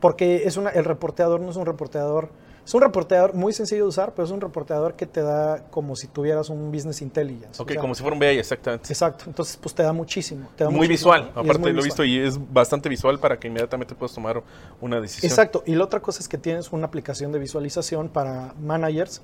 Porque 0.00 0.44
es 0.44 0.56
una, 0.56 0.70
el 0.70 0.84
reporteador 0.84 1.40
no 1.40 1.50
es 1.50 1.56
un 1.56 1.66
reporteador, 1.66 2.30
es 2.64 2.74
un 2.74 2.82
reporteador 2.82 3.34
muy 3.34 3.52
sencillo 3.52 3.84
de 3.84 3.88
usar, 3.88 4.12
pero 4.14 4.26
es 4.26 4.30
un 4.30 4.40
reporteador 4.40 4.94
que 4.94 5.06
te 5.06 5.22
da 5.22 5.64
como 5.70 5.96
si 5.96 6.06
tuvieras 6.06 6.50
un 6.50 6.70
business 6.70 7.00
intelligence. 7.00 7.62
Ok, 7.62 7.70
O 7.70 7.72
sea, 7.72 7.80
como 7.80 7.94
si 7.94 8.02
fuera 8.02 8.14
un 8.14 8.20
BI, 8.20 8.26
exactamente. 8.26 8.92
Exacto, 8.92 9.24
entonces 9.26 9.56
pues 9.56 9.74
te 9.74 9.82
da 9.82 9.92
muchísimo. 9.92 10.48
te 10.54 10.64
da 10.64 10.70
Muy 10.70 10.86
muchísimo, 10.86 11.12
visual, 11.12 11.30
aparte 11.34 11.58
muy 11.58 11.72
lo 11.72 11.80
he 11.80 11.84
visto 11.84 12.04
y 12.04 12.18
es 12.18 12.38
bastante 12.52 12.88
visual 12.88 13.18
para 13.18 13.38
que 13.38 13.48
inmediatamente 13.48 13.94
puedas 13.94 14.14
tomar 14.14 14.42
una 14.80 15.00
decisión. 15.00 15.30
Exacto, 15.30 15.62
y 15.64 15.74
la 15.74 15.84
otra 15.84 16.00
cosa 16.00 16.20
es 16.20 16.28
que 16.28 16.36
tienes 16.36 16.70
una 16.70 16.86
aplicación 16.86 17.32
de 17.32 17.38
visualización 17.38 18.10
para 18.10 18.54
managers, 18.60 19.22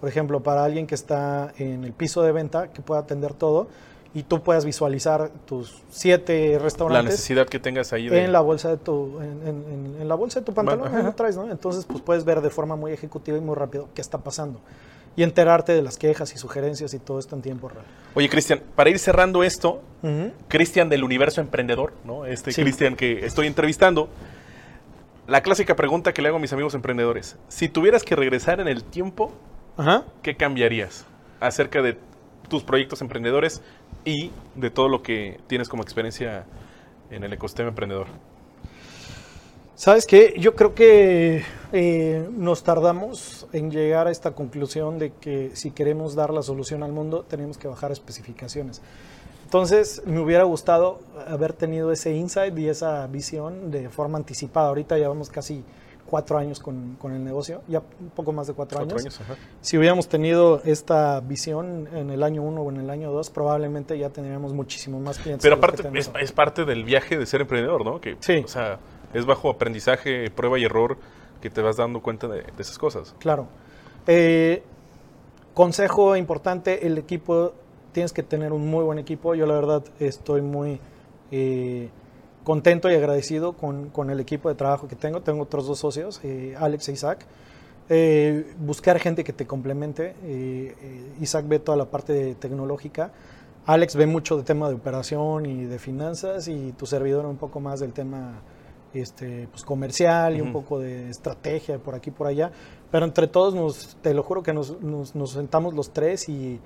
por 0.00 0.08
ejemplo, 0.08 0.42
para 0.42 0.64
alguien 0.64 0.86
que 0.86 0.94
está 0.94 1.52
en 1.58 1.84
el 1.84 1.92
piso 1.92 2.22
de 2.22 2.32
venta, 2.32 2.72
que 2.72 2.82
pueda 2.82 3.00
atender 3.00 3.34
todo, 3.34 3.68
y 4.12 4.24
tú 4.24 4.42
puedas 4.42 4.64
visualizar 4.64 5.30
tus 5.46 5.82
siete 5.90 6.54
La 6.54 6.58
restaurantes 6.58 7.12
necesidad 7.12 7.46
que 7.46 7.58
tengas 7.60 7.92
ahí 7.92 8.08
de... 8.08 8.24
en 8.24 8.32
la 8.32 8.40
bolsa 8.40 8.68
de 8.68 8.76
tu, 8.76 9.20
en, 9.20 9.46
en- 9.46 9.64
en- 9.72 9.96
en 10.02 10.08
la 10.08 10.14
bolsa 10.16 10.40
de 10.40 10.46
tu 10.46 10.52
pantalón, 10.52 10.90
lo 11.04 11.12
traes, 11.14 11.36
¿no? 11.36 11.50
Entonces, 11.50 11.84
pues 11.84 12.00
puedes 12.00 12.24
ver 12.24 12.40
de 12.40 12.50
forma 12.50 12.74
muy 12.76 12.92
ejecutiva 12.92 13.38
y 13.38 13.40
muy 13.40 13.54
rápido 13.54 13.88
qué 13.94 14.00
está 14.00 14.18
pasando. 14.18 14.60
Y 15.16 15.22
enterarte 15.24 15.72
de 15.72 15.82
las 15.82 15.96
quejas 15.98 16.32
y 16.34 16.38
sugerencias 16.38 16.94
y 16.94 16.98
todo 16.98 17.18
esto 17.18 17.34
en 17.36 17.42
tiempo 17.42 17.68
real. 17.68 17.84
Oye, 18.14 18.28
Cristian, 18.28 18.60
para 18.76 18.90
ir 18.90 18.98
cerrando 18.98 19.42
esto. 19.44 19.80
Cristian 20.48 20.88
del 20.88 21.04
universo 21.04 21.40
emprendedor, 21.40 21.92
¿no? 22.04 22.24
Este 22.26 22.52
Sí. 22.52 22.62
Cristian 22.62 22.96
que 22.96 23.24
estoy 23.26 23.46
entrevistando. 23.46 24.08
La 25.26 25.42
clásica 25.42 25.76
pregunta 25.76 26.12
que 26.12 26.22
le 26.22 26.28
hago 26.28 26.38
a 26.38 26.40
mis 26.40 26.52
amigos 26.52 26.74
emprendedores. 26.74 27.36
Si 27.48 27.68
tuvieras 27.68 28.02
que 28.02 28.16
regresar 28.16 28.60
en 28.60 28.66
el 28.68 28.82
tiempo, 28.82 29.30
Ajá. 29.76 30.04
¿qué 30.22 30.36
cambiarías 30.36 31.04
acerca 31.40 31.82
de 31.82 31.96
tus 32.50 32.62
proyectos 32.62 33.00
emprendedores 33.00 33.62
y 34.04 34.30
de 34.54 34.70
todo 34.70 34.88
lo 34.88 35.02
que 35.02 35.40
tienes 35.46 35.70
como 35.70 35.82
experiencia 35.82 36.44
en 37.10 37.24
el 37.24 37.32
ecosistema 37.32 37.70
emprendedor? 37.70 38.08
¿Sabes 39.74 40.06
qué? 40.06 40.34
Yo 40.38 40.54
creo 40.54 40.74
que 40.74 41.42
eh, 41.72 42.28
nos 42.32 42.62
tardamos 42.62 43.46
en 43.54 43.70
llegar 43.70 44.08
a 44.08 44.10
esta 44.10 44.32
conclusión 44.32 44.98
de 44.98 45.12
que 45.14 45.52
si 45.54 45.70
queremos 45.70 46.14
dar 46.14 46.34
la 46.34 46.42
solución 46.42 46.82
al 46.82 46.92
mundo, 46.92 47.24
tenemos 47.26 47.56
que 47.56 47.66
bajar 47.66 47.90
especificaciones. 47.90 48.82
Entonces, 49.44 50.02
me 50.04 50.20
hubiera 50.20 50.44
gustado 50.44 51.00
haber 51.26 51.54
tenido 51.54 51.90
ese 51.92 52.12
insight 52.12 52.56
y 52.58 52.68
esa 52.68 53.06
visión 53.06 53.70
de 53.70 53.88
forma 53.88 54.18
anticipada. 54.18 54.68
Ahorita 54.68 54.98
llevamos 54.98 55.30
casi 55.30 55.64
cuatro 56.10 56.36
años 56.36 56.58
con, 56.60 56.96
con 56.96 57.12
el 57.12 57.24
negocio, 57.24 57.62
ya 57.68 57.80
un 58.00 58.10
poco 58.10 58.32
más 58.32 58.46
de 58.48 58.52
cuatro, 58.52 58.78
Cuatro 58.78 58.98
años. 58.98 59.18
años, 59.18 59.20
ajá. 59.20 59.40
Si 59.60 59.78
hubiéramos 59.78 60.08
tenido 60.08 60.60
esta 60.64 61.20
visión 61.20 61.88
en 61.94 62.10
el 62.10 62.22
año 62.22 62.42
uno 62.42 62.62
o 62.62 62.70
en 62.70 62.78
el 62.78 62.90
año 62.90 63.10
dos, 63.12 63.30
probablemente 63.30 63.96
ya 63.96 64.10
tendríamos 64.10 64.52
muchísimos 64.52 65.00
más 65.00 65.18
clientes. 65.18 65.42
Pero 65.42 65.56
aparte, 65.56 65.88
es, 65.94 66.10
es 66.20 66.32
parte 66.32 66.64
del 66.64 66.84
viaje 66.84 67.16
de 67.16 67.24
ser 67.24 67.40
emprendedor, 67.42 67.84
¿no? 67.84 68.00
Que, 68.00 68.16
Sí. 68.20 68.42
O 68.44 68.48
sea, 68.48 68.78
es 69.14 69.24
bajo 69.24 69.48
aprendizaje, 69.50 70.30
prueba 70.30 70.58
y 70.58 70.64
error 70.64 70.98
que 71.40 71.48
te 71.48 71.62
vas 71.62 71.76
dando 71.76 72.02
cuenta 72.02 72.28
de, 72.28 72.42
de 72.42 72.52
esas 72.62 72.76
cosas. 72.76 73.14
Claro. 73.18 73.46
Eh, 74.06 74.62
consejo 75.54 76.16
importante, 76.16 76.86
el 76.86 76.98
equipo, 76.98 77.52
tienes 77.92 78.12
que 78.12 78.22
tener 78.22 78.52
un 78.52 78.68
muy 78.68 78.84
buen 78.84 78.98
equipo. 78.98 79.34
Yo 79.34 79.46
la 79.46 79.54
verdad 79.54 79.82
estoy 79.98 80.42
muy 80.42 80.80
eh, 81.30 81.88
contento 82.50 82.90
y 82.90 82.94
agradecido 82.96 83.52
con, 83.52 83.90
con 83.90 84.10
el 84.10 84.18
equipo 84.18 84.48
de 84.48 84.56
trabajo 84.56 84.88
que 84.88 84.96
tengo. 84.96 85.20
Tengo 85.20 85.42
otros 85.44 85.68
dos 85.68 85.78
socios, 85.78 86.20
eh, 86.24 86.56
Alex 86.58 86.88
e 86.88 86.92
Isaac. 86.92 87.18
Eh, 87.88 88.54
buscar 88.58 88.98
gente 88.98 89.22
que 89.22 89.32
te 89.32 89.46
complemente. 89.46 90.14
Eh, 90.24 90.74
eh, 90.82 91.12
Isaac 91.20 91.44
ve 91.46 91.60
toda 91.60 91.78
la 91.78 91.84
parte 91.84 92.34
tecnológica. 92.34 93.12
Alex 93.66 93.94
ve 93.94 94.06
mucho 94.06 94.36
de 94.36 94.42
tema 94.42 94.68
de 94.68 94.74
operación 94.74 95.46
y 95.46 95.64
de 95.64 95.78
finanzas 95.78 96.48
y 96.48 96.72
tu 96.72 96.86
servidor 96.86 97.24
un 97.26 97.36
poco 97.36 97.60
más 97.60 97.78
del 97.78 97.92
tema 97.92 98.40
este, 98.94 99.46
pues, 99.52 99.62
comercial 99.62 100.36
y 100.36 100.40
un 100.40 100.48
Ujú. 100.48 100.62
poco 100.62 100.78
de 100.80 101.08
estrategia 101.08 101.78
por 101.78 101.94
aquí 101.94 102.10
por 102.10 102.26
allá. 102.26 102.50
Pero 102.90 103.06
entre 103.06 103.28
todos, 103.28 103.54
nos, 103.54 103.96
te 104.02 104.12
lo 104.12 104.24
juro 104.24 104.42
que 104.42 104.52
nos, 104.52 104.80
nos- 104.82 105.14
nos 105.14 105.30
sentamos 105.30 105.74
los 105.74 105.90
tres 105.90 106.28
y, 106.28 106.58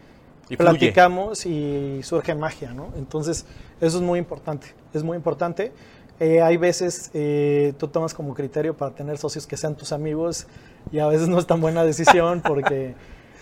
Y 0.48 0.56
fluye. 0.56 0.96
platicamos 0.96 1.46
y 1.46 2.00
surge 2.02 2.34
magia, 2.34 2.72
¿no? 2.72 2.92
Entonces, 2.96 3.46
eso 3.80 3.96
es 3.98 4.02
muy 4.02 4.18
importante, 4.18 4.68
es 4.92 5.02
muy 5.02 5.16
importante. 5.16 5.72
Eh, 6.20 6.42
hay 6.42 6.56
veces 6.56 7.10
eh, 7.14 7.74
tú 7.78 7.88
tomas 7.88 8.14
como 8.14 8.34
criterio 8.34 8.76
para 8.76 8.94
tener 8.94 9.18
socios 9.18 9.46
que 9.46 9.56
sean 9.56 9.76
tus 9.76 9.92
amigos 9.92 10.46
y 10.92 11.00
a 11.00 11.08
veces 11.08 11.28
no 11.28 11.38
es 11.38 11.46
tan 11.46 11.60
buena 11.60 11.84
decisión 11.84 12.42
porque 12.46 12.94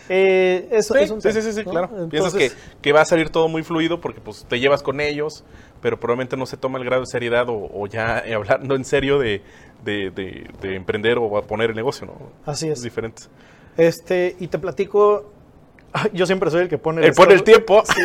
eh, 0.08 0.68
eso 0.72 0.94
Sí, 0.94 0.98
es 0.98 1.10
un 1.10 1.20
sí, 1.20 1.32
sí, 1.32 1.42
sí, 1.42 1.52
sí, 1.52 1.64
¿no? 1.64 1.70
claro. 1.70 1.90
Piensas 2.10 2.34
que, 2.34 2.44
Entonces, 2.44 2.56
que 2.82 2.92
va 2.92 3.00
a 3.02 3.04
salir 3.04 3.30
todo 3.30 3.48
muy 3.48 3.62
fluido 3.62 4.00
porque 4.00 4.20
pues 4.20 4.44
te 4.48 4.60
llevas 4.60 4.82
con 4.82 5.00
ellos, 5.00 5.44
pero 5.80 5.98
probablemente 5.98 6.36
no 6.36 6.44
se 6.46 6.56
toma 6.56 6.78
el 6.78 6.84
grado 6.84 7.02
de 7.02 7.06
seriedad 7.06 7.48
o, 7.48 7.54
o 7.72 7.86
ya 7.86 8.18
hablando 8.34 8.74
en 8.74 8.84
serio 8.84 9.18
de, 9.18 9.42
de- 9.84 10.10
de- 10.10 10.50
de 10.60 10.76
emprender 10.76 11.18
o 11.18 11.36
a 11.38 11.46
poner 11.46 11.70
el 11.70 11.76
negocio, 11.76 12.06
¿no? 12.06 12.32
Así 12.44 12.68
es. 12.68 12.82
diferente. 12.82 13.22
Este, 13.76 14.36
y 14.38 14.48
te 14.48 14.58
platico, 14.58 15.31
yo 16.12 16.26
siempre 16.26 16.50
soy 16.50 16.62
el 16.62 16.68
que 16.68 16.78
pone 16.78 17.04
El 17.06 17.12
pone 17.14 17.34
el 17.34 17.42
tiempo. 17.42 17.82
Sí, 17.84 18.00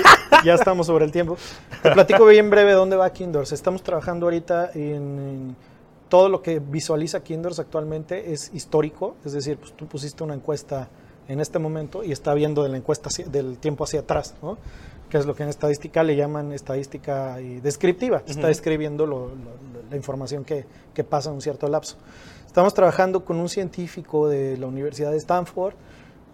ya 0.46 0.54
estamos 0.56 0.88
sobre 0.88 1.06
el 1.06 1.12
tiempo. 1.12 1.38
Te 1.82 1.92
platico 1.92 2.26
bien 2.26 2.50
breve 2.50 2.74
dónde 2.74 2.96
va 2.96 3.10
Kindors. 3.12 3.52
Estamos 3.52 3.82
trabajando 3.84 4.26
ahorita 4.26 4.72
en, 4.74 5.56
todo 6.10 6.30
lo 6.30 6.42
que 6.42 6.60
visualiza 6.60 7.22
Kindors 7.22 7.60
actualmente 7.60 8.32
es 8.32 8.52
histórico, 8.54 9.16
es 9.26 9.34
decir, 9.34 9.58
pues 9.58 9.74
tú 9.74 9.88
pusiste 9.88 10.24
una 10.24 10.34
encuesta 10.36 10.88
en 11.28 11.42
este 11.42 11.60
momento 11.60 12.02
y 12.04 12.14
está 12.14 12.34
viendo 12.34 12.64
de 12.64 12.70
la 12.70 12.78
encuesta 12.78 13.10
hacia- 13.10 13.26
del 13.26 13.58
tiempo 13.58 13.84
hacia 13.84 14.00
atrás, 14.00 14.34
¿no? 14.42 14.58
que 15.10 15.18
es 15.18 15.26
lo 15.26 15.36
que 15.36 15.44
en 15.44 15.50
estadística 15.50 16.04
le 16.04 16.16
llaman 16.16 16.52
estadística 16.54 17.40
y 17.42 17.60
descriptiva, 17.62 18.24
está 18.26 18.40
Ujú. 18.40 18.48
describiendo 18.48 19.06
lo- 19.06 19.28
lo- 19.30 19.34
la 19.90 19.96
información 19.98 20.44
que, 20.46 20.66
que 20.94 21.04
pasa 21.04 21.30
en 21.30 21.36
un 21.36 21.42
cierto 21.42 21.68
lapso. 21.68 21.98
Estamos 22.46 22.74
trabajando 22.74 23.24
con 23.26 23.38
un 23.38 23.50
científico 23.50 24.28
de 24.30 24.58
la 24.58 24.68
Universidad 24.68 25.12
de 25.12 25.18
Stanford, 25.18 25.74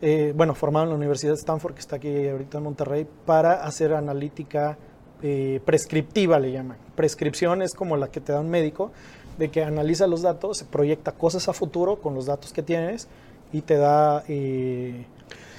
eh, 0.05 0.33
bueno, 0.35 0.53
formado 0.53 0.83
en 0.83 0.89
la 0.89 0.95
Universidad 0.97 1.31
de 1.31 1.39
Stanford, 1.39 1.75
que 1.75 1.79
está 1.79 1.95
aquí 1.95 2.27
ahorita 2.27 2.57
en 2.57 2.63
Monterrey, 2.65 3.07
para 3.25 3.63
hacer 3.63 3.93
analítica 3.93 4.77
eh, 5.21 5.61
prescriptiva, 5.63 6.39
le 6.39 6.51
llaman. 6.51 6.77
Prescripción 6.93 7.61
es 7.61 7.73
como 7.73 7.95
la 7.95 8.09
que 8.09 8.19
te 8.19 8.33
da 8.33 8.41
un 8.41 8.49
médico, 8.49 8.91
de 9.37 9.49
que 9.49 9.63
analiza 9.63 10.05
los 10.05 10.21
datos, 10.21 10.57
se 10.57 10.65
proyecta 10.65 11.13
cosas 11.13 11.47
a 11.47 11.53
futuro 11.53 12.01
con 12.01 12.15
los 12.15 12.25
datos 12.25 12.51
que 12.51 12.61
tienes 12.61 13.07
y 13.53 13.61
te 13.61 13.77
da... 13.77 14.25
eh, 14.27 15.05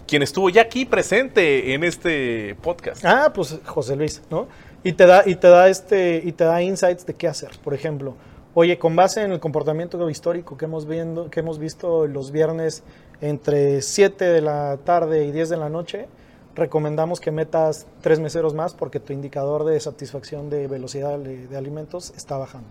Quien 0.06 0.22
estuvo 0.22 0.50
ya 0.50 0.60
aquí 0.60 0.84
presente 0.84 1.72
en 1.72 1.82
este 1.82 2.54
podcast. 2.60 3.02
Ah, 3.02 3.32
pues 3.34 3.58
José 3.64 3.96
Luis, 3.96 4.20
¿no? 4.30 4.46
Y 4.82 4.92
te 4.92 5.06
da, 5.06 5.22
y 5.24 5.36
te 5.36 5.48
da 5.48 5.70
este, 5.70 6.20
y 6.22 6.32
te 6.32 6.44
da 6.44 6.60
insights 6.60 7.06
de 7.06 7.14
qué 7.14 7.28
hacer. 7.28 7.52
Por 7.64 7.72
ejemplo, 7.72 8.14
Oye, 8.56 8.78
con 8.78 8.94
base 8.94 9.20
en 9.20 9.32
el 9.32 9.40
comportamiento 9.40 10.08
histórico 10.08 10.56
que 10.56 10.66
hemos, 10.66 10.86
viendo, 10.86 11.28
que 11.28 11.40
hemos 11.40 11.58
visto 11.58 12.06
los 12.06 12.30
viernes 12.30 12.84
entre 13.20 13.82
7 13.82 14.24
de 14.24 14.40
la 14.40 14.78
tarde 14.84 15.24
y 15.24 15.32
10 15.32 15.48
de 15.48 15.56
la 15.56 15.68
noche, 15.68 16.06
recomendamos 16.54 17.20
que 17.20 17.30
metas 17.30 17.86
tres 18.00 18.20
meseros 18.20 18.54
más 18.54 18.74
porque 18.74 19.00
tu 19.00 19.12
indicador 19.12 19.64
de 19.64 19.78
satisfacción 19.80 20.50
de 20.50 20.66
velocidad 20.68 21.18
de, 21.18 21.46
de 21.46 21.56
alimentos 21.56 22.12
está 22.16 22.36
bajando. 22.36 22.68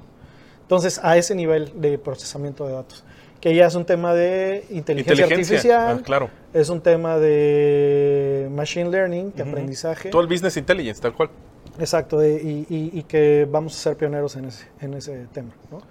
Entonces, 0.61 0.99
a 1.03 1.17
ese 1.17 1.35
nivel 1.35 1.81
de 1.81 1.97
procesamiento 1.97 2.65
de 2.65 2.73
datos 2.73 3.03
que 3.43 3.53
ya 3.53 3.65
es 3.65 3.75
un 3.75 3.83
tema 3.83 4.13
de 4.13 4.63
inteligencia, 4.69 5.25
artificial, 5.25 5.97
ah, 5.99 6.01
claro. 6.01 6.29
es 6.53 6.69
un 6.69 6.79
tema 6.79 7.17
de 7.17 8.47
machine 8.49 8.89
learning, 8.89 9.33
de 9.33 9.43
aprendizaje. 9.43 10.11
Todo 10.11 10.21
el 10.21 10.29
business 10.29 10.55
intelligence, 10.55 11.01
tal 11.01 11.13
cual. 11.13 11.29
Exacto, 11.77 12.25
y, 12.25 12.65
y, 12.69 13.03
que 13.03 13.45
vamos 13.51 13.75
a 13.75 13.81
ser 13.81 13.97
pioneros 13.97 14.37
en 14.37 14.45
ese, 14.45 14.65
en 14.79 14.93
ese 14.93 15.27
tema. 15.33 15.49
¿no? 15.69 15.81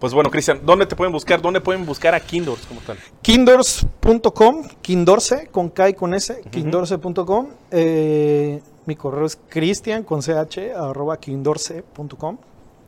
Pues 0.00 0.14
bueno, 0.14 0.30
Cristian, 0.30 0.60
¿dónde 0.64 0.86
te 0.86 0.96
pueden 0.96 1.12
buscar? 1.12 1.42
¿Dónde 1.42 1.60
pueden 1.60 1.84
buscar 1.84 2.14
a 2.14 2.20
Kindors 2.20 2.66
como 2.66 2.80
tal? 2.80 2.96
Kindors.com, 3.20 4.68
Kindorse, 4.80 5.48
con 5.48 5.68
K 5.68 5.90
y 5.90 5.94
con 5.94 6.14
S, 6.14 6.40
kindorse.com. 6.50 7.48
Eh, 7.70 8.62
mi 8.86 8.96
correo 8.96 9.26
es 9.26 9.38
cristian 9.48 10.02
con 10.02 10.20
ch 10.22 10.58
arroba 10.74 11.18
kindorse.com. 11.18 12.38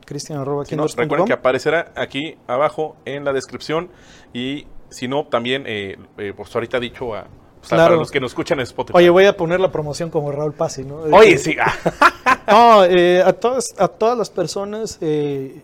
Cristian 0.04 0.44
Recuerden 0.44 1.26
que 1.26 1.32
aparecerá 1.32 1.92
aquí 1.94 2.36
abajo 2.46 2.96
en 3.04 3.24
la 3.24 3.32
descripción 3.32 3.90
y 4.32 4.66
si 4.88 5.06
no, 5.06 5.26
también, 5.26 5.64
eh, 5.66 5.96
eh, 6.18 6.32
pues 6.36 6.54
ahorita 6.54 6.80
dicho 6.80 7.14
a, 7.14 7.26
para 7.68 7.96
los 7.96 8.10
que 8.10 8.20
nos 8.20 8.32
escuchan 8.32 8.58
en 8.58 8.64
Spotify. 8.64 8.96
Oye, 8.96 9.10
voy 9.10 9.26
a 9.26 9.36
poner 9.36 9.60
la 9.60 9.70
promoción 9.70 10.10
como 10.10 10.32
Raúl 10.32 10.52
Pasi, 10.52 10.84
¿no? 10.84 10.96
Oye, 10.96 11.38
sí. 11.38 11.56
no, 12.48 12.84
eh, 12.84 13.22
a, 13.22 13.32
todas, 13.32 13.74
a 13.78 13.88
todas 13.88 14.18
las 14.18 14.30
personas, 14.30 14.98
eh, 15.00 15.62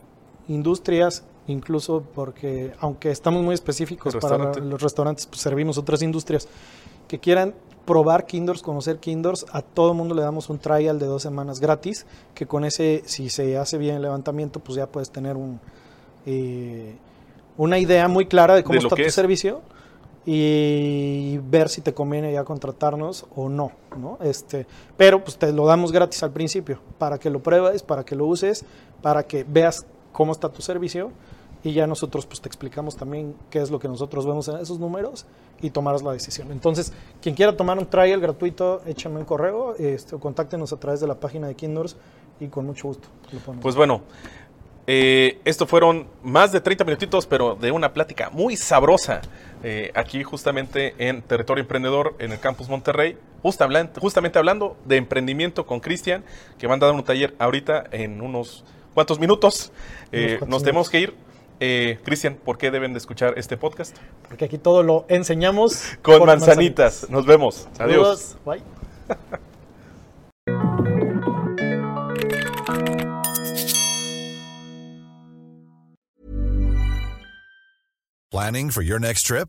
industrias, 0.49 1.25
incluso 1.49 2.05
porque, 2.15 2.73
aunque 2.79 3.11
estamos 3.11 3.43
muy 3.43 3.55
específicos 3.55 4.15
para 4.17 4.55
los 4.55 4.81
restaurantes, 4.81 5.27
pues 5.27 5.41
servimos 5.41 5.79
otras 5.79 6.03
industrias. 6.03 6.49
Que 7.09 7.19
quieran 7.19 7.55
probar 7.87 8.27
Kindors, 8.27 8.63
conocer 8.63 8.99
Kindors, 8.99 9.47
a 9.51 9.63
todo 9.63 9.95
mundo 9.95 10.15
le 10.15 10.21
damos 10.21 10.51
un 10.51 10.59
trial 10.59 10.99
de 10.99 11.07
dos 11.07 11.23
semanas 11.23 11.59
gratis, 11.59 12.05
que 12.35 12.47
con 12.47 12.67
ese, 12.67 13.03
si 13.07 13.31
se 13.31 13.57
hace 13.57 13.79
bien 13.79 13.97
el 13.97 14.03
levantamiento, 14.03 14.61
pues 14.61 14.77
ya 14.77 14.87
puedes 14.87 15.11
tener 15.11 15.37
un, 15.37 15.59
eh, 16.27 16.95
una 17.57 17.79
idea 17.79 18.07
muy 18.07 18.27
clara 18.27 18.55
de 18.55 18.63
cómo 18.63 18.79
está 18.79 18.95
tu 18.95 19.11
servicio 19.11 19.63
y 20.27 21.39
ver 21.39 21.71
si 21.71 21.81
te 21.81 21.95
conviene 21.95 22.31
ya 22.31 22.45
contratarnos 22.45 23.25
o 23.35 23.49
no, 23.49 23.73
¿no? 23.97 24.19
Este, 24.21 24.67
pero 24.99 25.25
pues 25.25 25.39
te 25.39 25.51
lo 25.51 25.65
damos 25.65 25.91
gratis 25.91 26.23
al 26.23 26.33
principio, 26.33 26.81
para 26.99 27.17
que 27.17 27.31
lo 27.31 27.43
pruebes, 27.43 27.83
para 27.83 28.05
que 28.05 28.15
lo 28.15 28.27
uses, 28.27 28.67
para 29.01 29.23
que 29.23 29.47
veas 29.49 29.87
cómo 30.13 30.33
está 30.33 30.49
tu 30.49 30.63
servicio 30.63 31.11
y 31.65 31.73
ya 31.73 31.87
nosotros 31.87 32.27
pues 32.27 32.41
te 32.41 32.49
explicamos 32.49 32.97
también 32.97 33.35
qué 33.51 33.61
es 33.61 33.71
lo 33.71 33.79
que 33.79 33.89
nosotros 33.89 34.27
vemos 34.27 34.47
en 34.49 34.59
esos 34.59 34.79
números 34.79 35.27
y 35.61 35.71
tomarás 35.71 36.03
la 36.03 36.13
decisión. 36.13 36.53
Entonces, 36.53 36.93
quien 37.21 37.35
quiera 37.35 37.57
tomar 37.57 37.79
un 37.79 37.87
trial 37.87 38.21
gratuito, 38.21 38.81
échame 38.87 39.19
un 39.19 39.25
correo 39.25 39.75
este, 39.77 40.15
o 40.15 40.21
contáctenos 40.21 40.73
a 40.73 40.77
través 40.79 41.01
de 41.01 41.07
la 41.07 41.19
página 41.19 41.49
de 41.49 41.55
Kindors 41.55 41.97
y 42.41 42.47
con 42.47 42.67
mucho 42.67 42.89
gusto. 42.89 43.09
pues 43.61 43.75
bueno, 43.75 44.03
eh, 44.87 45.41
esto 45.45 45.67
fueron 45.67 46.07
más 46.23 46.53
de 46.53 46.61
30 46.61 46.85
minutitos, 46.85 47.27
pero 47.27 47.57
de 47.57 47.73
una 47.73 47.93
plática 47.93 48.31
muy 48.31 48.57
sabrosa 48.57 49.21
eh, 49.63 49.91
aquí 49.95 50.23
justamente 50.23 50.95
en 50.97 51.21
Territorio 51.23 51.63
Emprendedor 51.63 52.15
en 52.21 52.33
el 52.33 52.39
Campus 52.39 52.69
Monterrey, 52.69 53.19
justamente 53.43 54.39
hablando 54.39 54.77
de 54.87 54.97
emprendimiento 54.97 55.67
con 55.67 55.81
Cristian, 55.81 56.25
que 56.59 56.67
van 56.67 56.83
a 56.83 56.87
dar 56.87 56.95
un 56.95 57.05
taller 57.05 57.35
ahorita 57.39 57.85
en 57.91 58.23
unos 58.23 58.65
cuantos 58.99 59.21
minutos. 59.21 59.71
Eh, 60.11 60.41
nos 60.49 60.65
tenemos 60.65 60.91
que 60.91 60.99
ir 60.99 61.15
eh, 61.61 62.01
Cristian, 62.03 62.35
¿por 62.35 62.59
qué 62.59 62.73
deben 62.73 62.93
de 62.93 62.99
escuchar 62.99 63.35
este 63.37 63.57
podcast? 63.57 63.97
Porque 64.27 64.45
aquí 64.45 64.59
todo 64.59 64.83
lo 64.83 65.07
enseñamos 65.09 65.85
con 66.03 66.27
manzanitas. 66.27 67.09
Nos 67.11 67.27
vemos. 67.27 67.69
Adiós. 67.79 68.37
Bye. 68.45 68.61
Planning 78.33 78.71
for 78.71 78.83
your 78.83 78.99
next 78.99 79.25
trip? 79.25 79.49